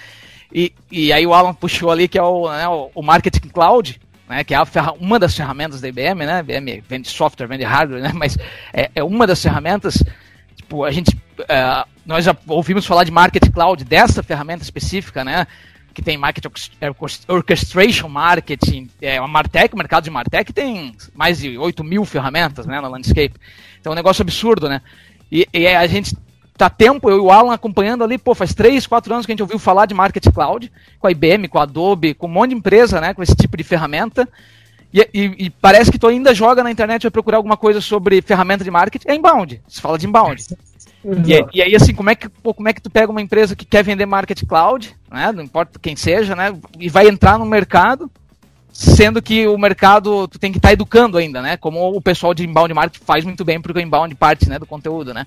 E, 0.51 0.73
e 0.91 1.13
aí 1.13 1.27
o 1.27 1.33
Alan 1.33 1.53
puxou 1.53 1.91
ali 1.91 2.07
que 2.07 2.17
é 2.17 2.23
o, 2.23 2.49
né, 2.49 2.67
o 2.67 3.01
marketing 3.03 3.49
cloud, 3.49 3.99
né, 4.29 4.43
que 4.43 4.53
é 4.53 4.59
uma 4.99 5.17
das 5.17 5.35
ferramentas 5.35 5.81
da 5.81 5.87
IBM, 5.87 6.23
né? 6.23 6.39
IBM 6.39 6.83
vende 6.87 7.09
software, 7.09 7.47
vende 7.47 7.63
hardware, 7.63 8.01
né? 8.01 8.11
Mas 8.13 8.37
é, 8.71 8.91
é 8.93 9.03
uma 9.03 9.25
das 9.25 9.41
ferramentas. 9.41 10.03
Tipo, 10.55 10.83
a 10.83 10.91
gente, 10.91 11.15
uh, 11.15 11.89
nós 12.05 12.23
já 12.23 12.37
ouvimos 12.47 12.85
falar 12.85 13.03
de 13.03 13.11
Market 13.11 13.51
Cloud 13.51 13.83
dessa 13.83 14.21
ferramenta 14.21 14.63
específica, 14.63 15.25
né? 15.25 15.47
Que 15.95 16.03
tem 16.03 16.15
Market 16.15 16.45
Orchestration 17.27 18.07
Marketing, 18.07 18.87
é 19.01 19.17
a 19.17 19.27
Martech, 19.27 19.73
o 19.73 19.77
mercado 19.77 20.03
de 20.03 20.11
Martech 20.11 20.53
tem 20.53 20.95
mais 21.15 21.39
de 21.39 21.57
8 21.57 21.83
mil 21.83 22.05
ferramentas, 22.05 22.67
né, 22.67 22.79
na 22.79 22.87
landscape. 22.87 23.33
Então 23.81 23.91
é 23.91 23.93
um 23.93 23.95
negócio 23.95 24.21
absurdo, 24.21 24.69
né? 24.69 24.81
E, 25.31 25.47
e 25.51 25.67
a 25.67 25.87
gente 25.87 26.15
tá 26.59 26.69
tempo, 26.69 27.09
eu 27.09 27.17
e 27.17 27.19
o 27.21 27.31
Alan 27.31 27.53
acompanhando 27.53 28.03
ali, 28.03 28.17
pô, 28.17 28.35
faz 28.35 28.53
3, 28.53 28.85
4 28.85 29.13
anos 29.13 29.25
que 29.25 29.31
a 29.31 29.33
gente 29.33 29.41
ouviu 29.41 29.57
falar 29.57 29.85
de 29.85 29.93
Marketing 29.93 30.31
Cloud, 30.31 30.69
com 30.99 31.07
a 31.07 31.11
IBM, 31.11 31.47
com 31.47 31.57
a 31.57 31.63
Adobe, 31.63 32.13
com 32.13 32.27
um 32.27 32.31
monte 32.31 32.49
de 32.49 32.57
empresa, 32.57 32.99
né, 32.99 33.13
com 33.13 33.23
esse 33.23 33.33
tipo 33.33 33.55
de 33.55 33.63
ferramenta. 33.63 34.27
E, 34.93 34.99
e, 35.13 35.45
e, 35.45 35.49
parece 35.49 35.89
que 35.89 35.97
tu 35.97 36.07
ainda 36.07 36.33
joga 36.33 36.61
na 36.61 36.71
internet 36.71 37.03
vai 37.03 37.11
procurar 37.11 37.37
alguma 37.37 37.55
coisa 37.55 37.79
sobre 37.79 38.21
ferramenta 38.21 38.63
de 38.63 38.71
marketing, 38.71 39.07
é 39.07 39.15
inbound. 39.15 39.61
Se 39.67 39.79
fala 39.79 39.97
de 39.97 40.05
inbound. 40.05 40.43
E, 41.05 41.57
e, 41.57 41.61
aí, 41.61 41.75
assim, 41.75 41.93
como 41.93 42.09
é, 42.09 42.15
que, 42.15 42.27
pô, 42.27 42.53
como 42.53 42.67
é 42.67 42.73
que 42.73 42.81
tu 42.81 42.89
pega 42.89 43.09
uma 43.09 43.21
empresa 43.21 43.55
que 43.55 43.65
quer 43.65 43.83
vender 43.83 44.05
marketing 44.05 44.45
cloud, 44.45 44.93
né? 45.09 45.31
Não 45.31 45.43
importa 45.43 45.79
quem 45.79 45.95
seja, 45.95 46.35
né? 46.35 46.53
E 46.77 46.89
vai 46.89 47.07
entrar 47.07 47.39
no 47.39 47.45
mercado, 47.45 48.11
sendo 48.73 49.21
que 49.21 49.47
o 49.47 49.57
mercado 49.57 50.27
tu 50.27 50.37
tem 50.37 50.51
que 50.51 50.57
estar 50.57 50.69
tá 50.69 50.73
educando 50.73 51.17
ainda, 51.17 51.41
né? 51.41 51.55
Como 51.55 51.95
o 51.95 52.01
pessoal 52.01 52.33
de 52.33 52.43
inbound 52.43 52.73
marketing 52.73 53.05
faz 53.05 53.23
muito 53.23 53.45
bem, 53.45 53.61
porque 53.61 53.79
o 53.79 53.81
inbound 53.81 54.13
parte 54.15 54.49
né, 54.49 54.59
do 54.59 54.65
conteúdo, 54.65 55.13
né? 55.13 55.25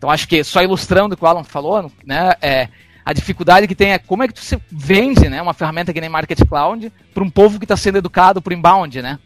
Então 0.00 0.08
acho 0.08 0.26
que 0.26 0.42
só 0.42 0.62
ilustrando 0.62 1.14
o 1.14 1.18
que 1.18 1.22
o 1.22 1.26
Alan 1.26 1.44
falou, 1.44 1.92
né? 2.06 2.32
É, 2.40 2.68
a 3.04 3.12
dificuldade 3.12 3.68
que 3.68 3.74
tem 3.74 3.92
é 3.92 3.98
como 3.98 4.22
é 4.22 4.28
que 4.28 4.42
você 4.42 4.58
vende 4.72 5.28
né, 5.28 5.42
uma 5.42 5.52
ferramenta 5.52 5.92
que 5.92 6.00
nem 6.00 6.08
Market 6.08 6.40
Cloud 6.48 6.90
para 7.12 7.22
um 7.22 7.28
povo 7.28 7.58
que 7.58 7.66
está 7.66 7.76
sendo 7.76 7.98
educado 7.98 8.40
por 8.40 8.50
inbound, 8.50 9.02
né? 9.02 9.18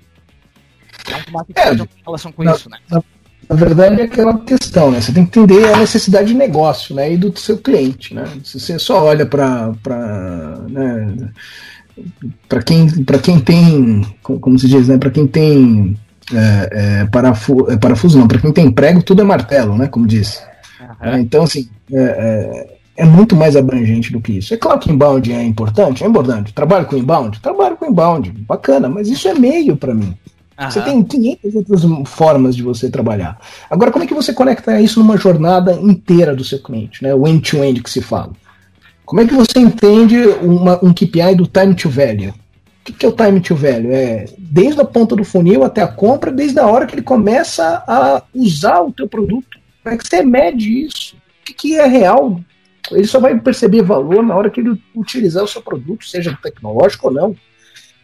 Então, 1.00 1.20
o 1.28 1.32
Market 1.32 1.54
Cloud 1.54 1.78
tem 1.78 2.02
relação 2.04 2.32
com 2.32 2.42
na, 2.42 2.52
isso, 2.54 2.68
né? 2.68 2.78
Na, 2.90 3.00
na, 3.48 3.54
verdade 3.54 4.00
é 4.00 4.04
aquela 4.04 4.37
questão, 4.40 4.90
né? 4.90 5.00
Você 5.00 5.12
tem 5.12 5.24
que 5.24 5.38
entender 5.38 5.72
a 5.72 5.76
necessidade 5.76 6.26
de 6.26 6.34
negócio, 6.34 6.92
né? 6.92 7.12
E 7.12 7.16
do 7.16 7.38
seu 7.38 7.56
cliente, 7.58 8.12
né? 8.12 8.24
Se 8.42 8.58
você 8.58 8.76
só 8.76 9.04
olha 9.04 9.24
para 9.26 9.70
né, 10.68 11.30
para 12.48 12.62
quem 12.64 13.04
para 13.04 13.20
quem 13.20 13.38
tem 13.38 14.02
como 14.24 14.58
se 14.58 14.66
diz, 14.66 14.88
né? 14.88 14.98
Para 14.98 15.10
quem 15.12 15.24
tem 15.24 15.96
é, 16.32 16.68
é, 16.72 17.04
parafuso, 17.04 17.70
é, 17.70 17.76
parafuso 17.76 18.18
não, 18.18 18.26
para 18.26 18.40
quem 18.40 18.52
tem 18.52 18.72
prego 18.72 19.04
tudo 19.04 19.22
é 19.22 19.24
martelo, 19.24 19.78
né? 19.78 19.87
Como 19.87 20.04
disse. 20.04 20.52
Uhum. 21.12 21.18
Então 21.18 21.44
assim 21.44 21.68
é, 21.92 22.02
é 22.02 22.74
é 22.96 23.04
muito 23.04 23.34
mais 23.34 23.56
abrangente 23.56 24.12
do 24.12 24.20
que 24.20 24.38
isso. 24.38 24.54
É 24.54 24.56
claro 24.56 24.78
que 24.78 24.90
inbound 24.90 25.32
é 25.32 25.42
importante, 25.42 26.04
é 26.04 26.06
importante. 26.06 26.52
Trabalho 26.52 26.86
com 26.86 26.96
inbound? 26.96 27.40
Trabalho 27.40 27.76
com 27.76 27.86
inbound, 27.86 28.30
bacana, 28.30 28.88
mas 28.88 29.08
isso 29.08 29.26
é 29.28 29.34
meio 29.34 29.76
para 29.76 29.92
mim. 29.94 30.14
Aham. 30.56 30.70
Você 30.70 30.80
tem 30.80 31.02
500 31.02 31.54
outras 31.56 31.82
formas 32.08 32.54
de 32.54 32.62
você 32.62 32.88
trabalhar. 32.88 33.38
Agora, 33.68 33.90
como 33.90 34.04
é 34.04 34.06
que 34.06 34.14
você 34.14 34.32
conecta 34.32 34.80
isso 34.80 35.00
numa 35.00 35.16
jornada 35.16 35.72
inteira 35.72 36.34
do 36.36 36.44
seu 36.44 36.62
cliente, 36.62 37.02
né? 37.02 37.12
O 37.12 37.26
end-to-end 37.26 37.80
-end 37.80 37.82
que 37.82 37.90
se 37.90 38.00
fala. 38.00 38.32
Como 39.04 39.20
é 39.20 39.26
que 39.26 39.34
você 39.34 39.58
entende 39.58 40.16
uma, 40.40 40.78
um 40.82 40.94
KPI 40.94 41.34
do 41.36 41.46
time 41.46 41.74
to 41.74 41.90
value? 41.90 42.30
O 42.30 42.84
que, 42.84 42.92
que 42.92 43.06
é 43.06 43.08
o 43.08 43.12
time 43.12 43.40
to 43.40 43.56
value? 43.56 43.92
É 43.92 44.26
desde 44.38 44.80
a 44.80 44.84
ponta 44.84 45.16
do 45.16 45.24
funil 45.24 45.64
até 45.64 45.82
a 45.82 45.88
compra, 45.88 46.30
desde 46.30 46.60
a 46.60 46.66
hora 46.66 46.86
que 46.86 46.94
ele 46.94 47.02
começa 47.02 47.82
a 47.88 48.22
usar 48.32 48.80
o 48.82 48.92
teu 48.92 49.08
produto. 49.08 49.58
Como 49.84 49.94
é 49.94 49.98
que 49.98 50.08
você 50.08 50.24
mede 50.24 50.84
isso? 50.84 51.14
O 51.16 51.44
que, 51.44 51.54
que 51.54 51.74
é 51.76 51.86
real 51.86 52.42
ele 52.90 53.06
só 53.06 53.18
vai 53.18 53.38
perceber 53.38 53.82
valor 53.82 54.22
na 54.22 54.36
hora 54.36 54.50
que 54.50 54.60
ele 54.60 54.80
utilizar 54.94 55.42
o 55.42 55.48
seu 55.48 55.62
produto, 55.62 56.06
seja 56.06 56.38
tecnológico 56.42 57.08
ou 57.08 57.12
não. 57.12 57.36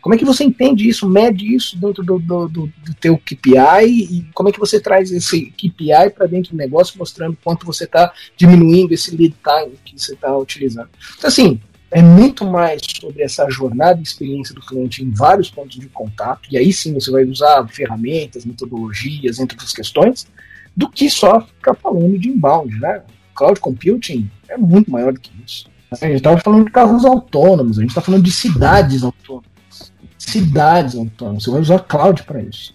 Como 0.01 0.15
é 0.15 0.19
que 0.19 0.25
você 0.25 0.45
entende 0.45 0.89
isso, 0.89 1.07
mede 1.07 1.55
isso 1.55 1.79
dentro 1.79 2.03
do, 2.03 2.19
do, 2.19 2.49
do, 2.49 2.67
do 2.67 2.95
teu 2.99 3.19
KPI 3.19 3.85
e 3.87 4.27
como 4.33 4.49
é 4.49 4.53
que 4.53 4.59
você 4.59 4.81
traz 4.81 5.13
esse 5.13 5.51
KPI 5.51 6.11
para 6.15 6.27
dentro 6.27 6.53
do 6.53 6.57
negócio, 6.57 6.99
mostrando 6.99 7.37
quanto 7.45 7.67
você 7.67 7.85
está 7.85 8.11
diminuindo 8.35 8.93
esse 8.93 9.15
lead 9.15 9.37
time 9.45 9.77
que 9.85 10.01
você 10.01 10.15
está 10.15 10.35
utilizando. 10.35 10.89
Então, 11.19 11.29
assim, 11.29 11.61
é 11.91 12.01
muito 12.01 12.47
mais 12.47 12.81
sobre 12.99 13.23
essa 13.23 13.47
jornada 13.51 14.01
e 14.01 14.03
experiência 14.03 14.55
do 14.55 14.63
cliente 14.63 15.05
em 15.05 15.11
vários 15.11 15.51
pontos 15.51 15.79
de 15.79 15.89
contato, 15.89 16.49
e 16.51 16.57
aí 16.57 16.73
sim 16.73 16.95
você 16.95 17.11
vai 17.11 17.25
usar 17.25 17.69
ferramentas, 17.69 18.47
metodologias, 18.47 19.39
entre 19.39 19.55
outras 19.55 19.75
questões, 19.75 20.27
do 20.77 20.89
que 20.89 21.11
só 21.11 21.41
ficar 21.41 21.75
falando 21.75 22.19
de 22.19 22.29
inbound, 22.29 22.79
né? 22.81 23.03
cloud 23.41 23.59
computing 23.59 24.31
é 24.49 24.59
muito 24.59 24.91
maior 24.91 25.13
do 25.13 25.21
que 25.21 25.31
isso. 25.47 25.67
A 25.91 26.07
gente 26.07 26.17
estava 26.17 26.39
falando 26.39 26.67
de 26.67 26.71
carros 26.71 27.05
autônomos, 27.05 27.79
a 27.79 27.81
gente 27.81 27.91
está 27.91 28.01
falando 28.01 28.23
de 28.23 28.31
cidades 28.31 29.03
autônomas. 29.03 29.51
Cidades 30.19 30.95
autônomas. 30.95 31.43
Você 31.43 31.51
vai 31.51 31.61
usar 31.61 31.79
cloud 31.81 32.23
para 32.25 32.43
isso. 32.43 32.75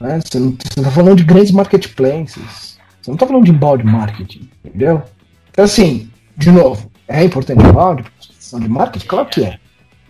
Né? 0.00 0.20
Você 0.20 0.38
está 0.38 0.90
falando 0.90 1.16
de 1.16 1.24
grandes 1.24 1.50
marketplaces. 1.50 2.78
Você 3.02 3.10
não 3.10 3.14
está 3.14 3.26
falando 3.26 3.44
de 3.44 3.50
inbound 3.50 3.84
marketing, 3.84 4.48
entendeu? 4.64 5.02
Então, 5.50 5.64
assim, 5.64 6.08
de 6.36 6.50
novo, 6.50 6.90
é 7.06 7.24
importante 7.24 7.62
inbound 7.62 8.04
para 8.50 8.60
de 8.60 8.68
marketing? 8.68 9.06
Claro 9.06 9.28
que 9.28 9.44
é. 9.44 9.58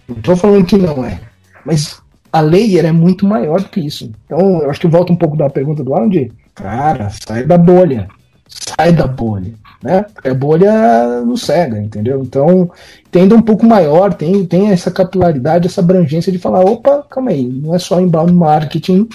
Não 0.06 0.16
estou 0.16 0.36
falando 0.36 0.66
que 0.66 0.76
não 0.76 1.04
é. 1.04 1.20
Mas 1.64 2.00
a 2.32 2.40
layer 2.40 2.84
é 2.84 2.92
muito 2.92 3.26
maior 3.26 3.60
do 3.60 3.68
que 3.68 3.80
isso. 3.80 4.12
Então, 4.26 4.62
eu 4.62 4.70
acho 4.70 4.80
que 4.80 4.86
volta 4.86 5.12
um 5.12 5.16
pouco 5.16 5.36
da 5.36 5.50
pergunta 5.50 5.82
do 5.82 5.94
Alan 5.94 6.08
de, 6.08 6.30
cara, 6.62 7.10
sai 7.26 7.44
da 7.44 7.58
bolha. 7.58 8.08
Sai 8.48 8.92
da 8.92 9.06
bolha 9.06 9.54
né? 9.82 10.04
É 10.24 10.34
bolha 10.34 11.22
no 11.24 11.36
cega, 11.36 11.78
entendeu? 11.78 12.22
Então, 12.22 12.70
tendo 13.10 13.36
um 13.36 13.42
pouco 13.42 13.64
maior, 13.66 14.12
tem, 14.12 14.44
tem 14.44 14.70
essa 14.70 14.90
capilaridade, 14.90 15.66
essa 15.66 15.80
abrangência 15.80 16.32
de 16.32 16.38
falar, 16.38 16.60
opa, 16.60 17.04
calma 17.08 17.30
aí, 17.30 17.44
não 17.44 17.74
é 17.74 17.78
só 17.78 18.00
inbound 18.00 18.32
marketing. 18.32 19.08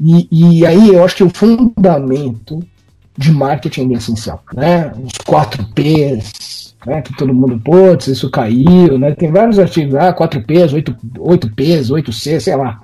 E, 0.00 0.28
e 0.30 0.66
aí 0.66 0.88
eu 0.88 1.04
acho 1.04 1.16
que 1.16 1.24
o 1.24 1.30
fundamento 1.30 2.62
de 3.16 3.32
marketing 3.32 3.94
é 3.94 3.96
essencial, 3.96 4.42
né? 4.54 4.92
Os 5.02 5.18
4 5.24 5.64
P's, 5.74 6.74
né? 6.84 7.00
Que 7.02 7.16
todo 7.16 7.32
mundo, 7.32 7.58
putz, 7.60 8.06
isso 8.08 8.30
caiu, 8.30 8.98
né? 8.98 9.14
Tem 9.14 9.30
vários 9.30 9.58
artigos, 9.58 9.94
ah, 9.94 10.12
4 10.12 10.42
P's, 10.42 10.72
8, 10.72 10.96
8 11.18 11.50
P's, 11.50 11.90
8 11.90 12.12
C, 12.12 12.40
sei 12.40 12.56
lá. 12.56 12.80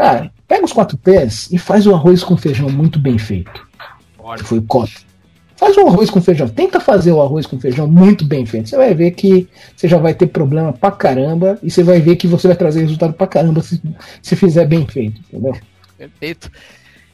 Cara, 0.00 0.32
pega 0.48 0.64
os 0.64 0.72
4 0.72 0.96
P's 0.96 1.52
e 1.52 1.58
faz 1.58 1.86
o 1.86 1.94
arroz 1.94 2.24
com 2.24 2.34
feijão 2.34 2.70
muito 2.70 2.98
bem 2.98 3.18
feito. 3.18 3.68
Olha. 4.18 4.42
Foi 4.42 4.56
o 4.56 4.62
cota. 4.62 4.92
Faz 5.54 5.76
um 5.76 5.88
arroz 5.88 6.08
com 6.08 6.22
feijão. 6.22 6.48
Tenta 6.48 6.80
fazer 6.80 7.12
o 7.12 7.20
arroz 7.20 7.44
com 7.44 7.60
feijão 7.60 7.86
muito 7.86 8.24
bem 8.24 8.46
feito. 8.46 8.70
Você 8.70 8.78
vai 8.78 8.94
ver 8.94 9.10
que 9.10 9.46
você 9.76 9.86
já 9.86 9.98
vai 9.98 10.14
ter 10.14 10.28
problema 10.28 10.72
pra 10.72 10.90
caramba 10.90 11.58
e 11.62 11.70
você 11.70 11.82
vai 11.82 12.00
ver 12.00 12.16
que 12.16 12.26
você 12.26 12.48
vai 12.48 12.56
trazer 12.56 12.80
resultado 12.80 13.12
pra 13.12 13.26
caramba 13.26 13.60
se, 13.60 13.78
se 14.22 14.34
fizer 14.36 14.64
bem 14.64 14.86
feito, 14.86 15.20
entendeu? 15.20 15.54
Perfeito. 15.98 16.50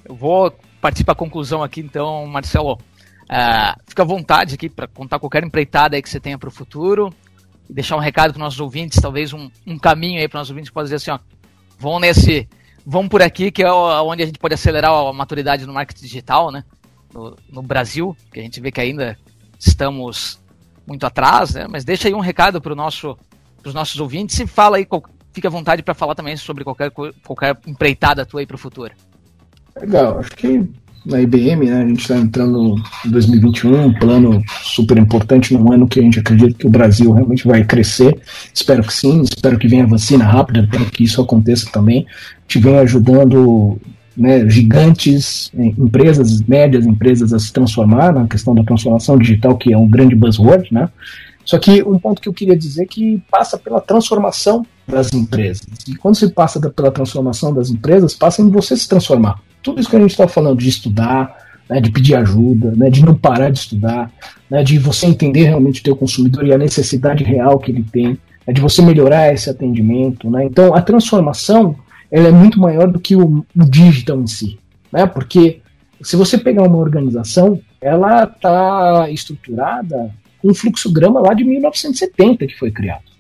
Eu 0.05 0.15
vou 0.15 0.57
partir 0.81 1.03
para 1.03 1.15
a 1.15 1.17
conclusão 1.17 1.65
aqui, 1.65 1.81
então, 1.81 2.25
Marcelo. 2.29 2.75
Uh, 3.25 3.83
fica 3.89 4.03
à 4.03 4.07
vontade 4.07 4.55
aqui 4.55 4.69
para 4.69 4.87
contar 4.87 5.19
qualquer 5.19 5.43
empreitada 5.43 5.97
aí 5.97 6.03
que 6.03 6.09
você 6.09 6.21
tenha 6.21 6.39
para 6.39 6.49
o 6.49 6.53
futuro 6.53 7.13
e 7.69 7.73
deixar 7.73 7.97
um 7.97 8.01
recado 8.01 8.33
para 8.33 8.45
nossos 8.45 8.61
ouvintes, 8.61 9.01
talvez 9.03 9.33
um, 9.33 9.51
um 9.67 9.77
caminho 9.77 10.21
aí 10.21 10.29
para 10.29 10.39
nossos 10.39 10.53
ouvintes 10.53 10.71
que 10.71 10.75
pode 10.75 10.87
dizer 10.87 10.95
assim, 10.95 11.11
ó, 11.11 11.19
vão 11.77 11.99
nesse, 11.99 12.49
vão 12.87 13.09
por 13.09 13.21
aqui 13.21 13.51
que 13.51 13.65
é 13.65 13.73
onde 13.73 14.23
a 14.23 14.27
gente 14.27 14.39
pode 14.39 14.55
acelerar 14.55 14.93
a 14.93 15.13
maturidade 15.13 15.67
no 15.67 15.73
marketing 15.73 16.03
digital, 16.03 16.53
né? 16.53 16.65
no, 17.13 17.37
no 17.51 17.63
Brasil, 17.63 18.17
que 18.33 18.39
a 18.39 18.43
gente 18.43 18.61
vê 18.61 18.71
que 18.71 18.81
ainda 18.81 19.19
estamos 19.59 20.41
muito 20.87 21.05
atrás, 21.05 21.55
né? 21.55 21.67
mas 21.69 21.85
deixa 21.85 22.09
aí 22.09 22.15
um 22.15 22.21
recado 22.21 22.61
para 22.61 22.75
nosso, 22.75 23.19
os 23.65 23.75
nossos 23.75 23.99
ouvintes 23.99 24.39
e 24.39 24.47
fala 24.47 24.77
aí, 24.77 24.87
fica 25.33 25.49
à 25.49 25.51
vontade 25.51 25.83
para 25.83 25.95
falar 25.95 26.15
também 26.15 26.37
sobre 26.37 26.63
qualquer, 26.63 26.91
qualquer 26.91 27.59
empreitada 27.67 28.25
tua 28.25 28.41
aí 28.41 28.47
para 28.47 28.55
o 28.55 28.59
futuro. 28.59 28.95
Legal, 29.81 30.19
acho 30.21 30.31
que 30.31 30.71
na 31.07 31.21
IBM, 31.21 31.67
né, 31.67 31.83
a 31.83 31.87
gente 31.87 32.01
está 32.01 32.17
entrando 32.17 32.75
em 33.05 33.11
2021, 33.11 33.87
um 33.87 33.93
plano 33.93 34.43
super 34.63 34.99
importante 34.99 35.55
num 35.55 35.73
ano 35.73 35.87
que 35.87 36.01
a 36.01 36.03
gente 36.03 36.19
acredita 36.19 36.59
que 36.59 36.67
o 36.67 36.71
Brasil 36.71 37.13
realmente 37.13 37.47
vai 37.47 37.65
crescer. 37.65 38.19
Espero 38.53 38.83
que 38.83 38.93
sim, 38.93 39.23
espero 39.23 39.57
que 39.57 39.69
venha 39.69 39.87
vacina 39.87 40.25
rápida 40.25 40.67
para 40.69 40.85
que 40.87 41.05
isso 41.05 41.23
aconteça 41.23 41.71
também. 41.71 42.05
Te 42.49 42.59
vem 42.59 42.77
ajudando 42.79 43.79
né, 44.17 44.49
gigantes, 44.51 45.51
é, 45.57 45.67
empresas, 45.67 46.41
médias 46.43 46.87
empresas 46.87 47.33
a 47.33 47.39
se 47.39 47.53
transformar 47.53 48.13
na 48.13 48.27
questão 48.27 48.55
da 48.55 48.65
transformação 48.65 49.17
digital, 49.17 49.57
que 49.57 49.73
é 49.73 49.79
um 49.79 49.89
grande 49.89 50.17
buzzword, 50.17 50.73
né? 50.73 50.89
Só 51.47 51.59
que 51.59 51.83
um 51.85 51.99
ponto 51.99 52.21
que 52.21 52.29
eu 52.29 52.35
queria 52.35 52.57
dizer 52.57 52.83
é 52.83 52.87
que 52.87 53.23
passa 53.31 53.57
pela 53.57 53.81
transformação 53.81 54.67
das 54.87 55.13
empresas. 55.15 55.65
E 55.89 55.95
quando 55.95 56.17
se 56.17 56.29
passa 56.29 56.61
pela 56.71 56.91
transformação 56.91 57.55
das 57.55 57.71
empresas, 57.71 58.15
passa 58.15 58.43
em 58.43 58.51
você 58.51 58.77
se 58.77 58.89
transformar. 58.89 59.41
Tudo 59.63 59.81
isso 59.81 59.89
que 59.89 59.97
a 59.97 60.01
gente 60.01 60.11
está 60.11 60.27
falando 60.27 60.59
de 60.59 60.69
estudar, 60.69 61.35
né, 61.71 61.81
de 61.81 61.91
pedir 61.91 62.17
ajuda, 62.17 62.73
né, 62.77 62.91
de 62.91 63.05
não 63.05 63.15
parar 63.15 63.51
de 63.51 63.61
estudar, 63.61 64.11
né, 64.51 64.63
de 64.65 64.77
você 64.77 65.07
entender 65.07 65.45
realmente 65.45 65.81
o 65.81 65.85
teu 65.85 65.97
consumidor 65.97 66.45
e 66.47 66.53
a 66.53 66.59
necessidade 66.59 67.23
real 67.23 67.59
que 67.59 67.71
ele 67.71 67.85
tem, 67.85 68.19
né, 68.47 68.53
de 68.53 68.61
você 68.61 68.83
melhorar 68.83 69.33
esse 69.33 69.49
atendimento. 69.49 70.29
Né? 70.29 70.45
Então, 70.45 70.75
a 70.75 70.83
transformação 70.83 71.77
ela 72.11 72.29
é 72.29 72.33
muito 72.33 72.59
maior 72.59 72.91
do 72.91 72.99
que 72.99 73.15
o, 73.17 73.45
o 73.57 73.65
digital 73.65 74.21
em 74.21 74.27
si, 74.27 74.59
né? 74.93 75.07
Porque 75.07 75.61
se 76.01 76.17
você 76.17 76.39
pegar 76.39 76.63
uma 76.63 76.79
organização, 76.79 77.61
ela 77.81 78.25
está 78.25 79.11
estruturada 79.11 80.11
um 80.49 80.55
fluxograma 80.55 81.21
lá 81.21 81.35
de 81.35 81.45
1970 81.45 82.47
que 82.47 82.59
foi 82.59 82.71
criado. 82.71 83.17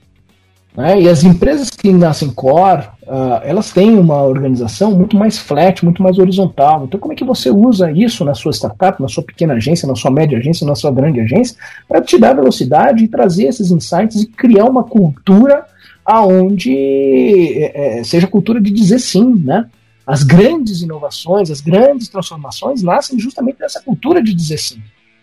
Né? 0.76 1.00
E 1.02 1.08
as 1.08 1.24
empresas 1.24 1.70
que 1.70 1.90
nascem 1.90 2.30
core, 2.30 2.82
uh, 3.04 3.40
elas 3.42 3.72
têm 3.72 3.98
uma 3.98 4.22
organização 4.22 4.94
muito 4.94 5.16
mais 5.16 5.38
flat, 5.38 5.82
muito 5.82 6.02
mais 6.02 6.18
horizontal. 6.18 6.84
Então, 6.84 7.00
como 7.00 7.14
é 7.14 7.16
que 7.16 7.24
você 7.24 7.50
usa 7.50 7.90
isso 7.90 8.24
na 8.24 8.34
sua 8.34 8.52
startup, 8.52 9.00
na 9.00 9.08
sua 9.08 9.24
pequena 9.24 9.54
agência, 9.54 9.88
na 9.88 9.94
sua 9.94 10.10
média 10.10 10.36
agência, 10.36 10.66
na 10.66 10.74
sua 10.74 10.90
grande 10.90 11.20
agência, 11.20 11.56
para 11.88 12.02
te 12.02 12.18
dar 12.18 12.34
velocidade 12.34 13.04
e 13.04 13.08
trazer 13.08 13.44
esses 13.44 13.70
insights 13.70 14.22
e 14.22 14.26
criar 14.26 14.66
uma 14.66 14.84
cultura 14.84 15.64
aonde 16.04 16.72
é, 17.74 18.04
seja 18.04 18.28
cultura 18.28 18.60
de 18.60 18.70
dizer 18.70 19.00
sim, 19.00 19.34
né? 19.44 19.66
As 20.06 20.22
grandes 20.22 20.82
inovações, 20.82 21.50
as 21.50 21.60
grandes 21.60 22.06
transformações 22.06 22.80
nascem 22.80 23.18
justamente 23.18 23.58
dessa 23.58 23.82
cultura 23.82 24.22
de 24.22 24.32
dizer 24.32 24.58
sim. 24.58 24.80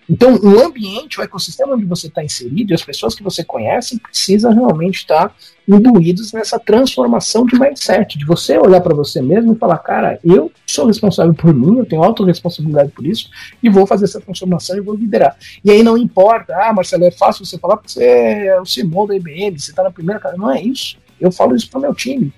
Então, 0.10 0.36
o 0.36 0.60
ambiente, 0.64 1.20
o 1.20 1.24
ecossistema 1.24 1.74
onde 1.74 1.86
você 1.86 2.08
está 2.08 2.24
inserido 2.24 2.72
e 2.72 2.74
as 2.74 2.84
pessoas 2.84 3.16
que 3.16 3.24
você 3.24 3.44
conhece 3.44 4.00
precisam 4.00 4.54
realmente 4.54 4.96
estar 4.96 5.34
imbuídos 5.68 6.34
nessa 6.34 6.60
transformação 6.60 7.46
de 7.46 7.58
mindset, 7.58 8.18
de 8.18 8.26
você 8.26 8.58
olhar 8.58 8.82
para 8.82 8.94
você 8.94 9.22
mesmo 9.22 9.54
e 9.54 9.58
falar, 9.58 9.78
cara, 9.78 10.20
eu 10.24 10.52
sou 10.68 10.88
responsável 10.88 11.34
por 11.34 11.54
mim, 11.54 11.78
eu 11.78 11.86
tenho 11.86 12.04
autorresponsabilidade 12.04 12.92
por 12.92 13.06
isso 13.06 13.30
e 13.62 13.70
vou 13.70 13.88
fazer 13.88 14.06
essa 14.06 14.20
transformação 14.20 14.78
e 14.78 14.82
vou 14.82 14.96
liderar. 14.96 15.38
E 15.64 15.72
aí 15.72 15.82
não 15.82 15.98
importa, 15.98 16.54
ah, 16.56 16.74
Marcelo, 16.74 17.06
é 17.06 17.12
fácil 17.12 17.46
você 17.46 17.58
falar 17.58 17.78
porque 17.78 17.92
você 17.92 18.04
é 18.04 18.60
o 18.60 18.64
CMO 18.64 19.08
da 19.08 19.16
IBM, 19.16 19.58
você 19.58 19.72
está 19.72 19.84
na 19.84 19.92
primeira 19.92 20.20
cara. 20.20 20.36
Não 20.36 20.52
é 20.52 20.62
isso. 20.62 20.98
Eu 21.20 21.32
falo 21.32 21.56
isso 21.56 21.70
para 21.70 21.80
o 21.80 21.82
meu 21.82 21.96
time 21.96 22.34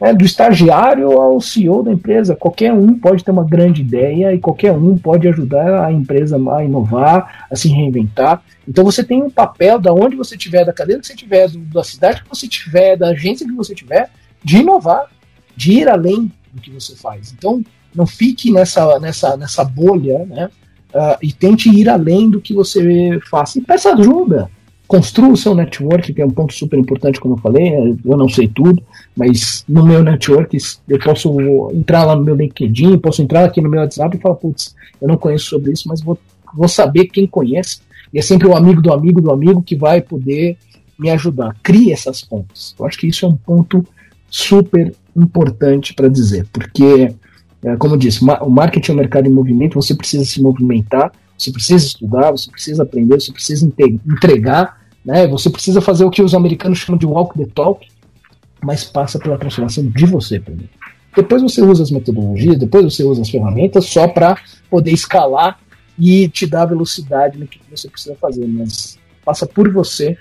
né, 0.00 0.12
do 0.12 0.24
estagiário 0.24 1.10
ao 1.12 1.40
CEO 1.40 1.82
da 1.82 1.92
empresa. 1.92 2.36
Qualquer 2.36 2.72
um 2.72 2.98
pode 2.98 3.24
ter 3.24 3.30
uma 3.30 3.44
grande 3.44 3.82
ideia 3.82 4.34
e 4.34 4.38
qualquer 4.38 4.72
um 4.72 4.96
pode 4.96 5.26
ajudar 5.28 5.84
a 5.84 5.92
empresa 5.92 6.36
a 6.36 6.64
inovar, 6.64 7.46
a 7.50 7.56
se 7.56 7.68
reinventar. 7.68 8.42
Então 8.68 8.84
você 8.84 9.02
tem 9.02 9.22
um 9.22 9.30
papel 9.30 9.78
da 9.78 9.92
onde 9.92 10.16
você 10.16 10.34
estiver, 10.34 10.64
da 10.64 10.72
cadeira 10.72 11.00
que 11.00 11.06
você 11.06 11.14
tiver, 11.14 11.48
da 11.48 11.84
cidade 11.84 12.22
que 12.22 12.28
você 12.28 12.46
tiver, 12.46 12.96
da 12.96 13.08
agência 13.08 13.46
que 13.46 13.54
você 13.54 13.74
tiver, 13.74 14.10
de 14.42 14.58
inovar, 14.58 15.06
de 15.56 15.72
ir 15.72 15.88
além 15.88 16.30
do 16.52 16.60
que 16.60 16.70
você 16.70 16.94
faz. 16.94 17.32
Então 17.36 17.62
não 17.94 18.06
fique 18.06 18.52
nessa, 18.52 18.98
nessa, 18.98 19.36
nessa 19.36 19.64
bolha, 19.64 20.24
né? 20.26 20.50
Uh, 20.94 21.18
e 21.20 21.32
tente 21.32 21.68
ir 21.68 21.88
além 21.88 22.30
do 22.30 22.40
que 22.40 22.54
você 22.54 23.18
faz. 23.28 23.56
E 23.56 23.60
peça 23.60 23.92
ajuda 23.92 24.50
construa 24.86 25.32
o 25.32 25.36
seu 25.36 25.54
network, 25.54 26.12
que 26.12 26.22
é 26.22 26.26
um 26.26 26.30
ponto 26.30 26.52
super 26.52 26.78
importante, 26.78 27.20
como 27.20 27.34
eu 27.34 27.38
falei. 27.38 27.70
Né? 27.70 27.96
Eu 28.04 28.16
não 28.16 28.28
sei 28.28 28.48
tudo, 28.48 28.82
mas 29.16 29.64
no 29.68 29.84
meu 29.84 30.02
network 30.02 30.56
eu 30.88 30.98
posso 30.98 31.40
entrar 31.72 32.04
lá 32.04 32.14
no 32.14 32.24
meu 32.24 32.34
LinkedIn, 32.34 32.98
posso 32.98 33.22
entrar 33.22 33.44
aqui 33.44 33.60
no 33.60 33.68
meu 33.68 33.80
WhatsApp 33.80 34.16
e 34.16 34.20
falar, 34.20 34.36
putz, 34.36 34.74
eu 35.00 35.08
não 35.08 35.16
conheço 35.16 35.46
sobre 35.46 35.72
isso, 35.72 35.88
mas 35.88 36.00
vou, 36.00 36.18
vou 36.54 36.68
saber 36.68 37.06
quem 37.06 37.26
conhece. 37.26 37.80
E 38.12 38.18
é 38.18 38.22
sempre 38.22 38.46
o 38.46 38.56
amigo 38.56 38.80
do 38.80 38.92
amigo 38.92 39.20
do 39.20 39.32
amigo 39.32 39.62
que 39.62 39.76
vai 39.76 40.00
poder 40.00 40.56
me 40.98 41.10
ajudar. 41.10 41.56
Crie 41.62 41.92
essas 41.92 42.22
pontes. 42.22 42.74
Eu 42.78 42.86
acho 42.86 42.98
que 42.98 43.06
isso 43.06 43.26
é 43.26 43.28
um 43.28 43.36
ponto 43.36 43.84
super 44.30 44.94
importante 45.16 45.94
para 45.94 46.08
dizer, 46.08 46.46
porque, 46.52 47.14
é, 47.64 47.76
como 47.76 47.94
eu 47.94 47.98
disse, 47.98 48.24
o 48.24 48.50
marketing 48.50 48.90
é 48.90 48.94
um 48.94 48.98
mercado 48.98 49.26
em 49.26 49.32
movimento, 49.32 49.74
você 49.74 49.94
precisa 49.94 50.24
se 50.24 50.40
movimentar 50.42 51.12
você 51.36 51.52
precisa 51.52 51.86
estudar, 51.86 52.30
você 52.30 52.50
precisa 52.50 52.82
aprender, 52.82 53.20
você 53.20 53.32
precisa 53.32 53.66
entregar, 54.06 54.80
né? 55.04 55.26
Você 55.28 55.50
precisa 55.50 55.80
fazer 55.80 56.04
o 56.04 56.10
que 56.10 56.22
os 56.22 56.34
americanos 56.34 56.78
chamam 56.78 56.98
de 56.98 57.06
walk 57.06 57.38
the 57.38 57.46
talk, 57.54 57.86
mas 58.62 58.84
passa 58.84 59.18
pela 59.18 59.38
transformação 59.38 59.86
de 59.86 60.06
você 60.06 60.40
primeiro. 60.40 60.70
Depois 61.14 61.42
você 61.42 61.62
usa 61.62 61.82
as 61.82 61.90
metodologias, 61.90 62.58
depois 62.58 62.84
você 62.84 63.02
usa 63.02 63.22
as 63.22 63.30
ferramentas 63.30 63.86
só 63.86 64.06
para 64.06 64.36
poder 64.70 64.92
escalar 64.92 65.58
e 65.98 66.28
te 66.28 66.46
dar 66.46 66.66
velocidade 66.66 67.38
no 67.38 67.46
que 67.46 67.58
você 67.70 67.88
precisa 67.88 68.14
fazer, 68.16 68.46
mas 68.46 68.98
passa 69.24 69.46
por 69.46 69.72
você. 69.72 70.16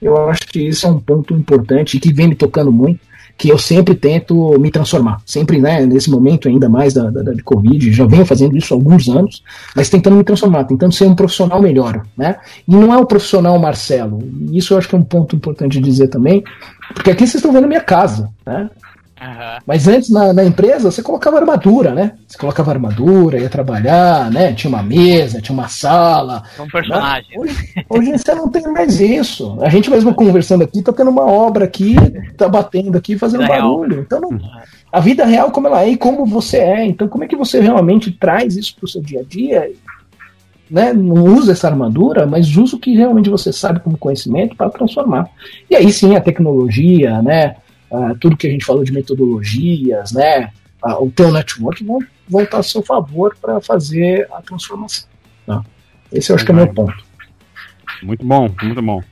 Eu 0.00 0.28
acho 0.28 0.42
que 0.46 0.60
isso 0.60 0.86
é 0.86 0.90
um 0.90 1.00
ponto 1.00 1.34
importante 1.34 1.98
que 1.98 2.12
vem 2.12 2.28
me 2.28 2.34
tocando 2.34 2.70
muito 2.70 3.00
que 3.36 3.48
eu 3.48 3.58
sempre 3.58 3.94
tento 3.94 4.58
me 4.58 4.70
transformar. 4.70 5.20
Sempre, 5.26 5.58
né, 5.58 5.84
nesse 5.84 6.10
momento 6.10 6.48
ainda 6.48 6.68
mais 6.68 6.94
da, 6.94 7.10
da, 7.10 7.22
da 7.22 7.42
Covid, 7.44 7.92
já 7.92 8.06
venho 8.06 8.24
fazendo 8.24 8.56
isso 8.56 8.72
há 8.72 8.76
alguns 8.76 9.08
anos, 9.08 9.42
mas 9.74 9.90
tentando 9.90 10.16
me 10.16 10.24
transformar, 10.24 10.64
tentando 10.64 10.92
ser 10.92 11.06
um 11.06 11.14
profissional 11.14 11.60
melhor, 11.60 12.02
né? 12.16 12.36
E 12.66 12.74
não 12.74 12.92
é 12.92 12.96
o 12.96 13.06
profissional 13.06 13.58
Marcelo. 13.58 14.18
Isso 14.52 14.72
eu 14.72 14.78
acho 14.78 14.88
que 14.88 14.94
é 14.94 14.98
um 14.98 15.02
ponto 15.02 15.36
importante 15.36 15.78
de 15.78 15.84
dizer 15.84 16.08
também, 16.08 16.42
porque 16.94 17.10
aqui 17.10 17.26
vocês 17.26 17.36
estão 17.36 17.52
vendo 17.52 17.64
a 17.64 17.68
minha 17.68 17.80
casa, 17.80 18.30
né? 18.44 18.70
Uhum. 19.26 19.58
Mas 19.66 19.88
antes, 19.88 20.08
na, 20.08 20.32
na, 20.32 20.44
empresa, 20.44 20.88
você 20.88 21.02
colocava 21.02 21.38
armadura, 21.38 21.92
né? 21.92 22.12
Você 22.28 22.38
colocava 22.38 22.70
armadura, 22.70 23.40
ia 23.40 23.48
trabalhar, 23.48 24.30
né? 24.30 24.52
Tinha 24.52 24.68
uma 24.68 24.84
mesa, 24.84 25.40
tinha 25.40 25.52
uma 25.52 25.66
sala. 25.66 26.44
Um 26.60 26.68
personagem. 26.68 27.30
Né? 27.30 27.36
Hoje, 27.36 27.84
hoje, 27.88 28.18
você 28.18 28.34
não 28.36 28.48
tem 28.48 28.62
mais 28.70 29.00
isso. 29.00 29.58
A 29.60 29.68
gente 29.68 29.90
mesmo 29.90 30.14
conversando 30.14 30.62
aqui, 30.62 30.80
tá 30.80 30.92
tendo 30.92 31.10
uma 31.10 31.24
obra 31.24 31.64
aqui, 31.64 31.96
tá 32.36 32.48
batendo 32.48 32.96
aqui, 32.96 33.18
fazendo 33.18 33.40
vida 33.40 33.54
barulho. 33.54 34.00
Então, 34.00 34.20
não, 34.20 34.38
a 34.92 35.00
vida 35.00 35.24
real 35.24 35.50
como 35.50 35.66
ela 35.66 35.82
é 35.82 35.90
e 35.90 35.96
como 35.96 36.24
você 36.24 36.58
é. 36.58 36.86
Então, 36.86 37.08
como 37.08 37.24
é 37.24 37.26
que 37.26 37.36
você 37.36 37.58
realmente 37.60 38.12
traz 38.12 38.56
isso 38.56 38.76
pro 38.76 38.86
seu 38.86 39.02
dia 39.02 39.20
a 39.20 39.24
dia? 39.24 39.72
Né, 40.68 40.92
não 40.92 41.24
usa 41.24 41.52
essa 41.52 41.68
armadura, 41.68 42.26
mas 42.26 42.56
usa 42.56 42.74
o 42.74 42.78
que 42.78 42.92
realmente 42.92 43.30
você 43.30 43.52
sabe 43.52 43.78
como 43.78 43.96
conhecimento 43.96 44.56
para 44.56 44.68
transformar. 44.68 45.28
E 45.70 45.76
aí 45.76 45.92
sim 45.92 46.16
a 46.16 46.20
tecnologia, 46.20 47.22
né, 47.22 47.54
uh, 47.90 48.16
tudo 48.18 48.36
que 48.36 48.46
a 48.46 48.50
gente 48.50 48.64
falou 48.64 48.84
de 48.84 48.92
metodologias, 48.92 50.12
né, 50.12 50.52
uh, 50.84 51.04
o 51.04 51.10
teu 51.10 51.32
network 51.32 51.84
vão 51.84 51.98
voltar 52.28 52.58
a 52.58 52.62
seu 52.62 52.82
favor 52.82 53.36
para 53.40 53.60
fazer 53.60 54.28
a 54.32 54.42
transformação. 54.42 55.08
Tá? 55.46 55.64
Esse 56.12 56.30
eu 56.30 56.36
acho 56.36 56.44
que 56.44 56.50
é 56.50 56.54
o 56.54 56.56
meu 56.56 56.72
ponto. 56.72 57.04
Muito 58.02 58.24
bom, 58.24 58.48
muito 58.62 58.82
bom. 58.82 59.02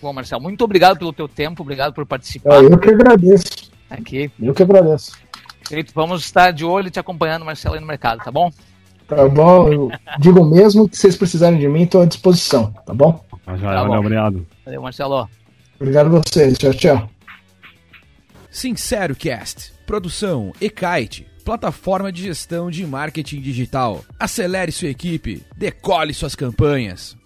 Bom, 0.00 0.12
Marcelo, 0.12 0.42
muito 0.42 0.62
obrigado 0.62 0.98
pelo 0.98 1.12
teu 1.12 1.28
tempo, 1.28 1.62
obrigado 1.62 1.94
por 1.94 2.04
participar. 2.04 2.56
É, 2.56 2.66
eu 2.66 2.78
que 2.78 2.90
agradeço. 2.90 3.72
Aqui. 3.88 4.30
Eu 4.40 4.52
que 4.52 4.62
agradeço. 4.62 5.12
Querido, 5.66 5.92
vamos 5.94 6.22
estar 6.22 6.50
de 6.50 6.64
olho 6.64 6.90
te 6.90 6.98
acompanhando, 6.98 7.44
Marcelo, 7.44 7.74
aí 7.74 7.80
no 7.80 7.86
mercado, 7.86 8.22
tá 8.22 8.30
bom? 8.30 8.50
Tá 9.08 9.28
bom, 9.28 9.68
eu 9.68 9.90
digo 10.18 10.44
mesmo 10.44 10.88
que 10.88 10.96
vocês 10.96 11.16
precisarem 11.16 11.58
de 11.58 11.68
mim, 11.68 11.82
estou 11.82 12.02
à 12.02 12.06
disposição, 12.06 12.72
tá 12.86 12.94
bom? 12.94 13.22
Tá, 13.44 13.56
já, 13.56 13.68
tá 13.68 13.74
valeu, 13.82 13.92
bom. 13.92 13.98
obrigado. 13.98 14.46
Valeu, 14.64 14.82
Marcelo. 14.82 15.28
Obrigado 15.78 16.16
a 16.16 16.20
vocês, 16.20 16.56
tchau, 16.58 16.72
tchau. 16.74 17.13
Sincero 18.54 19.16
Cast, 19.16 19.72
produção 19.84 20.52
e-kite, 20.60 21.26
plataforma 21.44 22.12
de 22.12 22.22
gestão 22.22 22.70
de 22.70 22.86
marketing 22.86 23.40
digital. 23.40 24.04
Acelere 24.16 24.70
sua 24.70 24.90
equipe, 24.90 25.42
decole 25.56 26.14
suas 26.14 26.36
campanhas. 26.36 27.16